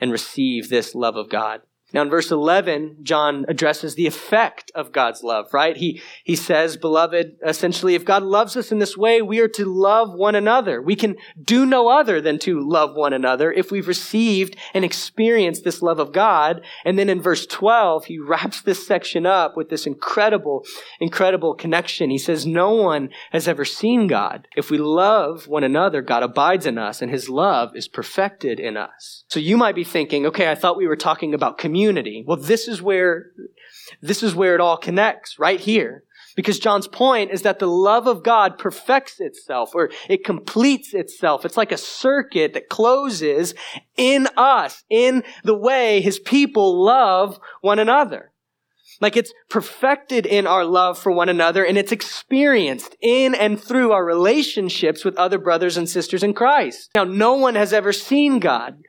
and 0.00 0.10
receive 0.10 0.68
this 0.68 0.96
love 0.96 1.14
of 1.14 1.30
God. 1.30 1.60
Now, 1.90 2.02
in 2.02 2.10
verse 2.10 2.30
11, 2.30 2.98
John 3.02 3.46
addresses 3.48 3.94
the 3.94 4.06
effect 4.06 4.70
of 4.74 4.92
God's 4.92 5.22
love, 5.22 5.54
right? 5.54 5.74
He, 5.74 6.02
he 6.22 6.36
says, 6.36 6.76
Beloved, 6.76 7.36
essentially, 7.46 7.94
if 7.94 8.04
God 8.04 8.22
loves 8.22 8.58
us 8.58 8.70
in 8.70 8.78
this 8.78 8.94
way, 8.94 9.22
we 9.22 9.40
are 9.40 9.48
to 9.48 9.64
love 9.64 10.12
one 10.12 10.34
another. 10.34 10.82
We 10.82 10.96
can 10.96 11.16
do 11.42 11.64
no 11.64 11.88
other 11.88 12.20
than 12.20 12.38
to 12.40 12.60
love 12.60 12.94
one 12.94 13.14
another 13.14 13.50
if 13.50 13.70
we've 13.70 13.88
received 13.88 14.54
and 14.74 14.84
experienced 14.84 15.64
this 15.64 15.80
love 15.80 15.98
of 15.98 16.12
God. 16.12 16.60
And 16.84 16.98
then 16.98 17.08
in 17.08 17.22
verse 17.22 17.46
12, 17.46 18.04
he 18.04 18.18
wraps 18.18 18.60
this 18.60 18.86
section 18.86 19.24
up 19.24 19.56
with 19.56 19.70
this 19.70 19.86
incredible, 19.86 20.66
incredible 21.00 21.54
connection. 21.54 22.10
He 22.10 22.18
says, 22.18 22.44
No 22.44 22.70
one 22.74 23.08
has 23.32 23.48
ever 23.48 23.64
seen 23.64 24.08
God. 24.08 24.46
If 24.58 24.70
we 24.70 24.76
love 24.76 25.48
one 25.48 25.64
another, 25.64 26.02
God 26.02 26.22
abides 26.22 26.66
in 26.66 26.76
us, 26.76 27.00
and 27.00 27.10
his 27.10 27.30
love 27.30 27.74
is 27.74 27.88
perfected 27.88 28.60
in 28.60 28.76
us. 28.76 29.24
So 29.28 29.40
you 29.40 29.56
might 29.56 29.74
be 29.74 29.84
thinking, 29.84 30.26
okay, 30.26 30.50
I 30.50 30.54
thought 30.54 30.76
we 30.76 30.86
were 30.86 30.94
talking 30.94 31.32
about 31.32 31.56
community 31.56 31.77
community. 31.78 32.24
Well, 32.26 32.36
this 32.36 32.66
is 32.66 32.82
where, 32.82 33.26
this 34.02 34.22
is 34.22 34.34
where 34.34 34.54
it 34.54 34.60
all 34.60 34.76
connects, 34.76 35.38
right 35.38 35.60
here. 35.60 36.04
Because 36.34 36.58
John's 36.58 36.88
point 36.88 37.30
is 37.32 37.42
that 37.42 37.58
the 37.58 37.66
love 37.66 38.06
of 38.06 38.22
God 38.22 38.58
perfects 38.58 39.18
itself 39.18 39.74
or 39.74 39.90
it 40.08 40.24
completes 40.24 40.94
itself. 40.94 41.44
It's 41.44 41.56
like 41.56 41.72
a 41.72 41.76
circuit 41.76 42.54
that 42.54 42.68
closes 42.68 43.54
in 43.96 44.28
us, 44.36 44.84
in 44.88 45.24
the 45.42 45.56
way 45.56 46.00
his 46.00 46.18
people 46.20 46.84
love 46.84 47.40
one 47.60 47.80
another. 47.80 48.32
Like 49.00 49.16
it's 49.16 49.32
perfected 49.48 50.26
in 50.26 50.46
our 50.46 50.64
love 50.64 50.98
for 50.98 51.12
one 51.12 51.28
another 51.28 51.64
and 51.64 51.78
it's 51.78 51.92
experienced 51.92 52.96
in 53.00 53.34
and 53.34 53.60
through 53.60 53.92
our 53.92 54.04
relationships 54.04 55.04
with 55.04 55.16
other 55.16 55.38
brothers 55.38 55.76
and 55.76 55.88
sisters 55.88 56.22
in 56.22 56.34
Christ. 56.34 56.90
Now, 56.94 57.04
no 57.04 57.34
one 57.34 57.54
has 57.54 57.72
ever 57.72 57.92
seen 57.92 58.38
God. 58.38 58.82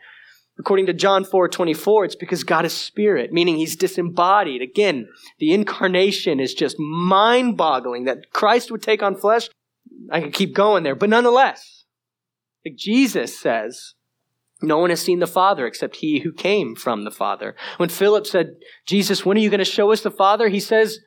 According 0.59 0.87
to 0.87 0.93
John 0.93 1.23
4 1.23 1.47
24, 1.47 2.05
it's 2.05 2.15
because 2.15 2.43
God 2.43 2.65
is 2.65 2.73
spirit, 2.73 3.31
meaning 3.31 3.55
he's 3.55 3.77
disembodied. 3.77 4.61
Again, 4.61 5.07
the 5.39 5.53
incarnation 5.53 6.39
is 6.39 6.53
just 6.53 6.77
mind 6.77 7.55
boggling 7.55 8.03
that 8.05 8.31
Christ 8.33 8.69
would 8.69 8.81
take 8.81 9.01
on 9.01 9.15
flesh. 9.15 9.49
I 10.11 10.21
could 10.21 10.33
keep 10.33 10.53
going 10.53 10.83
there, 10.83 10.95
but 10.95 11.09
nonetheless, 11.09 11.85
like 12.65 12.75
Jesus 12.75 13.39
says, 13.39 13.93
no 14.61 14.77
one 14.77 14.89
has 14.89 15.01
seen 15.01 15.19
the 15.19 15.27
Father 15.27 15.65
except 15.65 15.97
he 15.97 16.19
who 16.19 16.33
came 16.33 16.75
from 16.75 17.05
the 17.05 17.11
Father. 17.11 17.55
When 17.77 17.87
Philip 17.87 18.27
said, 18.27 18.55
Jesus, 18.85 19.25
when 19.25 19.37
are 19.37 19.41
you 19.41 19.49
going 19.49 19.59
to 19.59 19.65
show 19.65 19.91
us 19.93 20.01
the 20.01 20.11
Father? 20.11 20.49
He 20.49 20.59
says, 20.59 20.99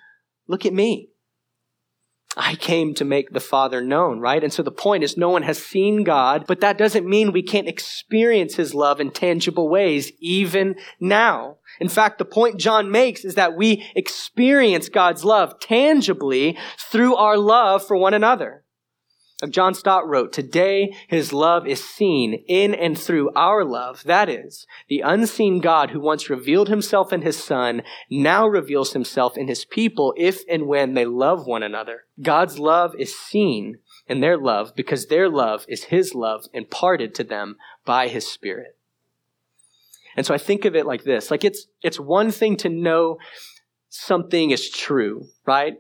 Look 0.49 0.67
at 0.67 0.73
me. 0.73 1.09
I 2.37 2.55
came 2.55 2.95
to 2.95 3.05
make 3.05 3.31
the 3.31 3.40
Father 3.40 3.83
known, 3.83 4.21
right? 4.21 4.42
And 4.42 4.53
so 4.53 4.62
the 4.62 4.71
point 4.71 5.05
is 5.05 5.16
no 5.16 5.29
one 5.29 5.42
has 5.42 5.62
seen 5.62 6.03
God, 6.03 6.45
but 6.47 6.61
that 6.61 6.79
doesn't 6.79 7.09
mean 7.09 7.33
we 7.33 7.42
can't 7.42 7.68
experience 7.68 8.57
His 8.57 8.75
love 8.75 9.01
in 9.01 9.11
tangible 9.11 9.68
ways, 9.68 10.12
even 10.18 10.77
now. 10.99 11.59
In 11.79 11.88
fact, 11.88 12.18
the 12.18 12.25
point 12.25 12.59
John 12.59 12.90
makes 12.90 13.25
is 13.25 13.35
that 13.35 13.57
we 13.57 13.85
experience 13.95 14.88
God's 14.88 15.25
love 15.25 15.61
tangibly 15.61 16.57
through 16.79 17.16
our 17.16 17.37
love 17.37 17.87
for 17.87 17.97
one 17.97 18.14
another. 18.14 18.64
John 19.50 19.74
Stott 19.74 20.09
wrote, 20.09 20.33
Today 20.33 20.94
his 21.09 21.33
love 21.33 21.66
is 21.66 21.83
seen 21.83 22.44
in 22.46 22.74
and 22.74 22.98
through 22.98 23.31
our 23.35 23.64
love. 23.64 24.05
That 24.05 24.28
is, 24.28 24.66
the 24.88 25.00
unseen 25.00 25.61
God 25.61 25.90
who 25.90 26.00
once 26.00 26.31
revealed 26.31 26.68
himself 26.68 27.12
in 27.12 27.22
his 27.22 27.42
Son 27.42 27.83
now 28.11 28.46
reveals 28.46 28.92
himself 28.92 29.37
in 29.37 29.48
his 29.48 29.64
people 29.64 30.14
if 30.16 30.42
and 30.48 30.66
when 30.66 30.94
they 30.94 31.05
love 31.05 31.46
one 31.46 31.62
another. 31.62 32.05
God's 32.20 32.59
love 32.59 32.94
is 32.98 33.18
seen 33.18 33.78
in 34.07 34.20
their 34.20 34.37
love 34.37 34.74
because 34.76 35.07
their 35.07 35.28
love 35.28 35.64
is 35.68 35.85
his 35.85 36.14
love 36.14 36.46
imparted 36.52 37.14
to 37.16 37.24
them 37.24 37.57
by 37.85 38.09
his 38.09 38.26
Spirit. 38.26 38.76
And 40.16 40.26
so 40.26 40.35
I 40.35 40.38
think 40.38 40.64
of 40.64 40.76
it 40.76 40.87
like 40.87 41.05
this 41.05 41.31
like 41.31 41.44
it's, 41.44 41.66
it's 41.83 41.98
one 41.98 42.31
thing 42.31 42.57
to 42.59 42.68
know 42.68 43.18
something 43.88 44.50
is 44.50 44.70
true, 44.70 45.26
right? 45.46 45.74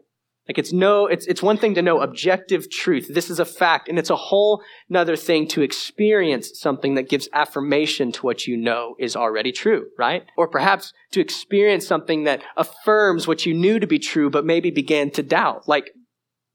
Like 0.48 0.58
it's 0.58 0.72
no, 0.72 1.06
it's, 1.06 1.26
it's 1.26 1.42
one 1.42 1.56
thing 1.56 1.74
to 1.74 1.82
know 1.82 2.00
objective 2.00 2.68
truth. 2.68 3.08
This 3.08 3.30
is 3.30 3.38
a 3.38 3.44
fact. 3.44 3.88
And 3.88 3.98
it's 3.98 4.10
a 4.10 4.16
whole 4.16 4.62
nother 4.88 5.14
thing 5.14 5.46
to 5.48 5.62
experience 5.62 6.58
something 6.58 6.94
that 6.94 7.08
gives 7.08 7.28
affirmation 7.32 8.10
to 8.12 8.22
what 8.22 8.46
you 8.46 8.56
know 8.56 8.96
is 8.98 9.14
already 9.14 9.52
true, 9.52 9.86
right? 9.96 10.24
Or 10.36 10.48
perhaps 10.48 10.92
to 11.12 11.20
experience 11.20 11.86
something 11.86 12.24
that 12.24 12.42
affirms 12.56 13.28
what 13.28 13.46
you 13.46 13.54
knew 13.54 13.78
to 13.78 13.86
be 13.86 14.00
true, 14.00 14.30
but 14.30 14.44
maybe 14.44 14.70
began 14.70 15.10
to 15.12 15.22
doubt. 15.22 15.68
Like 15.68 15.90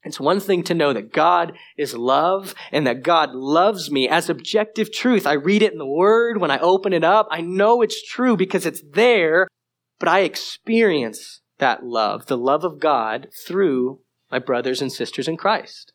it's 0.04 0.20
one 0.20 0.40
thing 0.40 0.62
to 0.64 0.74
know 0.74 0.92
that 0.92 1.12
God 1.12 1.54
is 1.76 1.94
love 1.94 2.54
and 2.70 2.86
that 2.86 3.02
God 3.02 3.34
loves 3.34 3.90
me 3.90 4.08
as 4.08 4.30
objective 4.30 4.92
truth. 4.92 5.26
I 5.26 5.32
read 5.32 5.62
it 5.62 5.72
in 5.72 5.78
the 5.78 5.86
Word. 5.86 6.38
When 6.38 6.50
I 6.50 6.58
open 6.58 6.92
it 6.92 7.04
up, 7.04 7.26
I 7.30 7.40
know 7.40 7.82
it's 7.82 8.02
true 8.06 8.36
because 8.36 8.64
it's 8.64 8.82
there, 8.92 9.48
but 9.98 10.08
I 10.08 10.20
experience 10.20 11.40
that 11.58 11.84
love, 11.84 12.26
the 12.26 12.38
love 12.38 12.64
of 12.64 12.80
God, 12.80 13.28
through 13.46 14.00
my 14.30 14.38
brothers 14.38 14.80
and 14.80 14.92
sisters 14.92 15.28
in 15.28 15.36
Christ. 15.36 15.92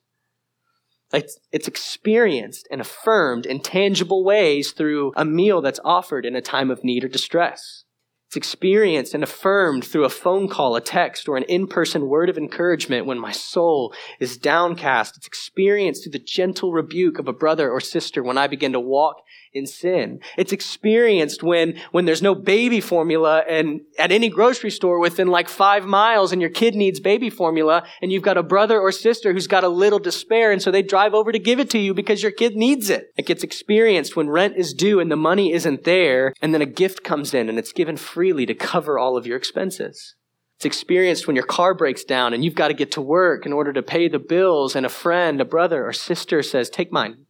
It's, 1.13 1.39
it's 1.51 1.67
experienced 1.67 2.67
and 2.71 2.81
affirmed 2.81 3.45
in 3.45 3.59
tangible 3.59 4.23
ways 4.23 4.71
through 4.71 5.13
a 5.15 5.23
meal 5.23 5.61
that's 5.61 5.79
offered 5.85 6.25
in 6.25 6.35
a 6.35 6.41
time 6.41 6.71
of 6.71 6.83
need 6.83 7.03
or 7.03 7.07
distress. 7.07 7.83
It's 8.27 8.37
experienced 8.37 9.13
and 9.13 9.23
affirmed 9.23 9.85
through 9.85 10.05
a 10.05 10.09
phone 10.09 10.47
call, 10.47 10.75
a 10.75 10.81
text, 10.81 11.29
or 11.29 11.37
an 11.37 11.43
in 11.43 11.67
person 11.67 12.07
word 12.07 12.29
of 12.31 12.37
encouragement 12.37 13.05
when 13.05 13.19
my 13.19 13.31
soul 13.31 13.93
is 14.19 14.39
downcast. 14.39 15.17
It's 15.17 15.27
experienced 15.27 16.03
through 16.03 16.13
the 16.13 16.19
gentle 16.19 16.71
rebuke 16.73 17.19
of 17.19 17.27
a 17.27 17.33
brother 17.33 17.69
or 17.69 17.79
sister 17.79 18.23
when 18.23 18.39
I 18.39 18.47
begin 18.47 18.71
to 18.71 18.79
walk 18.79 19.17
in 19.53 19.67
sin. 19.67 20.19
It's 20.37 20.51
experienced 20.51 21.43
when, 21.43 21.79
when 21.91 22.05
there's 22.05 22.21
no 22.21 22.33
baby 22.35 22.81
formula 22.81 23.43
and 23.47 23.81
at 23.99 24.11
any 24.11 24.29
grocery 24.29 24.71
store 24.71 24.99
within 24.99 25.27
like 25.27 25.47
five 25.47 25.85
miles 25.85 26.31
and 26.31 26.41
your 26.41 26.49
kid 26.49 26.75
needs 26.75 26.99
baby 26.99 27.29
formula 27.29 27.83
and 28.01 28.11
you've 28.11 28.23
got 28.23 28.37
a 28.37 28.43
brother 28.43 28.79
or 28.79 28.91
sister 28.91 29.31
who's 29.31 29.47
got 29.47 29.63
a 29.63 29.69
little 29.69 29.99
despair 29.99 30.51
and 30.51 30.61
so 30.61 30.71
they 30.71 30.81
drive 30.81 31.13
over 31.13 31.31
to 31.31 31.39
give 31.39 31.59
it 31.59 31.69
to 31.69 31.79
you 31.79 31.93
because 31.93 32.23
your 32.23 32.31
kid 32.31 32.55
needs 32.55 32.89
it. 32.89 33.13
It 33.15 33.25
gets 33.25 33.43
experienced 33.43 34.15
when 34.15 34.29
rent 34.29 34.57
is 34.57 34.73
due 34.73 34.99
and 34.99 35.11
the 35.11 35.15
money 35.15 35.53
isn't 35.53 35.83
there 35.83 36.33
and 36.41 36.53
then 36.53 36.61
a 36.61 36.67
gift 36.67 37.03
comes 37.03 37.33
in 37.33 37.49
and 37.49 37.59
it's 37.59 37.71
given 37.71 37.97
freely 37.97 38.45
to 38.45 38.55
cover 38.55 38.97
all 38.97 39.17
of 39.17 39.27
your 39.27 39.37
expenses. 39.37 40.15
It's 40.57 40.65
experienced 40.65 41.27
when 41.27 41.35
your 41.35 41.45
car 41.45 41.73
breaks 41.73 42.03
down 42.03 42.33
and 42.33 42.43
you've 42.43 42.55
got 42.55 42.69
to 42.69 42.73
get 42.73 42.91
to 42.93 43.01
work 43.01 43.45
in 43.45 43.53
order 43.53 43.73
to 43.73 43.83
pay 43.83 44.07
the 44.07 44.19
bills 44.19 44.75
and 44.75 44.85
a 44.85 44.89
friend, 44.89 45.41
a 45.41 45.45
brother 45.45 45.85
or 45.85 45.93
sister 45.93 46.41
says, 46.41 46.69
take 46.69 46.91
mine. 46.91 47.25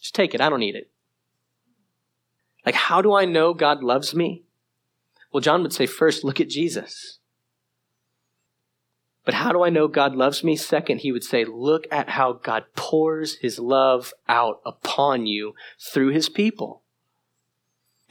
Just 0.00 0.14
take 0.14 0.34
it. 0.34 0.40
I 0.40 0.48
don't 0.48 0.60
need 0.60 0.76
it. 0.76 0.90
Like, 2.66 2.74
how 2.74 3.00
do 3.00 3.14
I 3.14 3.24
know 3.24 3.54
God 3.54 3.82
loves 3.82 4.14
me? 4.14 4.42
Well, 5.32 5.40
John 5.40 5.62
would 5.62 5.72
say, 5.72 5.86
first, 5.86 6.24
look 6.24 6.40
at 6.40 6.48
Jesus. 6.48 7.18
But 9.24 9.34
how 9.34 9.52
do 9.52 9.62
I 9.62 9.68
know 9.68 9.88
God 9.88 10.16
loves 10.16 10.42
me? 10.42 10.56
Second, 10.56 11.00
he 11.00 11.12
would 11.12 11.22
say, 11.22 11.44
look 11.44 11.86
at 11.90 12.08
how 12.08 12.32
God 12.32 12.64
pours 12.74 13.36
his 13.36 13.58
love 13.58 14.14
out 14.26 14.60
upon 14.64 15.26
you 15.26 15.54
through 15.78 16.12
his 16.12 16.30
people. 16.30 16.82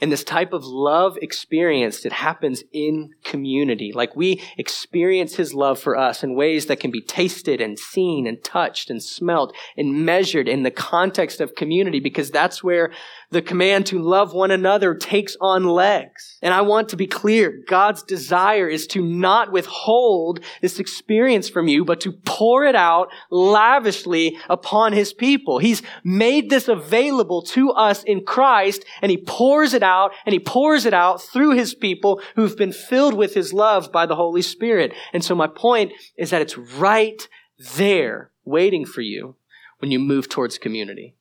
And 0.00 0.12
this 0.12 0.22
type 0.22 0.52
of 0.52 0.64
love 0.64 1.18
experience 1.20 2.02
that 2.02 2.12
happens 2.12 2.62
in 2.72 3.14
community. 3.24 3.92
Like 3.92 4.14
we 4.14 4.40
experience 4.56 5.34
his 5.34 5.54
love 5.54 5.80
for 5.80 5.96
us 5.96 6.22
in 6.22 6.36
ways 6.36 6.66
that 6.66 6.78
can 6.78 6.92
be 6.92 7.00
tasted 7.00 7.60
and 7.60 7.76
seen 7.76 8.24
and 8.24 8.42
touched 8.44 8.88
and 8.88 9.02
smelt 9.02 9.52
and 9.76 10.06
measured 10.06 10.48
in 10.48 10.62
the 10.62 10.70
context 10.70 11.40
of 11.40 11.56
community 11.56 11.98
because 11.98 12.30
that's 12.30 12.62
where 12.62 12.92
the 13.30 13.42
command 13.42 13.86
to 13.86 13.98
love 13.98 14.32
one 14.32 14.50
another 14.50 14.94
takes 14.94 15.36
on 15.40 15.64
legs. 15.64 16.38
And 16.40 16.54
I 16.54 16.62
want 16.62 16.88
to 16.90 16.96
be 16.96 17.06
clear. 17.06 17.62
God's 17.68 18.02
desire 18.02 18.68
is 18.68 18.86
to 18.88 19.02
not 19.02 19.52
withhold 19.52 20.40
this 20.62 20.78
experience 20.78 21.48
from 21.48 21.68
you, 21.68 21.84
but 21.84 22.00
to 22.00 22.12
pour 22.12 22.64
it 22.64 22.74
out 22.74 23.08
lavishly 23.30 24.38
upon 24.48 24.94
his 24.94 25.12
people. 25.12 25.58
He's 25.58 25.82
made 26.02 26.48
this 26.48 26.68
available 26.68 27.42
to 27.42 27.70
us 27.72 28.02
in 28.02 28.24
Christ 28.24 28.84
and 29.02 29.10
he 29.10 29.18
pours 29.18 29.74
it 29.74 29.82
out 29.82 30.12
and 30.24 30.32
he 30.32 30.38
pours 30.38 30.86
it 30.86 30.94
out 30.94 31.20
through 31.22 31.50
his 31.50 31.74
people 31.74 32.22
who've 32.34 32.56
been 32.56 32.72
filled 32.72 33.14
with 33.14 33.34
his 33.34 33.52
love 33.52 33.92
by 33.92 34.06
the 34.06 34.16
Holy 34.16 34.42
Spirit. 34.42 34.94
And 35.12 35.22
so 35.22 35.34
my 35.34 35.48
point 35.48 35.92
is 36.16 36.30
that 36.30 36.40
it's 36.40 36.56
right 36.56 37.28
there 37.76 38.30
waiting 38.44 38.86
for 38.86 39.02
you 39.02 39.36
when 39.80 39.90
you 39.90 39.98
move 39.98 40.28
towards 40.30 40.56
community. 40.56 41.14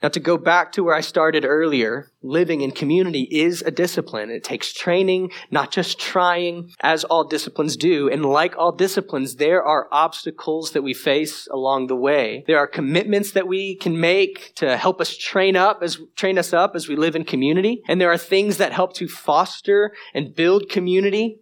Now, 0.00 0.08
to 0.10 0.20
go 0.20 0.38
back 0.38 0.70
to 0.72 0.84
where 0.84 0.94
I 0.94 1.00
started 1.00 1.44
earlier, 1.44 2.12
living 2.22 2.60
in 2.60 2.70
community 2.70 3.22
is 3.32 3.62
a 3.62 3.72
discipline. 3.72 4.30
It 4.30 4.44
takes 4.44 4.72
training, 4.72 5.32
not 5.50 5.72
just 5.72 5.98
trying, 5.98 6.70
as 6.80 7.02
all 7.02 7.24
disciplines 7.24 7.76
do. 7.76 8.08
And 8.08 8.24
like 8.24 8.56
all 8.56 8.70
disciplines, 8.70 9.36
there 9.36 9.60
are 9.60 9.88
obstacles 9.90 10.70
that 10.70 10.82
we 10.82 10.94
face 10.94 11.48
along 11.48 11.88
the 11.88 11.96
way. 11.96 12.44
There 12.46 12.58
are 12.58 12.68
commitments 12.68 13.32
that 13.32 13.48
we 13.48 13.74
can 13.74 13.98
make 13.98 14.52
to 14.56 14.76
help 14.76 15.00
us 15.00 15.16
train 15.16 15.56
up 15.56 15.82
as, 15.82 15.98
train 16.14 16.38
us 16.38 16.52
up 16.52 16.76
as 16.76 16.86
we 16.86 16.94
live 16.94 17.16
in 17.16 17.24
community. 17.24 17.82
And 17.88 18.00
there 18.00 18.12
are 18.12 18.18
things 18.18 18.58
that 18.58 18.72
help 18.72 18.94
to 18.94 19.08
foster 19.08 19.92
and 20.14 20.32
build 20.32 20.68
community. 20.68 21.40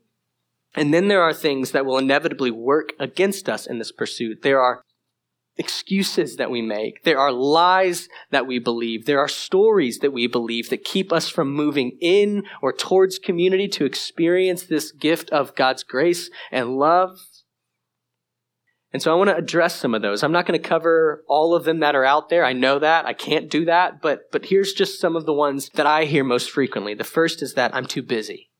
And 0.74 0.92
then 0.92 1.08
there 1.08 1.22
are 1.22 1.32
things 1.32 1.72
that 1.72 1.86
will 1.86 1.98
inevitably 1.98 2.50
work 2.50 2.92
against 2.98 3.48
us 3.48 3.66
in 3.66 3.78
this 3.78 3.92
pursuit. 3.92 4.42
There 4.42 4.60
are 4.60 4.82
excuses 5.58 6.36
that 6.36 6.50
we 6.50 6.62
make. 6.62 7.02
There 7.04 7.18
are 7.18 7.32
lies 7.32 8.08
that 8.30 8.46
we 8.46 8.58
believe. 8.58 9.06
There 9.06 9.20
are 9.20 9.28
stories 9.28 9.98
that 9.98 10.12
we 10.12 10.26
believe 10.26 10.70
that 10.70 10.84
keep 10.84 11.12
us 11.12 11.28
from 11.28 11.52
moving 11.52 11.96
in 12.00 12.44
or 12.60 12.72
towards 12.72 13.18
community 13.18 13.68
to 13.68 13.84
experience 13.84 14.64
this 14.64 14.92
gift 14.92 15.30
of 15.30 15.54
God's 15.54 15.82
grace 15.82 16.30
and 16.50 16.76
love. 16.76 17.18
And 18.92 19.02
so 19.02 19.12
I 19.12 19.16
want 19.16 19.28
to 19.28 19.36
address 19.36 19.76
some 19.76 19.94
of 19.94 20.02
those. 20.02 20.22
I'm 20.22 20.32
not 20.32 20.46
going 20.46 20.60
to 20.60 20.68
cover 20.68 21.22
all 21.28 21.54
of 21.54 21.64
them 21.64 21.80
that 21.80 21.94
are 21.94 22.04
out 22.04 22.28
there. 22.28 22.44
I 22.44 22.52
know 22.52 22.78
that. 22.78 23.04
I 23.04 23.12
can't 23.12 23.50
do 23.50 23.64
that. 23.66 24.00
But, 24.00 24.30
but 24.32 24.46
here's 24.46 24.72
just 24.72 25.00
some 25.00 25.16
of 25.16 25.26
the 25.26 25.32
ones 25.32 25.70
that 25.74 25.86
I 25.86 26.04
hear 26.04 26.24
most 26.24 26.50
frequently. 26.50 26.94
The 26.94 27.04
first 27.04 27.42
is 27.42 27.54
that 27.54 27.74
I'm 27.74 27.86
too 27.86 28.02
busy. 28.02 28.50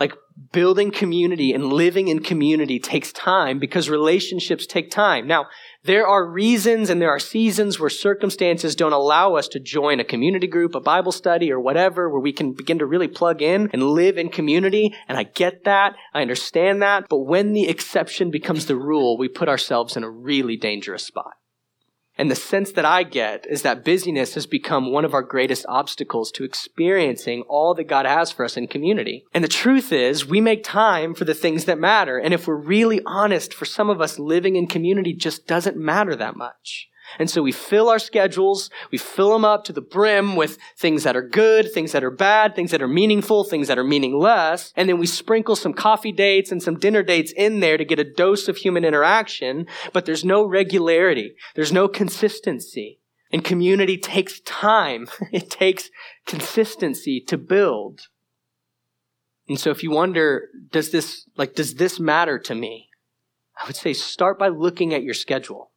Like 0.00 0.14
building 0.52 0.90
community 0.90 1.52
and 1.52 1.72
living 1.72 2.08
in 2.08 2.20
community 2.20 2.78
takes 2.78 3.12
time 3.12 3.58
because 3.58 3.90
relationships 3.90 4.66
take 4.66 4.90
time. 4.90 5.26
Now, 5.26 5.46
there 5.84 6.06
are 6.06 6.30
reasons 6.30 6.90
and 6.90 7.00
there 7.00 7.10
are 7.10 7.18
seasons 7.18 7.80
where 7.80 7.90
circumstances 7.90 8.76
don't 8.76 8.92
allow 8.92 9.34
us 9.34 9.48
to 9.48 9.60
join 9.60 10.00
a 10.00 10.04
community 10.04 10.46
group, 10.46 10.74
a 10.74 10.80
Bible 10.80 11.12
study, 11.12 11.50
or 11.50 11.60
whatever, 11.60 12.08
where 12.08 12.20
we 12.20 12.32
can 12.32 12.52
begin 12.52 12.78
to 12.78 12.86
really 12.86 13.08
plug 13.08 13.42
in 13.42 13.70
and 13.72 13.82
live 13.82 14.18
in 14.18 14.28
community. 14.28 14.94
And 15.08 15.18
I 15.18 15.24
get 15.24 15.64
that. 15.64 15.94
I 16.14 16.22
understand 16.22 16.82
that. 16.82 17.06
But 17.08 17.20
when 17.20 17.52
the 17.52 17.68
exception 17.68 18.30
becomes 18.30 18.66
the 18.66 18.76
rule, 18.76 19.18
we 19.18 19.28
put 19.28 19.48
ourselves 19.48 19.96
in 19.96 20.04
a 20.04 20.10
really 20.10 20.56
dangerous 20.56 21.04
spot. 21.04 21.32
And 22.18 22.30
the 22.30 22.34
sense 22.34 22.72
that 22.72 22.84
I 22.84 23.04
get 23.04 23.46
is 23.48 23.62
that 23.62 23.84
busyness 23.84 24.34
has 24.34 24.46
become 24.46 24.92
one 24.92 25.04
of 25.04 25.14
our 25.14 25.22
greatest 25.22 25.64
obstacles 25.68 26.32
to 26.32 26.44
experiencing 26.44 27.44
all 27.48 27.74
that 27.74 27.84
God 27.84 28.06
has 28.06 28.32
for 28.32 28.44
us 28.44 28.56
in 28.56 28.66
community. 28.66 29.24
And 29.32 29.44
the 29.44 29.48
truth 29.48 29.92
is, 29.92 30.26
we 30.26 30.40
make 30.40 30.64
time 30.64 31.14
for 31.14 31.24
the 31.24 31.34
things 31.34 31.64
that 31.66 31.78
matter. 31.78 32.18
And 32.18 32.34
if 32.34 32.48
we're 32.48 32.56
really 32.56 33.00
honest, 33.06 33.54
for 33.54 33.64
some 33.64 33.88
of 33.88 34.00
us, 34.00 34.18
living 34.18 34.56
in 34.56 34.66
community 34.66 35.14
just 35.14 35.46
doesn't 35.46 35.76
matter 35.76 36.16
that 36.16 36.36
much. 36.36 36.88
And 37.18 37.30
so 37.30 37.42
we 37.42 37.52
fill 37.52 37.88
our 37.88 37.98
schedules, 37.98 38.70
we 38.90 38.98
fill 38.98 39.32
them 39.32 39.44
up 39.44 39.64
to 39.64 39.72
the 39.72 39.80
brim 39.80 40.36
with 40.36 40.58
things 40.76 41.04
that 41.04 41.16
are 41.16 41.26
good, 41.26 41.72
things 41.72 41.92
that 41.92 42.04
are 42.04 42.10
bad, 42.10 42.54
things 42.54 42.70
that 42.70 42.82
are 42.82 42.88
meaningful, 42.88 43.44
things 43.44 43.68
that 43.68 43.78
are 43.78 43.84
meaningless, 43.84 44.72
and 44.76 44.88
then 44.88 44.98
we 44.98 45.06
sprinkle 45.06 45.56
some 45.56 45.72
coffee 45.72 46.12
dates 46.12 46.52
and 46.52 46.62
some 46.62 46.78
dinner 46.78 47.02
dates 47.02 47.32
in 47.32 47.60
there 47.60 47.76
to 47.76 47.84
get 47.84 47.98
a 47.98 48.04
dose 48.04 48.48
of 48.48 48.58
human 48.58 48.84
interaction, 48.84 49.66
but 49.92 50.04
there's 50.04 50.24
no 50.24 50.44
regularity, 50.44 51.34
there's 51.54 51.72
no 51.72 51.88
consistency. 51.88 53.00
And 53.30 53.44
community 53.44 53.98
takes 53.98 54.40
time. 54.40 55.06
It 55.32 55.50
takes 55.50 55.90
consistency 56.26 57.20
to 57.26 57.36
build. 57.36 58.08
And 59.48 59.60
so 59.60 59.70
if 59.70 59.82
you 59.82 59.90
wonder, 59.90 60.48
does 60.70 60.90
this, 60.90 61.28
like, 61.36 61.54
does 61.54 61.74
this 61.74 62.00
matter 62.00 62.38
to 62.38 62.54
me? 62.54 62.88
I 63.60 63.66
would 63.66 63.76
say 63.76 63.92
start 63.92 64.38
by 64.38 64.48
looking 64.48 64.94
at 64.94 65.02
your 65.02 65.14
schedule. 65.14 65.72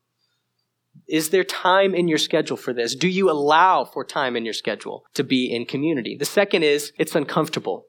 Is 1.08 1.30
there 1.30 1.44
time 1.44 1.94
in 1.94 2.08
your 2.08 2.18
schedule 2.18 2.58
for 2.58 2.74
this? 2.74 2.96
Do 2.96 3.08
you 3.08 3.30
allow 3.30 3.84
for 3.84 4.06
time 4.06 4.36
in 4.36 4.46
your 4.46 4.54
schedule 4.54 5.04
to 5.14 5.24
be 5.24 5.54
in 5.54 5.66
community? 5.66 6.16
The 6.18 6.26
second 6.26 6.64
is 6.64 6.94
it's 6.98 7.16
uncomfortable. 7.16 7.86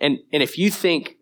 And, 0.00 0.18
and 0.32 0.42
if 0.42 0.58
you 0.58 0.70
think 0.70 1.16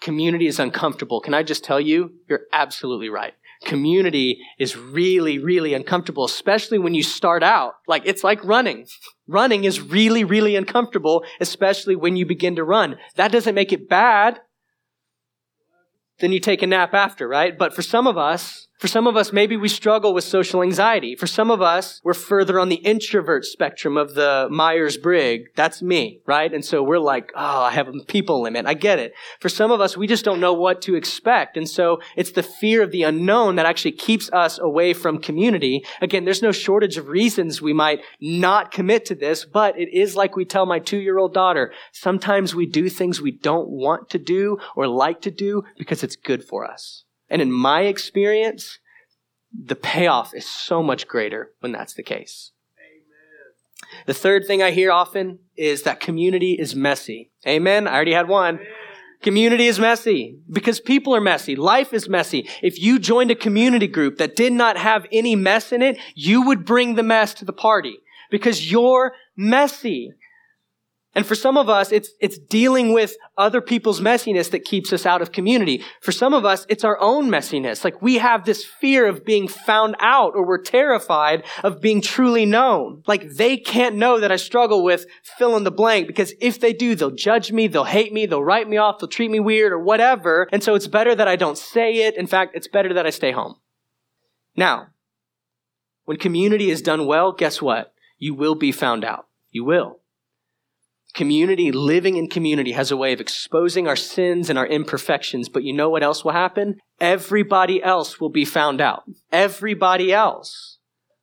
community 0.00 0.46
is 0.46 0.58
uncomfortable, 0.58 1.20
can 1.20 1.34
I 1.34 1.42
just 1.42 1.64
tell 1.64 1.80
you, 1.80 2.12
you're 2.28 2.42
absolutely 2.52 3.08
right. 3.08 3.34
Community 3.64 4.40
is 4.58 4.76
really, 4.76 5.38
really 5.38 5.74
uncomfortable, 5.74 6.24
especially 6.24 6.78
when 6.78 6.94
you 6.94 7.02
start 7.02 7.42
out. 7.42 7.74
Like, 7.86 8.02
it's 8.06 8.24
like 8.24 8.42
running. 8.42 8.86
Running 9.26 9.64
is 9.64 9.80
really, 9.80 10.24
really 10.24 10.56
uncomfortable, 10.56 11.24
especially 11.40 11.94
when 11.94 12.16
you 12.16 12.24
begin 12.24 12.56
to 12.56 12.64
run. 12.64 12.96
That 13.16 13.32
doesn't 13.32 13.54
make 13.54 13.72
it 13.72 13.88
bad. 13.88 14.40
Then 16.20 16.32
you 16.32 16.40
take 16.40 16.62
a 16.62 16.66
nap 16.66 16.94
after, 16.94 17.28
right? 17.28 17.56
But 17.56 17.74
for 17.74 17.82
some 17.82 18.06
of 18.06 18.16
us, 18.16 18.68
for 18.80 18.88
some 18.88 19.06
of 19.06 19.14
us, 19.14 19.30
maybe 19.30 19.58
we 19.58 19.68
struggle 19.68 20.14
with 20.14 20.24
social 20.24 20.62
anxiety. 20.62 21.14
For 21.14 21.26
some 21.26 21.50
of 21.50 21.60
us, 21.60 22.00
we're 22.02 22.14
further 22.14 22.58
on 22.58 22.70
the 22.70 22.76
introvert 22.76 23.44
spectrum 23.44 23.98
of 23.98 24.14
the 24.14 24.48
Myers-Briggs. 24.50 25.50
That's 25.54 25.82
me, 25.82 26.22
right? 26.24 26.50
And 26.50 26.64
so 26.64 26.82
we're 26.82 26.98
like, 26.98 27.30
oh, 27.36 27.60
I 27.60 27.72
have 27.72 27.88
a 27.88 27.92
people 28.08 28.40
limit. 28.40 28.64
I 28.64 28.72
get 28.72 28.98
it. 28.98 29.12
For 29.38 29.50
some 29.50 29.70
of 29.70 29.82
us, 29.82 29.98
we 29.98 30.06
just 30.06 30.24
don't 30.24 30.40
know 30.40 30.54
what 30.54 30.80
to 30.82 30.94
expect. 30.94 31.58
And 31.58 31.68
so 31.68 32.00
it's 32.16 32.32
the 32.32 32.42
fear 32.42 32.82
of 32.82 32.90
the 32.90 33.02
unknown 33.02 33.56
that 33.56 33.66
actually 33.66 33.92
keeps 33.92 34.32
us 34.32 34.58
away 34.58 34.94
from 34.94 35.20
community. 35.20 35.84
Again, 36.00 36.24
there's 36.24 36.40
no 36.40 36.50
shortage 36.50 36.96
of 36.96 37.08
reasons 37.08 37.60
we 37.60 37.74
might 37.74 38.00
not 38.18 38.72
commit 38.72 39.04
to 39.04 39.14
this, 39.14 39.44
but 39.44 39.78
it 39.78 39.92
is 39.92 40.16
like 40.16 40.36
we 40.36 40.46
tell 40.46 40.64
my 40.64 40.78
two-year-old 40.78 41.34
daughter, 41.34 41.70
sometimes 41.92 42.54
we 42.54 42.64
do 42.64 42.88
things 42.88 43.20
we 43.20 43.32
don't 43.32 43.68
want 43.68 44.08
to 44.08 44.18
do 44.18 44.56
or 44.74 44.88
like 44.88 45.20
to 45.20 45.30
do 45.30 45.64
because 45.76 46.02
it's 46.02 46.16
good 46.16 46.42
for 46.42 46.64
us. 46.64 47.04
And 47.30 47.40
in 47.40 47.52
my 47.52 47.82
experience, 47.82 48.78
the 49.52 49.76
payoff 49.76 50.34
is 50.34 50.48
so 50.48 50.82
much 50.82 51.08
greater 51.08 51.52
when 51.60 51.72
that's 51.72 51.94
the 51.94 52.02
case. 52.02 52.52
Amen. 52.78 54.02
The 54.06 54.14
third 54.14 54.46
thing 54.46 54.62
I 54.62 54.72
hear 54.72 54.90
often 54.90 55.38
is 55.56 55.82
that 55.82 56.00
community 56.00 56.52
is 56.52 56.74
messy. 56.74 57.30
Amen. 57.46 57.86
I 57.86 57.94
already 57.94 58.12
had 58.12 58.28
one. 58.28 58.56
Amen. 58.56 58.66
Community 59.22 59.66
is 59.66 59.78
messy 59.78 60.38
because 60.50 60.80
people 60.80 61.14
are 61.14 61.20
messy. 61.20 61.54
Life 61.54 61.92
is 61.92 62.08
messy. 62.08 62.48
If 62.62 62.80
you 62.80 62.98
joined 62.98 63.30
a 63.30 63.34
community 63.34 63.86
group 63.86 64.16
that 64.16 64.34
did 64.34 64.52
not 64.52 64.78
have 64.78 65.06
any 65.12 65.36
mess 65.36 65.72
in 65.72 65.82
it, 65.82 65.98
you 66.14 66.46
would 66.46 66.64
bring 66.64 66.94
the 66.94 67.02
mess 67.02 67.34
to 67.34 67.44
the 67.44 67.52
party 67.52 67.98
because 68.30 68.72
you're 68.72 69.12
messy. 69.36 70.14
And 71.12 71.26
for 71.26 71.34
some 71.34 71.56
of 71.56 71.68
us, 71.68 71.90
it's, 71.90 72.10
it's 72.20 72.38
dealing 72.38 72.92
with 72.92 73.16
other 73.36 73.60
people's 73.60 74.00
messiness 74.00 74.50
that 74.52 74.64
keeps 74.64 74.92
us 74.92 75.04
out 75.04 75.20
of 75.20 75.32
community. 75.32 75.82
For 76.00 76.12
some 76.12 76.32
of 76.32 76.44
us, 76.44 76.66
it's 76.68 76.84
our 76.84 77.00
own 77.00 77.28
messiness. 77.28 77.82
Like 77.82 78.00
we 78.00 78.18
have 78.18 78.44
this 78.44 78.64
fear 78.64 79.06
of 79.06 79.24
being 79.24 79.48
found 79.48 79.96
out 79.98 80.34
or 80.36 80.46
we're 80.46 80.62
terrified 80.62 81.42
of 81.64 81.80
being 81.80 82.00
truly 82.00 82.46
known. 82.46 83.02
Like 83.08 83.28
they 83.28 83.56
can't 83.56 83.96
know 83.96 84.20
that 84.20 84.30
I 84.30 84.36
struggle 84.36 84.84
with 84.84 85.06
fill 85.36 85.56
in 85.56 85.64
the 85.64 85.72
blank 85.72 86.06
because 86.06 86.32
if 86.40 86.60
they 86.60 86.72
do, 86.72 86.94
they'll 86.94 87.10
judge 87.10 87.50
me, 87.50 87.66
they'll 87.66 87.84
hate 87.84 88.12
me, 88.12 88.26
they'll 88.26 88.44
write 88.44 88.68
me 88.68 88.76
off, 88.76 89.00
they'll 89.00 89.08
treat 89.08 89.32
me 89.32 89.40
weird 89.40 89.72
or 89.72 89.80
whatever. 89.80 90.48
And 90.52 90.62
so 90.62 90.76
it's 90.76 90.86
better 90.86 91.16
that 91.16 91.26
I 91.26 91.34
don't 91.34 91.58
say 91.58 92.06
it. 92.06 92.16
In 92.16 92.28
fact, 92.28 92.54
it's 92.54 92.68
better 92.68 92.94
that 92.94 93.06
I 93.06 93.10
stay 93.10 93.32
home. 93.32 93.56
Now, 94.56 94.88
when 96.04 96.18
community 96.18 96.70
is 96.70 96.82
done 96.82 97.06
well, 97.06 97.32
guess 97.32 97.60
what? 97.60 97.94
You 98.18 98.34
will 98.34 98.54
be 98.54 98.70
found 98.70 99.04
out. 99.04 99.26
You 99.50 99.64
will. 99.64 99.99
Community, 101.14 101.72
living 101.72 102.16
in 102.16 102.28
community, 102.28 102.72
has 102.72 102.90
a 102.90 102.96
way 102.96 103.12
of 103.12 103.20
exposing 103.20 103.88
our 103.88 103.96
sins 103.96 104.48
and 104.48 104.58
our 104.58 104.66
imperfections. 104.66 105.48
But 105.48 105.64
you 105.64 105.72
know 105.72 105.90
what 105.90 106.02
else 106.02 106.24
will 106.24 106.32
happen? 106.32 106.76
Everybody 107.00 107.82
else 107.82 108.20
will 108.20 108.30
be 108.30 108.44
found 108.44 108.80
out. 108.80 109.02
Everybody 109.32 110.12
else. 110.12 110.78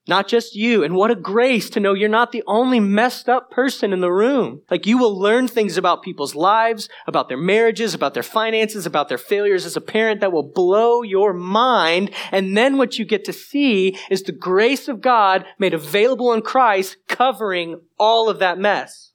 Not 0.08 0.30
just 0.30 0.56
you. 0.56 0.84
And 0.84 0.95
what 0.95 1.12
a 1.12 1.15
grace 1.15 1.69
to 1.71 1.82
know 1.82 1.93
you're 1.93 2.08
not 2.08 2.32
the 2.32 2.43
only 2.47 2.80
messed 2.80 3.28
up 3.28 3.52
person 3.52 3.91
in 3.91 4.00
the 4.00 4.12
room. 4.12 4.62
Like 4.71 4.86
you 4.86 4.97
will 4.97 5.17
learn 5.17 5.47
things 5.50 5.76
about 5.76 6.02
people's 6.02 6.34
lives, 6.34 6.88
about 7.08 7.28
their 7.28 7.38
marriages, 7.38 7.93
about 7.93 8.13
their 8.13 8.23
finances, 8.23 8.86
about 8.86 9.10
their 9.10 9.17
failures 9.17 9.65
as 9.65 9.76
a 9.76 9.82
parent 9.82 10.21
that 10.21 10.32
will 10.32 10.50
blow 10.50 11.02
your 11.02 11.34
mind. 11.34 12.12
And 12.32 12.56
then 12.56 12.78
what 12.78 12.97
you 12.97 13.06
get 13.06 13.26
to 13.26 13.34
see 13.34 13.97
is 14.10 14.23
the 14.23 14.32
grace 14.32 14.88
of 14.88 15.02
God 15.02 15.45
made 15.60 15.73
available 15.73 16.32
in 16.32 16.41
Christ 16.41 16.95
covering 17.10 17.82
all 18.00 18.30
of 18.30 18.39
that 18.39 18.58
mess. 18.58 19.07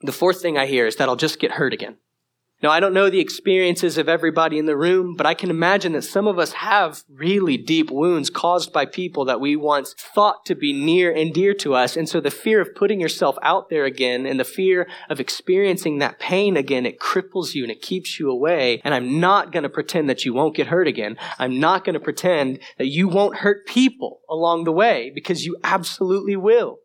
The 0.00 0.12
fourth 0.12 0.40
thing 0.40 0.56
I 0.56 0.66
hear 0.66 0.86
is 0.86 0.96
that 0.96 1.08
I'll 1.08 1.16
just 1.16 1.40
get 1.40 1.52
hurt 1.52 1.72
again. 1.72 1.96
Now, 2.60 2.70
I 2.70 2.80
don't 2.80 2.94
know 2.94 3.08
the 3.08 3.20
experiences 3.20 3.98
of 3.98 4.08
everybody 4.08 4.58
in 4.58 4.66
the 4.66 4.76
room, 4.76 5.14
but 5.14 5.26
I 5.26 5.34
can 5.34 5.48
imagine 5.48 5.92
that 5.92 6.02
some 6.02 6.26
of 6.26 6.40
us 6.40 6.54
have 6.54 7.04
really 7.08 7.56
deep 7.56 7.88
wounds 7.88 8.30
caused 8.30 8.72
by 8.72 8.84
people 8.84 9.24
that 9.26 9.40
we 9.40 9.54
once 9.54 9.94
thought 9.94 10.44
to 10.46 10.56
be 10.56 10.72
near 10.72 11.12
and 11.14 11.32
dear 11.32 11.54
to 11.54 11.74
us. 11.74 11.96
And 11.96 12.08
so 12.08 12.20
the 12.20 12.32
fear 12.32 12.60
of 12.60 12.74
putting 12.74 13.00
yourself 13.00 13.38
out 13.42 13.70
there 13.70 13.84
again 13.84 14.26
and 14.26 14.40
the 14.40 14.44
fear 14.44 14.88
of 15.08 15.20
experiencing 15.20 15.98
that 15.98 16.18
pain 16.18 16.56
again, 16.56 16.84
it 16.84 16.98
cripples 16.98 17.54
you 17.54 17.62
and 17.62 17.70
it 17.70 17.80
keeps 17.80 18.18
you 18.18 18.28
away. 18.28 18.80
And 18.82 18.92
I'm 18.92 19.20
not 19.20 19.52
going 19.52 19.62
to 19.62 19.68
pretend 19.68 20.10
that 20.10 20.24
you 20.24 20.34
won't 20.34 20.56
get 20.56 20.66
hurt 20.66 20.88
again. 20.88 21.16
I'm 21.38 21.60
not 21.60 21.84
going 21.84 21.94
to 21.94 22.00
pretend 22.00 22.58
that 22.76 22.88
you 22.88 23.06
won't 23.06 23.36
hurt 23.36 23.66
people 23.66 24.22
along 24.28 24.64
the 24.64 24.72
way 24.72 25.12
because 25.14 25.46
you 25.46 25.56
absolutely 25.62 26.34
will. 26.34 26.78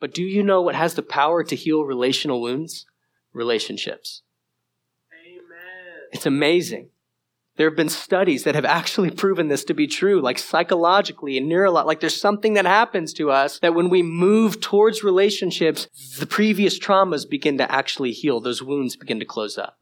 But 0.00 0.14
do 0.14 0.22
you 0.22 0.42
know 0.42 0.60
what 0.60 0.74
has 0.74 0.94
the 0.94 1.02
power 1.02 1.42
to 1.44 1.56
heal 1.56 1.84
relational 1.84 2.40
wounds? 2.40 2.86
Relationships. 3.32 4.22
Amen. 5.12 6.08
It's 6.12 6.26
amazing. 6.26 6.90
There 7.56 7.68
have 7.68 7.76
been 7.76 7.88
studies 7.88 8.44
that 8.44 8.54
have 8.54 8.66
actually 8.66 9.10
proven 9.10 9.48
this 9.48 9.64
to 9.64 9.74
be 9.74 9.86
true, 9.86 10.20
like 10.20 10.38
psychologically 10.38 11.38
and 11.38 11.50
neurologically. 11.50 11.86
Like 11.86 12.00
there's 12.00 12.20
something 12.20 12.52
that 12.54 12.66
happens 12.66 13.14
to 13.14 13.30
us 13.30 13.58
that 13.60 13.74
when 13.74 13.88
we 13.88 14.02
move 14.02 14.60
towards 14.60 15.02
relationships, 15.02 15.88
the 16.18 16.26
previous 16.26 16.78
traumas 16.78 17.28
begin 17.28 17.56
to 17.58 17.72
actually 17.72 18.12
heal. 18.12 18.40
Those 18.40 18.62
wounds 18.62 18.96
begin 18.96 19.18
to 19.20 19.24
close 19.24 19.56
up. 19.56 19.78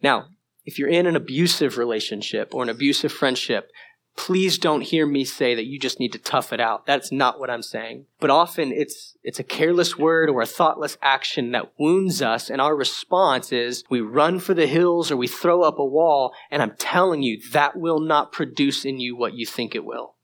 Now, 0.00 0.28
if 0.64 0.78
you're 0.78 0.88
in 0.88 1.06
an 1.06 1.16
abusive 1.16 1.76
relationship 1.76 2.54
or 2.54 2.62
an 2.62 2.68
abusive 2.68 3.10
friendship, 3.10 3.72
please 4.18 4.58
don't 4.58 4.80
hear 4.80 5.06
me 5.06 5.24
say 5.24 5.54
that 5.54 5.66
you 5.66 5.78
just 5.78 6.00
need 6.00 6.12
to 6.12 6.18
tough 6.18 6.52
it 6.52 6.60
out. 6.60 6.84
That's 6.84 7.12
not 7.12 7.38
what 7.38 7.48
I'm 7.48 7.62
saying. 7.62 8.06
But 8.18 8.30
often 8.30 8.72
it's, 8.72 9.16
it's 9.22 9.38
a 9.38 9.44
careless 9.44 9.96
word 9.96 10.28
or 10.28 10.42
a 10.42 10.46
thoughtless 10.46 10.98
action 11.00 11.52
that 11.52 11.70
wounds 11.78 12.20
us. 12.20 12.50
And 12.50 12.60
our 12.60 12.76
response 12.76 13.52
is 13.52 13.84
we 13.88 14.00
run 14.00 14.40
for 14.40 14.54
the 14.54 14.66
hills 14.66 15.12
or 15.12 15.16
we 15.16 15.28
throw 15.28 15.62
up 15.62 15.78
a 15.78 15.84
wall. 15.84 16.34
And 16.50 16.60
I'm 16.60 16.74
telling 16.78 17.22
you, 17.22 17.40
that 17.52 17.78
will 17.78 18.00
not 18.00 18.32
produce 18.32 18.84
in 18.84 18.98
you 18.98 19.16
what 19.16 19.34
you 19.34 19.46
think 19.46 19.76
it 19.76 19.84
will. 19.84 20.16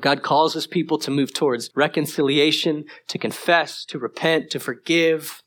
God 0.00 0.22
calls 0.22 0.54
his 0.54 0.66
people 0.66 0.98
to 0.98 1.10
move 1.10 1.32
towards 1.32 1.70
reconciliation, 1.74 2.84
to 3.08 3.18
confess, 3.18 3.84
to 3.86 3.98
repent, 3.98 4.50
to 4.50 4.60
forgive, 4.60 5.42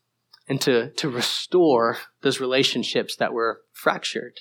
and 0.47 0.59
to, 0.61 0.91
to 0.91 1.09
restore 1.09 1.97
those 2.21 2.39
relationships 2.39 3.15
that 3.17 3.33
were 3.33 3.61
fractured. 3.73 4.39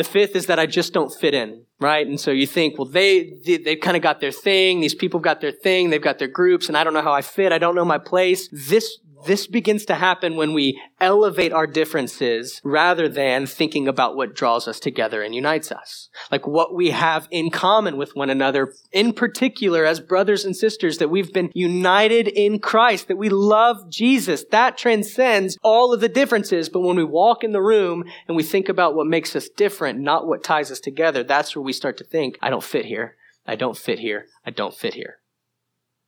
The 0.00 0.04
fifth 0.04 0.34
is 0.34 0.46
that 0.46 0.58
I 0.58 0.64
just 0.64 0.94
don't 0.94 1.12
fit 1.12 1.34
in, 1.34 1.66
right? 1.78 2.06
And 2.06 2.18
so 2.18 2.30
you 2.30 2.46
think, 2.46 2.78
well, 2.78 2.88
they, 2.88 3.34
they, 3.44 3.58
they've 3.58 3.78
kind 3.78 3.98
of 3.98 4.02
got 4.02 4.22
their 4.22 4.32
thing. 4.32 4.80
These 4.80 4.94
people 4.94 5.20
got 5.20 5.42
their 5.42 5.52
thing. 5.52 5.90
They've 5.90 6.00
got 6.00 6.18
their 6.18 6.26
groups 6.26 6.68
and 6.68 6.76
I 6.78 6.84
don't 6.84 6.94
know 6.94 7.02
how 7.02 7.12
I 7.12 7.20
fit. 7.20 7.52
I 7.52 7.58
don't 7.58 7.74
know 7.74 7.84
my 7.84 7.98
place. 7.98 8.48
This, 8.50 8.98
this 9.26 9.46
begins 9.46 9.84
to 9.86 9.94
happen 9.94 10.36
when 10.36 10.52
we 10.52 10.80
elevate 11.00 11.52
our 11.52 11.66
differences 11.66 12.60
rather 12.64 13.08
than 13.08 13.46
thinking 13.46 13.88
about 13.88 14.16
what 14.16 14.34
draws 14.34 14.66
us 14.66 14.80
together 14.80 15.22
and 15.22 15.34
unites 15.34 15.70
us. 15.70 16.08
Like 16.30 16.46
what 16.46 16.74
we 16.74 16.90
have 16.90 17.28
in 17.30 17.50
common 17.50 17.96
with 17.96 18.16
one 18.16 18.30
another, 18.30 18.72
in 18.92 19.12
particular 19.12 19.84
as 19.84 20.00
brothers 20.00 20.44
and 20.44 20.56
sisters, 20.56 20.98
that 20.98 21.08
we've 21.10 21.32
been 21.32 21.50
united 21.54 22.28
in 22.28 22.58
Christ, 22.58 23.08
that 23.08 23.18
we 23.18 23.28
love 23.28 23.90
Jesus. 23.90 24.44
That 24.50 24.78
transcends 24.78 25.58
all 25.62 25.92
of 25.92 26.00
the 26.00 26.08
differences. 26.08 26.68
But 26.68 26.80
when 26.80 26.96
we 26.96 27.04
walk 27.04 27.44
in 27.44 27.52
the 27.52 27.62
room 27.62 28.04
and 28.26 28.36
we 28.36 28.42
think 28.42 28.68
about 28.68 28.94
what 28.94 29.06
makes 29.06 29.36
us 29.36 29.48
different, 29.48 30.00
not 30.00 30.26
what 30.26 30.44
ties 30.44 30.70
us 30.70 30.80
together, 30.80 31.22
that's 31.22 31.54
where 31.54 31.62
we 31.62 31.72
start 31.72 31.96
to 31.98 32.04
think, 32.04 32.38
I 32.40 32.50
don't 32.50 32.64
fit 32.64 32.86
here. 32.86 33.16
I 33.46 33.56
don't 33.56 33.76
fit 33.76 33.98
here. 33.98 34.26
I 34.44 34.50
don't 34.50 34.74
fit 34.74 34.94
here. 34.94 35.18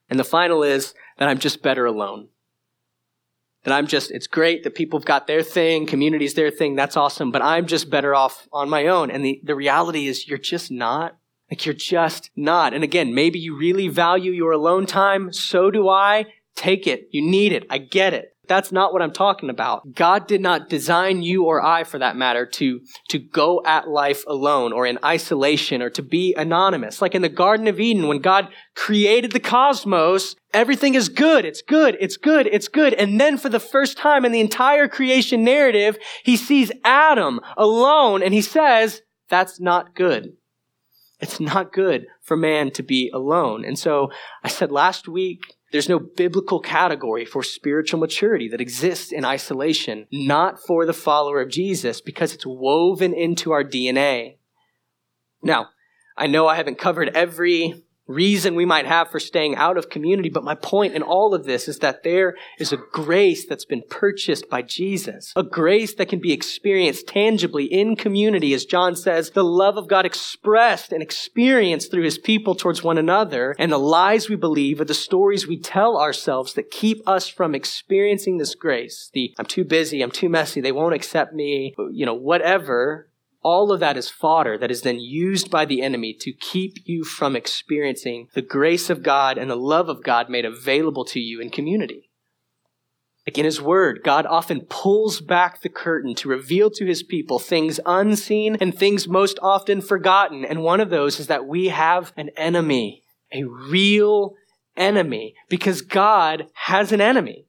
And 0.09 0.19
the 0.19 0.25
final 0.25 0.63
is 0.63 0.95
that 1.19 1.29
I'm 1.29 1.39
just 1.39 1.63
better 1.63 1.87
alone 1.87 2.29
that 3.65 3.73
I'm 3.73 3.87
just, 3.87 4.11
it's 4.11 4.27
great 4.27 4.65
that 4.65 4.75
people 4.75 4.99
have 4.99 5.07
got 5.07 5.27
their 5.27 5.43
thing, 5.43 5.87
community's 5.87 6.35
their 6.35 6.51
thing, 6.51 6.75
that's 6.75 6.97
awesome, 6.97 7.31
but 7.31 7.43
I'm 7.43 7.67
just 7.67 7.91
better 7.91 8.15
off 8.15 8.49
on 8.53 8.69
my 8.69 8.87
own. 8.87 9.11
And 9.11 9.25
the, 9.25 9.41
the 9.45 9.55
reality 9.55 10.07
is 10.07 10.27
you're 10.29 10.39
just 10.39 10.71
not. 10.71 11.17
Like 11.51 11.67
you're 11.67 11.75
just 11.75 12.31
not. 12.35 12.73
And 12.73 12.83
again, 12.83 13.15
maybe 13.15 13.39
you 13.39 13.57
really 13.59 13.89
value 13.89 14.33
your 14.33 14.53
alone 14.53 14.87
time. 14.87 15.33
So 15.33 15.71
do 15.71 15.89
I. 15.89 16.25
Take 16.55 16.87
it. 16.87 17.09
You 17.11 17.23
need 17.23 17.53
it. 17.53 17.67
I 17.69 17.79
get 17.79 18.15
it. 18.15 18.32
That's 18.53 18.71
not 18.71 18.93
what 18.93 19.01
I'm 19.01 19.15
talking 19.15 19.49
about. 19.49 19.95
God 19.95 20.27
did 20.27 20.43
not 20.43 20.69
design 20.69 21.23
you 21.23 21.47
or 21.47 21.65
I, 21.65 21.85
for 21.85 21.99
that 21.99 22.17
matter, 22.17 22.45
to, 22.45 22.81
to 23.09 23.19
go 23.19 23.63
at 23.65 23.89
life 23.89 24.25
alone 24.27 24.75
or 24.75 24.85
in 24.85 24.99
isolation 25.03 25.81
or 25.81 25.89
to 25.89 26.03
be 26.03 26.35
anonymous. 26.35 27.01
Like 27.01 27.15
in 27.15 27.23
the 27.23 27.31
Garden 27.31 27.67
of 27.67 27.81
Eden, 27.81 28.09
when 28.09 28.19
God 28.19 28.49
created 28.75 29.33
the 29.33 29.41
cosmos, 29.41 30.37
everything 30.53 30.95
is 30.95 31.09
good. 31.09 31.47
It's 31.47 31.63
good. 31.63 31.97
It's 31.99 32.19
good. 32.19 32.47
It's 32.47 32.69
good. 32.69 32.93
And 32.93 33.19
then 33.19 33.39
for 33.39 33.49
the 33.49 33.59
first 33.59 33.97
time 33.97 34.27
in 34.27 34.33
the 34.33 34.41
entire 34.41 34.87
creation 34.87 35.45
narrative, 35.45 35.97
he 36.23 36.37
sees 36.37 36.71
Adam 36.85 37.41
alone 37.57 38.23
and 38.23 38.35
he 38.35 38.43
says, 38.43 39.01
that's 39.31 39.61
not 39.61 39.95
good. 39.95 40.33
It's 41.21 41.41
not 41.41 41.73
good 41.73 42.05
for 42.21 42.37
man 42.37 42.71
to 42.73 42.83
be 42.83 43.11
alone. 43.15 43.65
And 43.65 43.79
so 43.79 44.11
I 44.45 44.49
said 44.49 44.71
last 44.71 45.09
week, 45.09 45.41
there's 45.73 45.89
no 45.89 45.99
biblical 45.99 46.61
category 46.61 47.25
for 47.25 47.43
spiritual 47.43 47.99
maturity 47.99 48.49
that 48.49 48.61
exists 48.61 49.11
in 49.11 49.25
isolation, 49.25 50.07
not 50.13 50.61
for 50.61 50.85
the 50.85 50.93
follower 50.93 51.41
of 51.41 51.51
Jesus, 51.51 52.01
because 52.01 52.35
it's 52.35 52.47
woven 52.47 53.15
into 53.15 53.53
our 53.53 53.65
DNA. 53.65 54.37
Now, 55.43 55.71
I 56.17 56.27
know 56.27 56.47
I 56.47 56.57
haven't 56.57 56.79
covered 56.79 57.09
every 57.17 57.83
reason 58.07 58.55
we 58.55 58.65
might 58.65 58.87
have 58.87 59.11
for 59.11 59.21
staying 59.21 59.57
out 59.57 59.77
of 59.77 59.91
community. 59.91 60.29
But 60.29 60.45
my 60.45 60.55
point 60.55 60.95
in 60.95 61.03
all 61.03 61.35
of 61.35 61.45
this 61.45 61.69
is 61.69 61.79
that 61.79 62.03
there 62.03 62.35
is 62.59 62.73
a 62.73 62.79
grace 62.93 63.47
that's 63.47 63.65
been 63.65 63.83
purchased 63.89 64.49
by 64.49 64.63
Jesus, 64.63 65.33
a 65.37 65.43
grace 65.43 65.95
that 65.95 66.09
can 66.09 66.21
be 66.21 66.33
experienced 66.33 67.07
tangibly 67.07 67.65
in 67.65 67.97
community. 67.97 68.55
As 68.55 68.65
John 68.65 68.97
says, 68.97 69.31
the 69.31 69.45
love 69.45 69.77
of 69.77 69.89
God 69.89 70.07
expressed 70.07 70.93
and 70.93 71.03
experienced 71.03 71.91
through 71.91 72.05
his 72.05 72.19
people 72.19 72.55
towards 72.55 72.83
one 72.83 72.99
another. 72.99 73.55
And 73.59 73.73
the 73.73 73.79
lies 73.79 74.29
we 74.29 74.37
believe 74.37 74.81
are 74.81 74.85
the 74.85 74.95
stories 74.95 75.47
we 75.47 75.59
tell 75.59 75.99
ourselves 75.99 76.55
that 76.55 76.71
keep 76.71 77.07
us 77.09 77.29
from 77.29 77.55
experiencing 77.55 78.39
this 78.39 78.55
grace. 78.55 79.11
The, 79.13 79.35
I'm 79.39 79.47
too 79.47 79.65
busy, 79.65 80.03
I'm 80.03 80.11
too 80.11 80.29
messy, 80.29 80.61
they 80.61 80.73
won't 80.73 80.95
accept 80.95 81.33
me, 81.33 81.75
you 81.93 82.07
know, 82.07 82.15
whatever 82.15 83.09
all 83.43 83.73
of 83.73 83.81
that 83.81 83.97
is 83.97 84.09
fodder 84.09 84.57
that 84.59 84.71
is 84.71 84.83
then 84.83 85.01
used 85.01 85.51
by 85.51 85.65
the 85.65 85.83
enemy 85.83 86.15
to 86.21 86.33
keep 86.33 86.77
you 86.85 87.05
from 87.05 87.35
experiencing 87.35 88.29
the 88.35 88.43
grace 88.43 88.89
of 88.89 89.03
God 89.03 89.37
and 89.39 89.51
the 89.51 89.57
love 89.57 89.89
of 89.89 90.03
God 90.03 90.31
made 90.31 90.45
available 90.45 91.05
to 91.07 91.21
you 91.21 91.41
in 91.41 91.51
community. 91.51 92.11
Like 93.27 93.39
in 93.39 93.45
his 93.45 93.61
word, 93.61 94.01
God 94.03 94.27
often 94.27 94.63
pulls 94.63 95.21
back 95.21 95.63
the 95.63 95.69
curtain 95.69 96.15
to 96.17 96.29
reveal 96.29 96.71
to 96.71 96.87
his 96.87 97.05
people 97.05 97.39
things 97.39 97.79
unseen 97.87 98.57
and 98.61 98.77
things 98.77 99.07
most 99.07 99.39
often 99.41 99.81
forgotten. 99.81 100.45
And 100.45 100.63
one 100.63 100.81
of 100.81 100.91
those 100.91 101.21
is 101.21 101.29
that 101.29 101.47
we 101.47 101.69
have 101.69 102.13
an 102.17 102.31
enemy, 102.37 103.03
a 103.33 103.45
real 103.45 104.35
enemy, 104.77 105.35
because 105.49 105.83
God 105.83 106.47
has 106.55 106.91
an 106.91 107.01
enemy. 107.01 107.47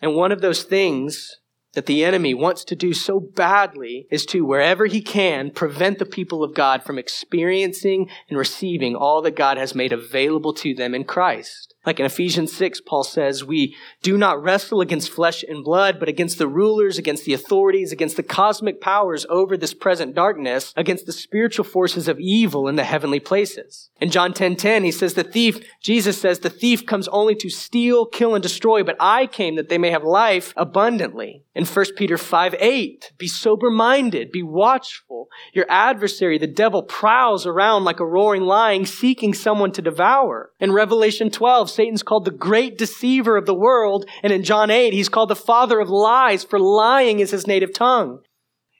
And 0.00 0.14
one 0.14 0.32
of 0.32 0.40
those 0.40 0.62
things 0.62 1.36
that 1.74 1.86
the 1.86 2.04
enemy 2.04 2.34
wants 2.34 2.64
to 2.64 2.76
do 2.76 2.92
so 2.92 3.20
badly 3.20 4.06
is 4.10 4.24
to, 4.26 4.44
wherever 4.44 4.86
he 4.86 5.02
can, 5.02 5.50
prevent 5.50 5.98
the 5.98 6.06
people 6.06 6.42
of 6.42 6.54
God 6.54 6.82
from 6.82 6.98
experiencing 6.98 8.08
and 8.28 8.38
receiving 8.38 8.96
all 8.96 9.22
that 9.22 9.36
God 9.36 9.56
has 9.58 9.74
made 9.74 9.92
available 9.92 10.54
to 10.54 10.74
them 10.74 10.94
in 10.94 11.04
Christ. 11.04 11.74
Like 11.88 12.00
in 12.00 12.04
Ephesians 12.04 12.52
6, 12.52 12.82
Paul 12.82 13.02
says, 13.02 13.46
we 13.46 13.74
do 14.02 14.18
not 14.18 14.42
wrestle 14.42 14.82
against 14.82 15.10
flesh 15.10 15.42
and 15.42 15.64
blood, 15.64 15.98
but 15.98 16.06
against 16.06 16.36
the 16.36 16.46
rulers, 16.46 16.98
against 16.98 17.24
the 17.24 17.32
authorities, 17.32 17.92
against 17.92 18.18
the 18.18 18.22
cosmic 18.22 18.78
powers 18.78 19.24
over 19.30 19.56
this 19.56 19.72
present 19.72 20.14
darkness, 20.14 20.74
against 20.76 21.06
the 21.06 21.12
spiritual 21.12 21.64
forces 21.64 22.06
of 22.06 22.20
evil 22.20 22.68
in 22.68 22.76
the 22.76 22.84
heavenly 22.84 23.20
places. 23.20 23.88
In 24.02 24.10
John 24.10 24.34
10, 24.34 24.56
10, 24.56 24.84
he 24.84 24.92
says, 24.92 25.14
the 25.14 25.24
thief, 25.24 25.60
Jesus 25.80 26.20
says, 26.20 26.40
the 26.40 26.50
thief 26.50 26.84
comes 26.84 27.08
only 27.08 27.34
to 27.36 27.48
steal, 27.48 28.04
kill, 28.04 28.34
and 28.34 28.42
destroy, 28.42 28.82
but 28.82 28.96
I 29.00 29.26
came 29.26 29.56
that 29.56 29.70
they 29.70 29.78
may 29.78 29.90
have 29.90 30.04
life 30.04 30.52
abundantly. 30.58 31.42
In 31.54 31.64
1 31.64 31.86
Peter 31.96 32.16
5, 32.16 32.54
8, 32.60 33.12
be 33.18 33.26
sober 33.26 33.70
minded, 33.70 34.30
be 34.30 34.44
watchful. 34.44 35.28
Your 35.52 35.66
adversary, 35.68 36.38
the 36.38 36.46
devil, 36.46 36.84
prowls 36.84 37.46
around 37.46 37.82
like 37.82 37.98
a 37.98 38.06
roaring 38.06 38.42
lion, 38.42 38.86
seeking 38.86 39.34
someone 39.34 39.72
to 39.72 39.82
devour. 39.82 40.52
In 40.60 40.70
Revelation 40.70 41.30
12, 41.30 41.68
Satan's 41.78 42.02
called 42.02 42.24
the 42.24 42.32
great 42.32 42.76
deceiver 42.76 43.36
of 43.36 43.46
the 43.46 43.54
world. 43.54 44.04
And 44.24 44.32
in 44.32 44.42
John 44.42 44.68
8, 44.68 44.92
he's 44.92 45.08
called 45.08 45.30
the 45.30 45.36
father 45.36 45.78
of 45.78 45.88
lies, 45.88 46.42
for 46.42 46.58
lying 46.58 47.20
is 47.20 47.30
his 47.30 47.46
native 47.46 47.72
tongue. 47.72 48.18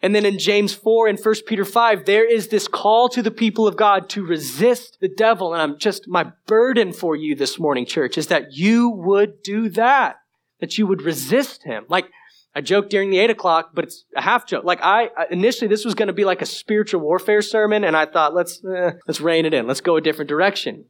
And 0.02 0.16
then 0.16 0.26
in 0.26 0.40
James 0.40 0.74
4 0.74 1.06
and 1.06 1.18
1 1.18 1.34
Peter 1.46 1.64
5, 1.64 2.06
there 2.06 2.28
is 2.28 2.48
this 2.48 2.66
call 2.66 3.08
to 3.10 3.22
the 3.22 3.30
people 3.30 3.68
of 3.68 3.76
God 3.76 4.08
to 4.10 4.26
resist 4.26 4.98
the 5.00 5.08
devil. 5.08 5.52
And 5.52 5.62
I'm 5.62 5.78
just, 5.78 6.08
my 6.08 6.32
burden 6.48 6.92
for 6.92 7.14
you 7.14 7.36
this 7.36 7.56
morning, 7.56 7.86
church, 7.86 8.18
is 8.18 8.26
that 8.26 8.54
you 8.54 8.90
would 8.90 9.42
do 9.44 9.68
that. 9.70 10.16
That 10.58 10.76
you 10.76 10.88
would 10.88 11.02
resist 11.02 11.62
him. 11.62 11.84
Like, 11.88 12.06
I 12.52 12.62
joked 12.62 12.90
during 12.90 13.10
the 13.10 13.20
eight 13.20 13.30
o'clock, 13.30 13.70
but 13.74 13.84
it's 13.84 14.06
a 14.16 14.22
half 14.22 14.44
joke. 14.44 14.64
Like 14.64 14.80
I, 14.82 15.10
initially 15.30 15.68
this 15.68 15.84
was 15.84 15.94
going 15.94 16.08
to 16.08 16.12
be 16.12 16.24
like 16.24 16.42
a 16.42 16.46
spiritual 16.46 17.00
warfare 17.02 17.42
sermon. 17.42 17.84
And 17.84 17.96
I 17.96 18.06
thought, 18.06 18.34
let's, 18.34 18.60
eh, 18.64 18.92
let's 19.06 19.20
rein 19.20 19.46
it 19.46 19.54
in. 19.54 19.68
Let's 19.68 19.80
go 19.80 19.94
a 19.94 20.00
different 20.00 20.28
direction. 20.28 20.86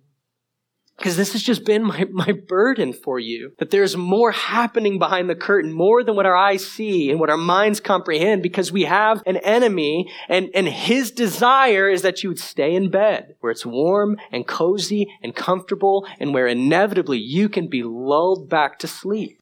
Because 0.99 1.17
this 1.17 1.33
has 1.33 1.45
just 1.45 1.65
been 1.65 1.85
my, 1.85 2.07
my 2.11 2.33
burden 2.33 2.93
for 2.93 3.21
you. 3.21 3.53
That 3.59 3.71
there's 3.71 3.97
more 3.97 4.33
happening 4.33 4.99
behind 4.99 5.31
the 5.31 5.37
curtain, 5.37 5.73
more 5.73 6.03
than 6.03 6.17
what 6.17 6.27
our 6.27 6.35
eyes 6.35 6.67
see 6.67 7.09
and 7.09 7.21
what 7.21 7.31
our 7.31 7.37
minds 7.37 7.79
comprehend, 7.79 8.43
because 8.43 8.73
we 8.73 8.83
have 8.83 9.23
an 9.25 9.37
enemy, 9.39 10.11
and, 10.29 10.51
and 10.55 10.67
his 10.67 11.13
desire 11.13 11.89
is 11.89 12.03
that 12.03 12.25
you 12.25 12.31
would 12.31 12.41
stay 12.41 12.75
in 12.75 12.91
bed, 12.91 13.37
where 13.39 13.53
it's 13.53 13.65
warm 13.65 14.17
and 14.33 14.49
cozy 14.49 15.07
and 15.23 15.37
comfortable, 15.37 16.05
and 16.19 16.35
where 16.35 16.49
inevitably 16.49 17.19
you 17.19 17.49
can 17.49 17.69
be 17.69 17.85
lulled 17.85 18.51
back 18.51 18.81
to 18.81 18.89
sleep. 18.89 19.41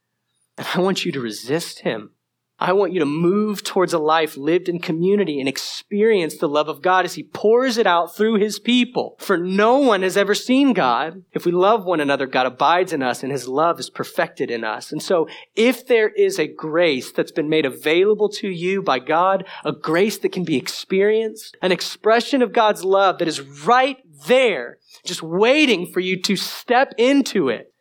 And 0.58 0.66
I 0.74 0.80
want 0.80 1.06
you 1.06 1.12
to 1.12 1.20
resist 1.20 1.80
him. 1.80 2.10
I 2.58 2.72
want 2.72 2.92
you 2.92 3.00
to 3.00 3.06
move 3.06 3.62
towards 3.62 3.92
a 3.92 3.98
life 3.98 4.36
lived 4.36 4.68
in 4.68 4.78
community 4.78 5.40
and 5.40 5.48
experience 5.48 6.38
the 6.38 6.48
love 6.48 6.68
of 6.68 6.80
God 6.80 7.04
as 7.04 7.14
He 7.14 7.22
pours 7.22 7.76
it 7.76 7.86
out 7.86 8.16
through 8.16 8.36
His 8.36 8.58
people. 8.58 9.16
For 9.18 9.36
no 9.36 9.78
one 9.78 10.02
has 10.02 10.16
ever 10.16 10.34
seen 10.34 10.72
God. 10.72 11.22
If 11.32 11.44
we 11.44 11.52
love 11.52 11.84
one 11.84 12.00
another, 12.00 12.26
God 12.26 12.46
abides 12.46 12.94
in 12.94 13.02
us 13.02 13.22
and 13.22 13.30
His 13.30 13.46
love 13.46 13.78
is 13.78 13.90
perfected 13.90 14.50
in 14.50 14.64
us. 14.64 14.90
And 14.90 15.02
so 15.02 15.28
if 15.54 15.86
there 15.86 16.08
is 16.08 16.38
a 16.38 16.46
grace 16.46 17.12
that's 17.12 17.32
been 17.32 17.50
made 17.50 17.66
available 17.66 18.30
to 18.30 18.48
you 18.48 18.80
by 18.80 19.00
God, 19.00 19.44
a 19.62 19.72
grace 19.72 20.16
that 20.18 20.32
can 20.32 20.44
be 20.44 20.56
experienced, 20.56 21.58
an 21.60 21.72
expression 21.72 22.40
of 22.40 22.54
God's 22.54 22.84
love 22.84 23.18
that 23.18 23.28
is 23.28 23.42
right 23.42 23.98
there, 24.26 24.78
just 25.04 25.22
waiting 25.22 25.92
for 25.92 26.00
you 26.00 26.20
to 26.22 26.36
step 26.36 26.94
into 26.96 27.50
it, 27.50 27.74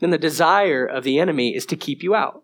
then 0.00 0.10
the 0.10 0.18
desire 0.18 0.84
of 0.84 1.04
the 1.04 1.20
enemy 1.20 1.54
is 1.54 1.64
to 1.66 1.76
keep 1.76 2.02
you 2.02 2.14
out. 2.14 2.42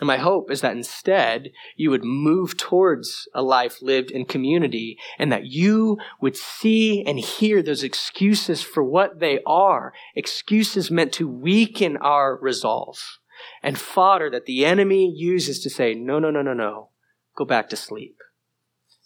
And 0.00 0.06
my 0.06 0.16
hope 0.16 0.50
is 0.50 0.60
that 0.60 0.76
instead 0.76 1.50
you 1.76 1.90
would 1.90 2.04
move 2.04 2.56
towards 2.56 3.28
a 3.34 3.42
life 3.42 3.82
lived 3.82 4.10
in 4.10 4.26
community 4.26 4.96
and 5.18 5.32
that 5.32 5.46
you 5.46 5.98
would 6.20 6.36
see 6.36 7.04
and 7.04 7.18
hear 7.18 7.62
those 7.62 7.82
excuses 7.82 8.62
for 8.62 8.84
what 8.84 9.18
they 9.18 9.40
are. 9.44 9.92
Excuses 10.14 10.90
meant 10.90 11.12
to 11.14 11.28
weaken 11.28 11.96
our 11.96 12.38
resolve 12.40 13.18
and 13.62 13.78
fodder 13.78 14.30
that 14.30 14.46
the 14.46 14.64
enemy 14.64 15.12
uses 15.14 15.60
to 15.60 15.70
say, 15.70 15.94
no, 15.94 16.18
no, 16.18 16.30
no, 16.30 16.42
no, 16.42 16.54
no. 16.54 16.90
Go 17.36 17.44
back 17.44 17.68
to 17.70 17.76
sleep. 17.76 18.16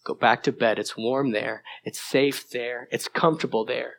Go 0.05 0.15
back 0.15 0.43
to 0.43 0.53
bed. 0.53 0.79
It's 0.79 0.97
warm 0.97 1.33
there. 1.33 1.63
It's 1.85 2.01
safe 2.01 2.51
there. 2.51 2.89
It's 2.91 3.09
comfortable 3.09 3.65
there. 3.65 3.97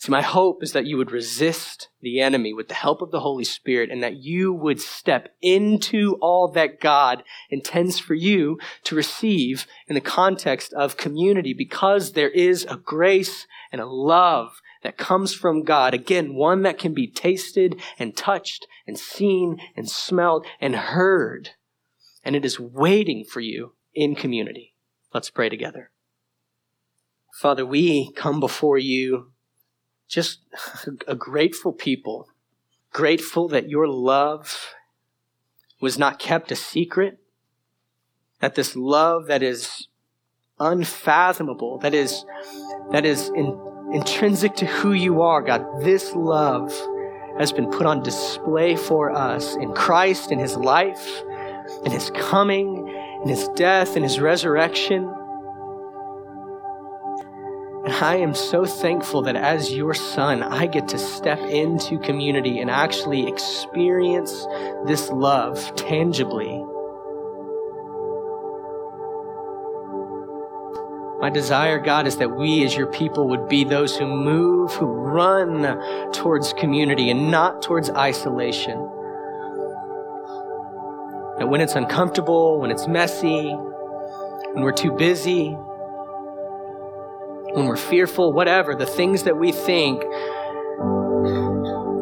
See, 0.00 0.10
my 0.10 0.22
hope 0.22 0.62
is 0.62 0.72
that 0.72 0.86
you 0.86 0.96
would 0.96 1.10
resist 1.10 1.90
the 2.00 2.22
enemy 2.22 2.54
with 2.54 2.68
the 2.68 2.74
help 2.74 3.02
of 3.02 3.10
the 3.10 3.20
Holy 3.20 3.44
Spirit 3.44 3.90
and 3.90 4.02
that 4.02 4.16
you 4.16 4.50
would 4.50 4.80
step 4.80 5.28
into 5.42 6.14
all 6.22 6.48
that 6.52 6.80
God 6.80 7.22
intends 7.50 7.98
for 7.98 8.14
you 8.14 8.58
to 8.84 8.94
receive 8.94 9.66
in 9.88 9.94
the 9.94 10.00
context 10.00 10.72
of 10.72 10.96
community 10.96 11.52
because 11.52 12.12
there 12.12 12.30
is 12.30 12.64
a 12.64 12.78
grace 12.78 13.46
and 13.70 13.78
a 13.78 13.84
love 13.84 14.62
that 14.82 14.96
comes 14.96 15.34
from 15.34 15.64
God. 15.64 15.92
Again, 15.92 16.32
one 16.32 16.62
that 16.62 16.78
can 16.78 16.94
be 16.94 17.06
tasted 17.06 17.78
and 17.98 18.16
touched 18.16 18.66
and 18.86 18.98
seen 18.98 19.60
and 19.76 19.86
smelled 19.86 20.46
and 20.62 20.76
heard. 20.76 21.50
And 22.24 22.34
it 22.34 22.46
is 22.46 22.58
waiting 22.58 23.22
for 23.30 23.40
you 23.40 23.74
in 23.92 24.14
community. 24.14 24.72
Let's 25.12 25.28
pray 25.28 25.50
together. 25.50 25.90
Father, 27.34 27.66
we 27.66 28.12
come 28.12 28.40
before 28.40 28.78
you 28.78 29.32
just 30.10 30.40
a 31.06 31.14
grateful 31.14 31.72
people, 31.72 32.28
grateful 32.92 33.46
that 33.48 33.68
your 33.68 33.86
love 33.86 34.74
was 35.80 35.98
not 35.98 36.18
kept 36.18 36.50
a 36.50 36.56
secret, 36.56 37.18
that 38.40 38.56
this 38.56 38.74
love 38.74 39.28
that 39.28 39.42
is 39.42 39.86
unfathomable, 40.58 41.78
that 41.78 41.94
is, 41.94 42.24
that 42.90 43.06
is 43.06 43.28
in, 43.28 43.56
intrinsic 43.92 44.56
to 44.56 44.66
who 44.66 44.92
you 44.92 45.22
are, 45.22 45.42
God, 45.42 45.64
this 45.80 46.12
love 46.12 46.72
has 47.38 47.52
been 47.52 47.70
put 47.70 47.86
on 47.86 48.02
display 48.02 48.74
for 48.74 49.12
us 49.12 49.54
in 49.54 49.72
Christ, 49.74 50.32
in 50.32 50.40
his 50.40 50.56
life, 50.56 51.22
in 51.84 51.92
his 51.92 52.10
coming, 52.10 52.88
in 53.22 53.28
his 53.28 53.46
death, 53.50 53.96
in 53.96 54.02
his 54.02 54.18
resurrection. 54.18 55.14
I 58.02 58.16
am 58.16 58.34
so 58.34 58.64
thankful 58.64 59.20
that 59.22 59.36
as 59.36 59.74
your 59.74 59.92
son, 59.92 60.42
I 60.42 60.66
get 60.66 60.88
to 60.88 60.98
step 60.98 61.38
into 61.38 61.98
community 61.98 62.58
and 62.60 62.70
actually 62.70 63.28
experience 63.28 64.46
this 64.86 65.10
love 65.10 65.76
tangibly. 65.76 66.64
My 71.20 71.28
desire, 71.28 71.78
God, 71.78 72.06
is 72.06 72.16
that 72.16 72.30
we 72.30 72.64
as 72.64 72.74
your 72.74 72.86
people 72.86 73.28
would 73.28 73.50
be 73.50 73.64
those 73.64 73.94
who 73.94 74.06
move, 74.06 74.72
who 74.72 74.86
run 74.86 76.12
towards 76.12 76.54
community 76.54 77.10
and 77.10 77.30
not 77.30 77.60
towards 77.60 77.90
isolation. 77.90 78.78
That 81.38 81.48
when 81.50 81.60
it's 81.60 81.74
uncomfortable, 81.74 82.60
when 82.60 82.70
it's 82.70 82.88
messy, 82.88 83.50
when 83.50 84.64
we're 84.64 84.72
too 84.72 84.92
busy, 84.92 85.54
when 87.52 87.66
we're 87.66 87.76
fearful, 87.76 88.32
whatever, 88.32 88.74
the 88.74 88.86
things 88.86 89.24
that 89.24 89.36
we 89.36 89.52
think, 89.52 90.02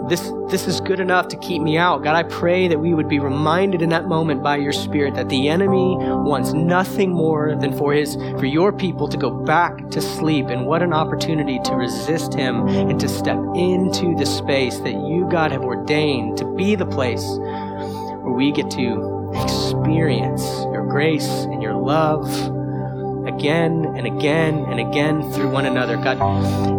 this, 0.08 0.32
this 0.48 0.66
is 0.66 0.80
good 0.80 1.00
enough 1.00 1.28
to 1.28 1.36
keep 1.36 1.60
me 1.60 1.76
out. 1.76 2.02
God, 2.02 2.16
I 2.16 2.22
pray 2.22 2.66
that 2.68 2.78
we 2.78 2.94
would 2.94 3.08
be 3.08 3.18
reminded 3.18 3.82
in 3.82 3.90
that 3.90 4.06
moment 4.06 4.42
by 4.42 4.56
your 4.56 4.72
Spirit 4.72 5.14
that 5.14 5.28
the 5.28 5.48
enemy 5.48 5.96
wants 5.98 6.52
nothing 6.52 7.10
more 7.10 7.54
than 7.56 7.76
for 7.76 7.92
his, 7.92 8.14
for 8.14 8.46
your 8.46 8.72
people 8.72 9.06
to 9.08 9.16
go 9.16 9.30
back 9.30 9.90
to 9.90 10.00
sleep. 10.00 10.46
And 10.46 10.66
what 10.66 10.82
an 10.82 10.92
opportunity 10.94 11.58
to 11.64 11.74
resist 11.74 12.32
him 12.32 12.66
and 12.68 12.98
to 13.00 13.08
step 13.08 13.38
into 13.54 14.16
the 14.16 14.26
space 14.26 14.78
that 14.78 14.94
you, 14.94 15.28
God, 15.30 15.52
have 15.52 15.62
ordained 15.62 16.38
to 16.38 16.54
be 16.56 16.74
the 16.74 16.86
place 16.86 17.24
where 17.26 18.32
we 18.32 18.50
get 18.50 18.70
to 18.72 19.32
experience 19.42 20.42
your 20.72 20.86
grace 20.86 21.28
and 21.28 21.62
your 21.62 21.74
love 21.74 22.26
again 23.28 23.94
and 23.96 24.06
again 24.06 24.64
and 24.68 24.80
again 24.80 25.30
through 25.32 25.50
one 25.50 25.66
another. 25.66 25.96
God, 25.96 26.18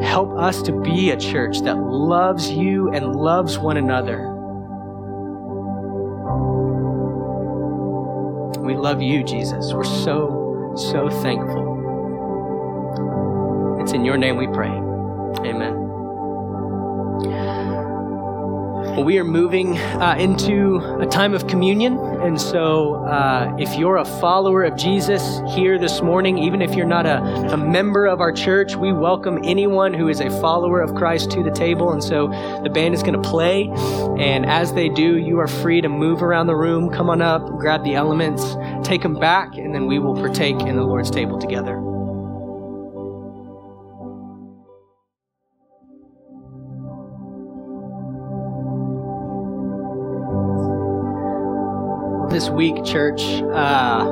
help 0.03 0.37
us 0.37 0.61
to 0.63 0.71
be 0.81 1.11
a 1.11 1.17
church 1.17 1.61
that 1.61 1.77
loves 1.77 2.49
you 2.49 2.91
and 2.91 3.15
loves 3.15 3.57
one 3.57 3.77
another. 3.77 4.35
We 8.61 8.75
love 8.75 9.01
you, 9.01 9.23
Jesus. 9.23 9.73
We're 9.73 9.83
so, 9.83 10.73
so 10.75 11.09
thankful. 11.09 11.67
It's 13.81 13.93
in 13.93 14.03
your 14.03 14.17
name 14.17 14.37
we 14.37 14.47
pray. 14.47 14.69
Amen. 14.69 15.88
Well, 18.89 19.03
we 19.03 19.19
are 19.19 19.23
moving 19.23 19.77
uh, 19.77 20.15
into 20.19 20.77
a 20.99 21.05
time 21.05 21.33
of 21.33 21.47
communion. 21.47 21.97
And 21.99 22.41
so, 22.41 22.95
uh, 23.05 23.55
if 23.59 23.77
you're 23.77 23.97
a 23.97 24.03
follower 24.03 24.63
of 24.63 24.75
Jesus 24.75 25.41
here 25.53 25.77
this 25.77 26.01
morning, 26.01 26.39
even 26.39 26.61
if 26.61 26.73
you're 26.73 26.87
not 26.87 27.05
a, 27.05 27.19
a 27.53 27.57
member 27.57 28.07
of 28.07 28.19
our 28.19 28.31
church, 28.31 28.75
we 28.75 28.91
welcome 28.91 29.39
anyone 29.43 29.93
who 29.93 30.09
is 30.09 30.19
a 30.19 30.29
follower 30.41 30.81
of 30.81 30.95
Christ 30.95 31.31
to 31.31 31.43
the 31.43 31.51
table. 31.51 31.93
And 31.93 32.03
so, 32.03 32.27
the 32.63 32.69
band 32.69 32.95
is 32.95 33.03
going 33.03 33.21
to 33.21 33.29
play. 33.29 33.69
And 34.17 34.45
as 34.45 34.73
they 34.73 34.89
do, 34.89 35.17
you 35.17 35.39
are 35.39 35.47
free 35.47 35.81
to 35.81 35.89
move 35.89 36.23
around 36.23 36.47
the 36.47 36.55
room, 36.55 36.89
come 36.89 37.09
on 37.09 37.21
up, 37.21 37.45
grab 37.57 37.83
the 37.83 37.95
elements, 37.95 38.55
take 38.87 39.03
them 39.03 39.13
back, 39.13 39.55
and 39.55 39.73
then 39.73 39.85
we 39.85 39.99
will 39.99 40.15
partake 40.15 40.59
in 40.61 40.75
the 40.75 40.83
Lord's 40.83 41.11
table 41.11 41.37
together. 41.39 41.88
This 52.39 52.49
week, 52.49 52.85
church, 52.85 53.21
uh, 53.21 54.07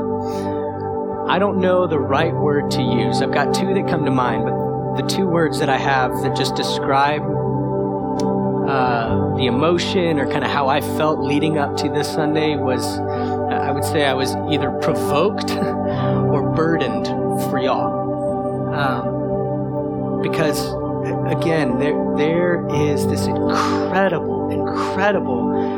I 1.29 1.39
don't 1.39 1.61
know 1.61 1.87
the 1.87 1.97
right 1.97 2.33
word 2.33 2.69
to 2.71 2.81
use. 2.81 3.21
I've 3.21 3.31
got 3.31 3.55
two 3.55 3.73
that 3.73 3.87
come 3.87 4.03
to 4.03 4.11
mind, 4.11 4.43
but 4.43 5.01
the 5.01 5.07
two 5.07 5.25
words 5.25 5.59
that 5.59 5.69
I 5.69 5.77
have 5.77 6.11
that 6.23 6.35
just 6.35 6.53
describe 6.53 7.21
uh, 8.67 9.37
the 9.37 9.45
emotion 9.45 10.19
or 10.19 10.29
kind 10.29 10.43
of 10.43 10.51
how 10.51 10.67
I 10.67 10.81
felt 10.81 11.19
leading 11.19 11.57
up 11.57 11.77
to 11.77 11.87
this 11.87 12.11
Sunday 12.11 12.57
was 12.57 12.99
I 12.99 13.71
would 13.71 13.85
say 13.85 14.05
I 14.05 14.13
was 14.13 14.35
either 14.51 14.71
provoked 14.81 15.51
or 15.51 16.51
burdened 16.53 17.05
for 17.49 17.59
y'all. 17.59 18.73
Um, 18.75 20.21
because, 20.21 20.59
again, 21.31 21.79
there, 21.79 21.95
there 22.17 22.67
is 22.91 23.07
this 23.07 23.25
incredible, 23.25 24.49
incredible 24.49 25.76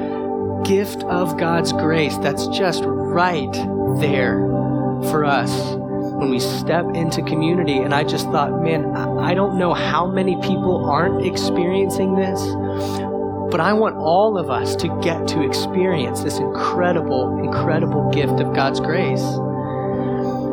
gift 0.63 1.03
of 1.03 1.37
God's 1.37 1.71
grace 1.71 2.17
that's 2.17 2.47
just 2.47 2.83
right 2.85 3.51
there 3.99 4.39
for 5.09 5.25
us 5.25 5.51
when 6.19 6.29
we 6.29 6.39
step 6.39 6.85
into 6.93 7.21
community. 7.23 7.77
And 7.77 7.93
I 7.93 8.03
just 8.03 8.25
thought, 8.25 8.61
man, 8.61 8.85
I 8.95 9.33
don't 9.33 9.57
know 9.57 9.73
how 9.73 10.05
many 10.05 10.35
people 10.41 10.85
aren't 10.85 11.25
experiencing 11.25 12.15
this, 12.15 12.41
but 13.51 13.59
I 13.59 13.73
want 13.73 13.95
all 13.97 14.37
of 14.37 14.49
us 14.49 14.75
to 14.77 14.87
get 15.01 15.27
to 15.29 15.41
experience 15.43 16.21
this 16.21 16.37
incredible, 16.37 17.39
incredible 17.43 18.09
gift 18.11 18.39
of 18.39 18.53
God's 18.53 18.79
grace. 18.79 19.23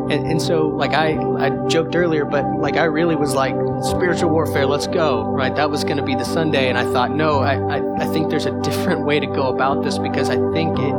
And, 0.09 0.25
and 0.25 0.41
so, 0.41 0.67
like 0.67 0.93
I, 0.93 1.17
I 1.37 1.49
joked 1.67 1.95
earlier, 1.95 2.23
but 2.23 2.45
like 2.59 2.75
I 2.75 2.85
really 2.85 3.15
was 3.15 3.33
like, 3.33 3.55
spiritual 3.83 4.29
warfare, 4.29 4.65
let's 4.65 4.87
go, 4.87 5.23
right? 5.23 5.53
That 5.55 5.69
was 5.69 5.83
going 5.83 5.97
to 5.97 6.03
be 6.03 6.15
the 6.15 6.23
Sunday. 6.23 6.69
And 6.69 6.77
I 6.77 6.85
thought, 6.91 7.11
no, 7.11 7.39
I, 7.39 7.55
I, 7.55 8.03
I 8.03 8.05
think 8.07 8.29
there's 8.29 8.45
a 8.45 8.61
different 8.61 9.05
way 9.05 9.19
to 9.19 9.27
go 9.27 9.53
about 9.53 9.83
this 9.83 9.97
because 9.97 10.29
I 10.29 10.35
think 10.53 10.79
it, 10.79 10.95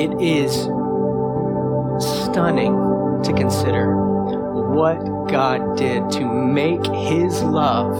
it 0.00 0.20
is 0.20 0.52
stunning 2.24 2.74
to 3.24 3.32
consider 3.32 3.96
what 4.72 5.28
God 5.28 5.76
did 5.76 6.10
to 6.10 6.24
make 6.24 6.84
his 6.86 7.42
love 7.42 7.94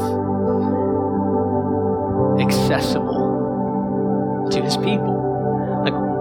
accessible 2.41 4.49
to 4.51 4.63
his 4.63 4.77
people 4.77 5.18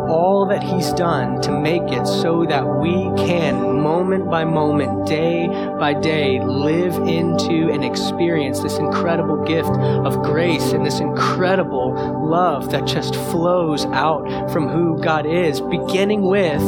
all 0.08 0.46
that 0.48 0.64
He's 0.64 0.92
done 0.94 1.42
to 1.42 1.52
make 1.52 1.84
it 1.84 2.06
so 2.06 2.46
that 2.46 2.66
we 2.66 2.92
can, 3.18 3.82
moment 3.82 4.30
by 4.30 4.46
moment, 4.46 5.08
day 5.08 5.48
by 5.80 5.94
day, 5.94 6.40
live 6.42 6.96
into 7.08 7.70
and 7.72 7.84
experience 7.84 8.60
this 8.60 8.78
incredible 8.78 9.44
gift 9.46 9.70
of 9.70 10.24
grace 10.24 10.72
and 10.72 10.86
this 10.86 11.00
incredible 11.00 11.94
love 12.28 12.72
that 12.72 12.86
just 12.86 13.16
flows 13.16 13.86
out 13.88 14.52
from 14.52 14.68
who 14.68 15.02
God 15.02 15.26
is, 15.26 15.62
beginning 15.62 16.22
with 16.24 16.62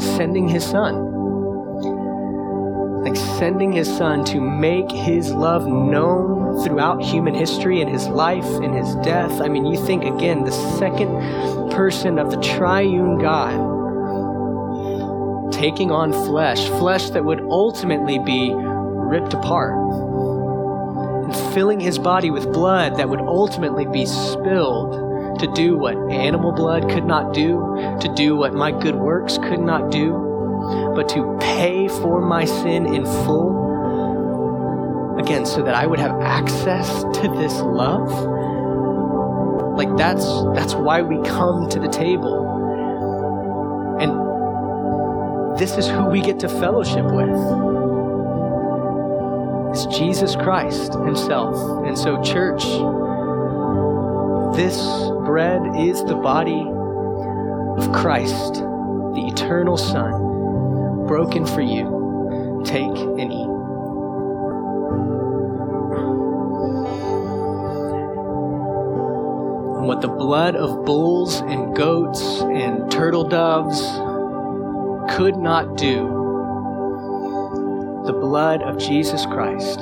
sending 0.00 0.48
His 0.48 0.64
Son. 0.64 1.11
Sending 3.16 3.72
his 3.72 3.88
son 3.88 4.24
to 4.26 4.40
make 4.40 4.90
his 4.90 5.32
love 5.32 5.66
known 5.66 6.62
throughout 6.64 7.02
human 7.02 7.34
history 7.34 7.80
in 7.80 7.88
his 7.88 8.06
life, 8.08 8.44
in 8.62 8.72
his 8.72 8.94
death. 8.96 9.40
I 9.40 9.48
mean, 9.48 9.66
you 9.66 9.84
think 9.86 10.04
again, 10.04 10.44
the 10.44 10.52
second 10.78 11.10
person 11.70 12.18
of 12.18 12.30
the 12.30 12.40
triune 12.40 13.18
God 13.18 13.72
taking 15.52 15.90
on 15.90 16.12
flesh, 16.12 16.68
flesh 16.70 17.10
that 17.10 17.24
would 17.24 17.40
ultimately 17.42 18.18
be 18.18 18.52
ripped 18.52 19.34
apart, 19.34 19.76
and 21.24 21.36
filling 21.54 21.78
his 21.78 21.98
body 21.98 22.30
with 22.30 22.52
blood 22.52 22.96
that 22.96 23.08
would 23.08 23.20
ultimately 23.20 23.86
be 23.86 24.04
spilled 24.04 25.38
to 25.38 25.46
do 25.54 25.76
what 25.76 25.96
animal 26.10 26.52
blood 26.52 26.90
could 26.90 27.04
not 27.04 27.32
do, 27.32 27.60
to 28.00 28.12
do 28.16 28.34
what 28.34 28.54
my 28.54 28.72
good 28.72 28.96
works 28.96 29.38
could 29.38 29.60
not 29.60 29.90
do, 29.90 30.31
but 30.94 31.08
to 31.10 31.36
pay 31.40 31.88
for 31.88 32.20
my 32.20 32.44
sin 32.44 32.86
in 32.94 33.04
full. 33.04 33.70
Again, 35.18 35.44
so 35.46 35.62
that 35.62 35.74
I 35.74 35.86
would 35.86 35.98
have 35.98 36.20
access 36.20 37.02
to 37.02 37.28
this 37.38 37.60
love. 37.60 38.10
Like 39.76 39.96
that's 39.96 40.26
that's 40.54 40.74
why 40.74 41.02
we 41.02 41.16
come 41.22 41.68
to 41.70 41.78
the 41.78 41.88
table. 41.88 42.48
And 44.00 45.58
this 45.58 45.76
is 45.78 45.88
who 45.88 46.06
we 46.06 46.20
get 46.20 46.40
to 46.40 46.48
fellowship 46.48 47.04
with. 47.04 47.30
It's 49.72 49.86
Jesus 49.86 50.36
Christ 50.36 50.92
Himself. 50.92 51.86
And 51.86 51.96
so, 51.96 52.22
church, 52.22 52.62
this 54.54 54.76
bread 55.24 55.62
is 55.78 56.04
the 56.04 56.14
body 56.14 56.66
of 57.78 57.90
Christ, 57.92 58.54
the 58.54 59.24
eternal 59.32 59.78
Son, 59.78 60.31
broken 61.12 61.44
for 61.44 61.60
you. 61.60 62.62
Take 62.64 62.96
and 63.20 63.30
eat. 63.30 63.52
And 69.76 69.86
what 69.86 70.00
the 70.00 70.08
blood 70.08 70.56
of 70.56 70.86
bulls 70.86 71.42
and 71.42 71.76
goats 71.76 72.40
and 72.40 72.90
turtle 72.90 73.24
doves 73.24 73.78
could 75.14 75.36
not 75.36 75.76
do, 75.76 76.08
the 78.06 78.14
blood 78.14 78.62
of 78.62 78.78
Jesus 78.78 79.26
Christ, 79.26 79.80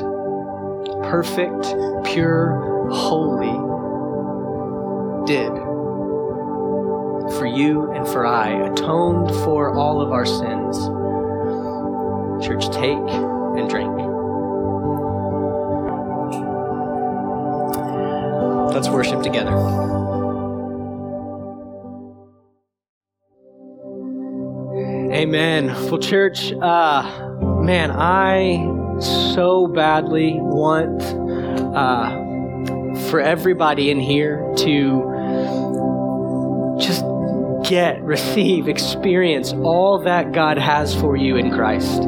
perfect, 1.04 1.62
pure, 2.06 2.88
holy, 2.90 3.54
did 5.28 5.52
for 7.38 7.46
you 7.46 7.92
and 7.92 8.04
for 8.08 8.26
I, 8.26 8.48
atoned 8.48 9.30
for 9.44 9.72
all 9.76 10.00
of 10.00 10.10
our 10.10 10.26
sins. 10.26 10.89
Church, 12.51 12.68
take 12.70 12.98
and 12.98 13.70
drink. 13.70 13.96
Let's 18.74 18.88
worship 18.88 19.22
together. 19.22 19.53
Amen. 25.12 25.68
Well, 25.68 25.98
church, 25.98 26.53
uh, 26.53 27.38
man, 27.62 27.92
I 27.92 28.98
so 29.01 29.68
badly 29.68 30.34
want 30.40 31.03
uh, 31.76 32.11
for 33.11 33.20
everybody 33.20 33.92
in 33.92 34.01
here 34.01 34.53
to 34.57 36.76
just 36.80 37.05
get, 37.62 38.03
receive, 38.03 38.66
experience 38.66 39.53
all 39.53 40.01
that 40.01 40.32
God 40.32 40.59
has 40.59 40.96
for 40.96 41.16
you 41.16 41.36
in 41.36 41.53
Christ. 41.53 42.03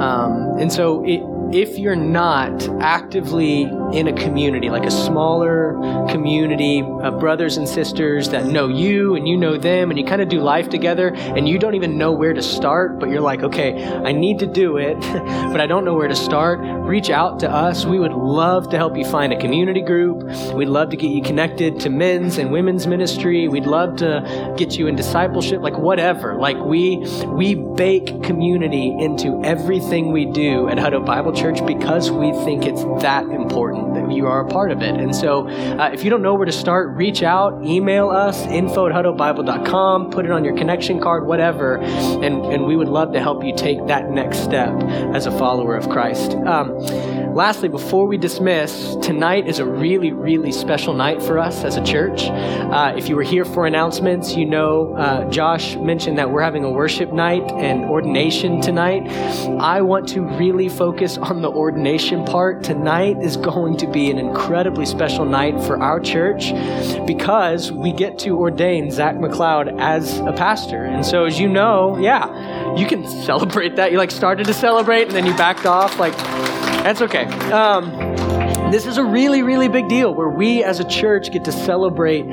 Um, 0.00 0.58
and 0.58 0.72
so 0.72 1.04
it, 1.04 1.22
if 1.54 1.78
you're 1.78 1.94
not 1.96 2.68
actively 2.80 3.66
in 3.94 4.08
a 4.08 4.12
community, 4.12 4.68
like 4.68 4.84
a 4.84 4.90
smaller 4.90 5.72
community 6.10 6.80
of 6.80 7.20
brothers 7.20 7.56
and 7.56 7.68
sisters 7.68 8.28
that 8.30 8.46
know 8.46 8.68
you 8.68 9.14
and 9.14 9.28
you 9.28 9.36
know 9.36 9.56
them, 9.56 9.90
and 9.90 9.98
you 9.98 10.04
kind 10.04 10.20
of 10.20 10.28
do 10.28 10.40
life 10.40 10.68
together, 10.68 11.08
and 11.08 11.48
you 11.48 11.58
don't 11.58 11.74
even 11.74 11.96
know 11.96 12.12
where 12.12 12.32
to 12.32 12.42
start, 12.42 12.98
but 12.98 13.08
you're 13.08 13.20
like, 13.20 13.42
okay, 13.42 13.84
I 13.84 14.12
need 14.12 14.40
to 14.40 14.46
do 14.46 14.76
it, 14.78 14.98
but 15.52 15.60
I 15.60 15.66
don't 15.66 15.84
know 15.84 15.94
where 15.94 16.08
to 16.08 16.16
start, 16.16 16.58
reach 16.60 17.08
out 17.08 17.40
to 17.40 17.50
us. 17.50 17.86
We 17.86 17.98
would 17.98 18.12
love 18.12 18.68
to 18.70 18.76
help 18.76 18.96
you 18.96 19.04
find 19.04 19.32
a 19.32 19.40
community 19.40 19.80
group. 19.80 20.24
We'd 20.54 20.68
love 20.68 20.90
to 20.90 20.96
get 20.96 21.10
you 21.10 21.22
connected 21.22 21.80
to 21.80 21.88
men's 21.88 22.38
and 22.38 22.50
women's 22.50 22.86
ministry. 22.86 23.48
We'd 23.48 23.66
love 23.66 23.96
to 23.96 24.54
get 24.58 24.76
you 24.76 24.88
in 24.88 24.96
discipleship, 24.96 25.60
like 25.62 25.78
whatever. 25.78 26.34
Like 26.34 26.58
we 26.58 26.98
we 27.26 27.54
bake 27.54 28.22
community 28.22 28.88
into 28.98 29.40
everything 29.44 30.12
we 30.12 30.26
do 30.26 30.68
at 30.68 30.78
Hutto 30.78 31.04
Bible 31.04 31.32
Church 31.32 31.44
church 31.44 31.66
because 31.66 32.10
we 32.10 32.32
think 32.44 32.64
it's 32.64 32.82
that 33.02 33.24
important 33.26 33.83
that 33.92 34.10
you 34.10 34.26
are 34.26 34.46
a 34.46 34.48
part 34.48 34.70
of 34.70 34.82
it. 34.82 34.94
And 34.94 35.14
so 35.14 35.48
uh, 35.48 35.90
if 35.92 36.04
you 36.04 36.10
don't 36.10 36.22
know 36.22 36.34
where 36.34 36.46
to 36.46 36.52
start, 36.52 36.96
reach 36.96 37.22
out, 37.22 37.62
email 37.64 38.10
us, 38.10 38.40
info 38.46 38.86
at 38.86 38.92
huttobible.com, 38.92 40.10
put 40.10 40.24
it 40.24 40.30
on 40.30 40.44
your 40.44 40.56
connection 40.56 41.00
card, 41.00 41.26
whatever, 41.26 41.76
and, 41.78 42.44
and 42.46 42.66
we 42.66 42.76
would 42.76 42.88
love 42.88 43.12
to 43.12 43.20
help 43.20 43.44
you 43.44 43.54
take 43.54 43.86
that 43.86 44.10
next 44.10 44.38
step 44.38 44.72
as 45.14 45.26
a 45.26 45.30
follower 45.38 45.76
of 45.76 45.88
Christ. 45.88 46.32
Um, 46.32 46.78
lastly, 47.34 47.68
before 47.68 48.06
we 48.06 48.16
dismiss, 48.16 48.96
tonight 49.02 49.48
is 49.48 49.58
a 49.58 49.66
really, 49.66 50.12
really 50.12 50.52
special 50.52 50.94
night 50.94 51.22
for 51.22 51.38
us 51.38 51.64
as 51.64 51.76
a 51.76 51.84
church. 51.84 52.22
Uh, 52.24 52.94
if 52.96 53.08
you 53.08 53.16
were 53.16 53.22
here 53.22 53.44
for 53.44 53.66
announcements, 53.66 54.34
you 54.34 54.44
know 54.44 54.94
uh, 54.94 55.28
Josh 55.30 55.76
mentioned 55.76 56.18
that 56.18 56.30
we're 56.30 56.42
having 56.42 56.64
a 56.64 56.70
worship 56.70 57.12
night 57.12 57.42
and 57.52 57.84
ordination 57.84 58.60
tonight. 58.60 59.08
I 59.60 59.80
want 59.82 60.08
to 60.08 60.22
really 60.22 60.68
focus 60.68 61.18
on 61.18 61.42
the 61.42 61.50
ordination 61.50 62.24
part, 62.24 62.62
tonight 62.62 63.16
is 63.22 63.36
going 63.64 63.76
to 63.78 63.86
be 63.86 64.10
an 64.10 64.18
incredibly 64.18 64.84
special 64.84 65.24
night 65.24 65.58
for 65.62 65.80
our 65.80 65.98
church 65.98 66.52
because 67.06 67.72
we 67.72 67.92
get 67.92 68.18
to 68.18 68.38
ordain 68.38 68.90
Zach 68.90 69.14
McLeod 69.16 69.80
as 69.80 70.18
a 70.18 70.34
pastor. 70.34 70.84
And 70.84 71.02
so, 71.04 71.24
as 71.24 71.40
you 71.40 71.48
know, 71.48 71.96
yeah, 71.98 72.76
you 72.76 72.86
can 72.86 73.08
celebrate 73.24 73.76
that. 73.76 73.90
You 73.90 73.96
like 73.96 74.10
started 74.10 74.46
to 74.48 74.52
celebrate 74.52 75.04
and 75.04 75.12
then 75.12 75.24
you 75.24 75.34
backed 75.34 75.64
off. 75.64 75.98
Like, 75.98 76.14
that's 76.84 77.00
okay. 77.00 77.24
Um, 77.52 77.90
this 78.70 78.84
is 78.84 78.98
a 78.98 79.04
really, 79.04 79.42
really 79.42 79.68
big 79.68 79.88
deal 79.88 80.12
where 80.12 80.28
we 80.28 80.62
as 80.62 80.78
a 80.78 80.84
church 80.84 81.32
get 81.32 81.46
to 81.46 81.52
celebrate 81.52 82.26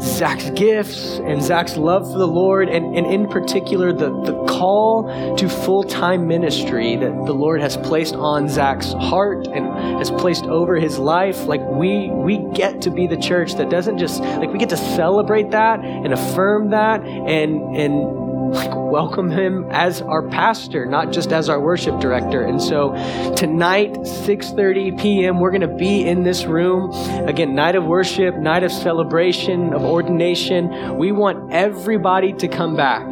Zach's 0.00 0.50
gifts 0.50 1.18
and 1.18 1.42
Zach's 1.42 1.76
love 1.76 2.10
for 2.10 2.18
the 2.18 2.26
Lord, 2.26 2.68
and, 2.68 2.96
and 2.96 3.06
in 3.06 3.28
particular, 3.28 3.92
the, 3.92 4.10
the 4.22 4.44
call 4.44 5.36
to 5.36 5.48
full 5.48 5.84
time 5.84 6.26
ministry 6.26 6.96
that 6.96 7.10
the 7.26 7.32
Lord 7.32 7.60
has 7.60 7.76
placed 7.78 8.14
on 8.14 8.48
Zach's 8.48 8.92
heart 8.92 9.46
and 9.46 9.66
has 9.98 10.10
placed 10.10 10.44
over 10.44 10.76
his 10.76 10.98
life. 10.98 11.44
Like, 11.44 11.62
we, 11.62 12.10
we 12.10 12.38
get 12.54 12.82
to 12.82 12.90
be 12.90 13.06
the 13.06 13.16
church 13.16 13.54
that 13.54 13.70
doesn't 13.70 13.98
just, 13.98 14.20
like, 14.20 14.52
we 14.52 14.58
get 14.58 14.70
to 14.70 14.76
celebrate 14.76 15.50
that 15.50 15.80
and 15.80 16.12
affirm 16.12 16.70
that 16.70 17.02
and, 17.02 17.76
and, 17.76 18.52
like 18.52 18.85
welcome 18.90 19.30
him 19.30 19.66
as 19.70 20.02
our 20.02 20.22
pastor, 20.28 20.86
not 20.86 21.12
just 21.12 21.32
as 21.32 21.48
our 21.48 21.60
worship 21.60 22.00
director. 22.00 22.42
And 22.42 22.62
so 22.62 22.92
tonight, 23.36 23.92
6:30 23.92 25.00
p.m., 25.00 25.40
we're 25.40 25.50
going 25.50 25.60
to 25.60 25.76
be 25.76 26.06
in 26.06 26.22
this 26.22 26.44
room 26.44 26.90
again, 27.28 27.54
night 27.54 27.74
of 27.74 27.84
worship, 27.84 28.36
night 28.36 28.62
of 28.62 28.72
celebration, 28.72 29.72
of 29.72 29.82
ordination. 29.82 30.96
We 30.96 31.12
want 31.12 31.52
everybody 31.52 32.32
to 32.34 32.48
come 32.48 32.76
back. 32.76 33.06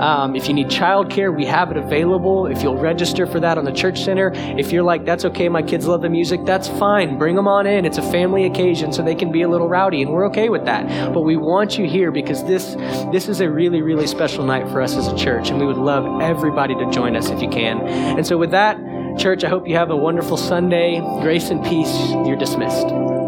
Um, 0.00 0.34
if 0.34 0.48
you 0.48 0.54
need 0.54 0.68
childcare, 0.68 1.34
we 1.34 1.44
have 1.46 1.70
it 1.70 1.76
available. 1.76 2.46
If 2.46 2.62
you'll 2.62 2.78
register 2.78 3.26
for 3.26 3.40
that 3.40 3.58
on 3.58 3.64
the 3.64 3.72
church 3.72 4.02
center, 4.02 4.32
if 4.34 4.72
you're 4.72 4.82
like, 4.82 5.04
that's 5.04 5.24
okay, 5.26 5.48
my 5.48 5.62
kids 5.62 5.86
love 5.86 6.02
the 6.02 6.08
music, 6.08 6.44
that's 6.44 6.68
fine. 6.68 7.18
Bring 7.18 7.36
them 7.36 7.46
on 7.46 7.66
in. 7.66 7.84
It's 7.84 7.98
a 7.98 8.10
family 8.10 8.46
occasion, 8.46 8.92
so 8.92 9.02
they 9.02 9.14
can 9.14 9.30
be 9.30 9.42
a 9.42 9.48
little 9.48 9.68
rowdy, 9.68 10.02
and 10.02 10.10
we're 10.10 10.26
okay 10.26 10.48
with 10.48 10.64
that. 10.64 11.12
But 11.12 11.22
we 11.22 11.36
want 11.36 11.78
you 11.78 11.86
here 11.86 12.10
because 12.10 12.44
this 12.44 12.74
this 13.12 13.28
is 13.28 13.40
a 13.40 13.50
really, 13.50 13.82
really 13.82 14.06
special 14.06 14.44
night 14.44 14.68
for 14.70 14.80
us 14.80 14.96
as 14.96 15.06
a 15.06 15.16
church, 15.20 15.50
and 15.50 15.58
we 15.58 15.66
would 15.66 15.76
love 15.76 16.20
everybody 16.20 16.74
to 16.74 16.90
join 16.90 17.16
us 17.16 17.28
if 17.30 17.42
you 17.42 17.48
can. 17.48 17.86
And 17.86 18.26
so, 18.26 18.38
with 18.38 18.50
that, 18.52 18.78
church, 19.18 19.44
I 19.44 19.48
hope 19.48 19.68
you 19.68 19.76
have 19.76 19.90
a 19.90 19.96
wonderful 19.96 20.36
Sunday. 20.36 21.00
Grace 21.20 21.50
and 21.50 21.62
peace. 21.64 22.10
You're 22.10 22.36
dismissed. 22.36 23.19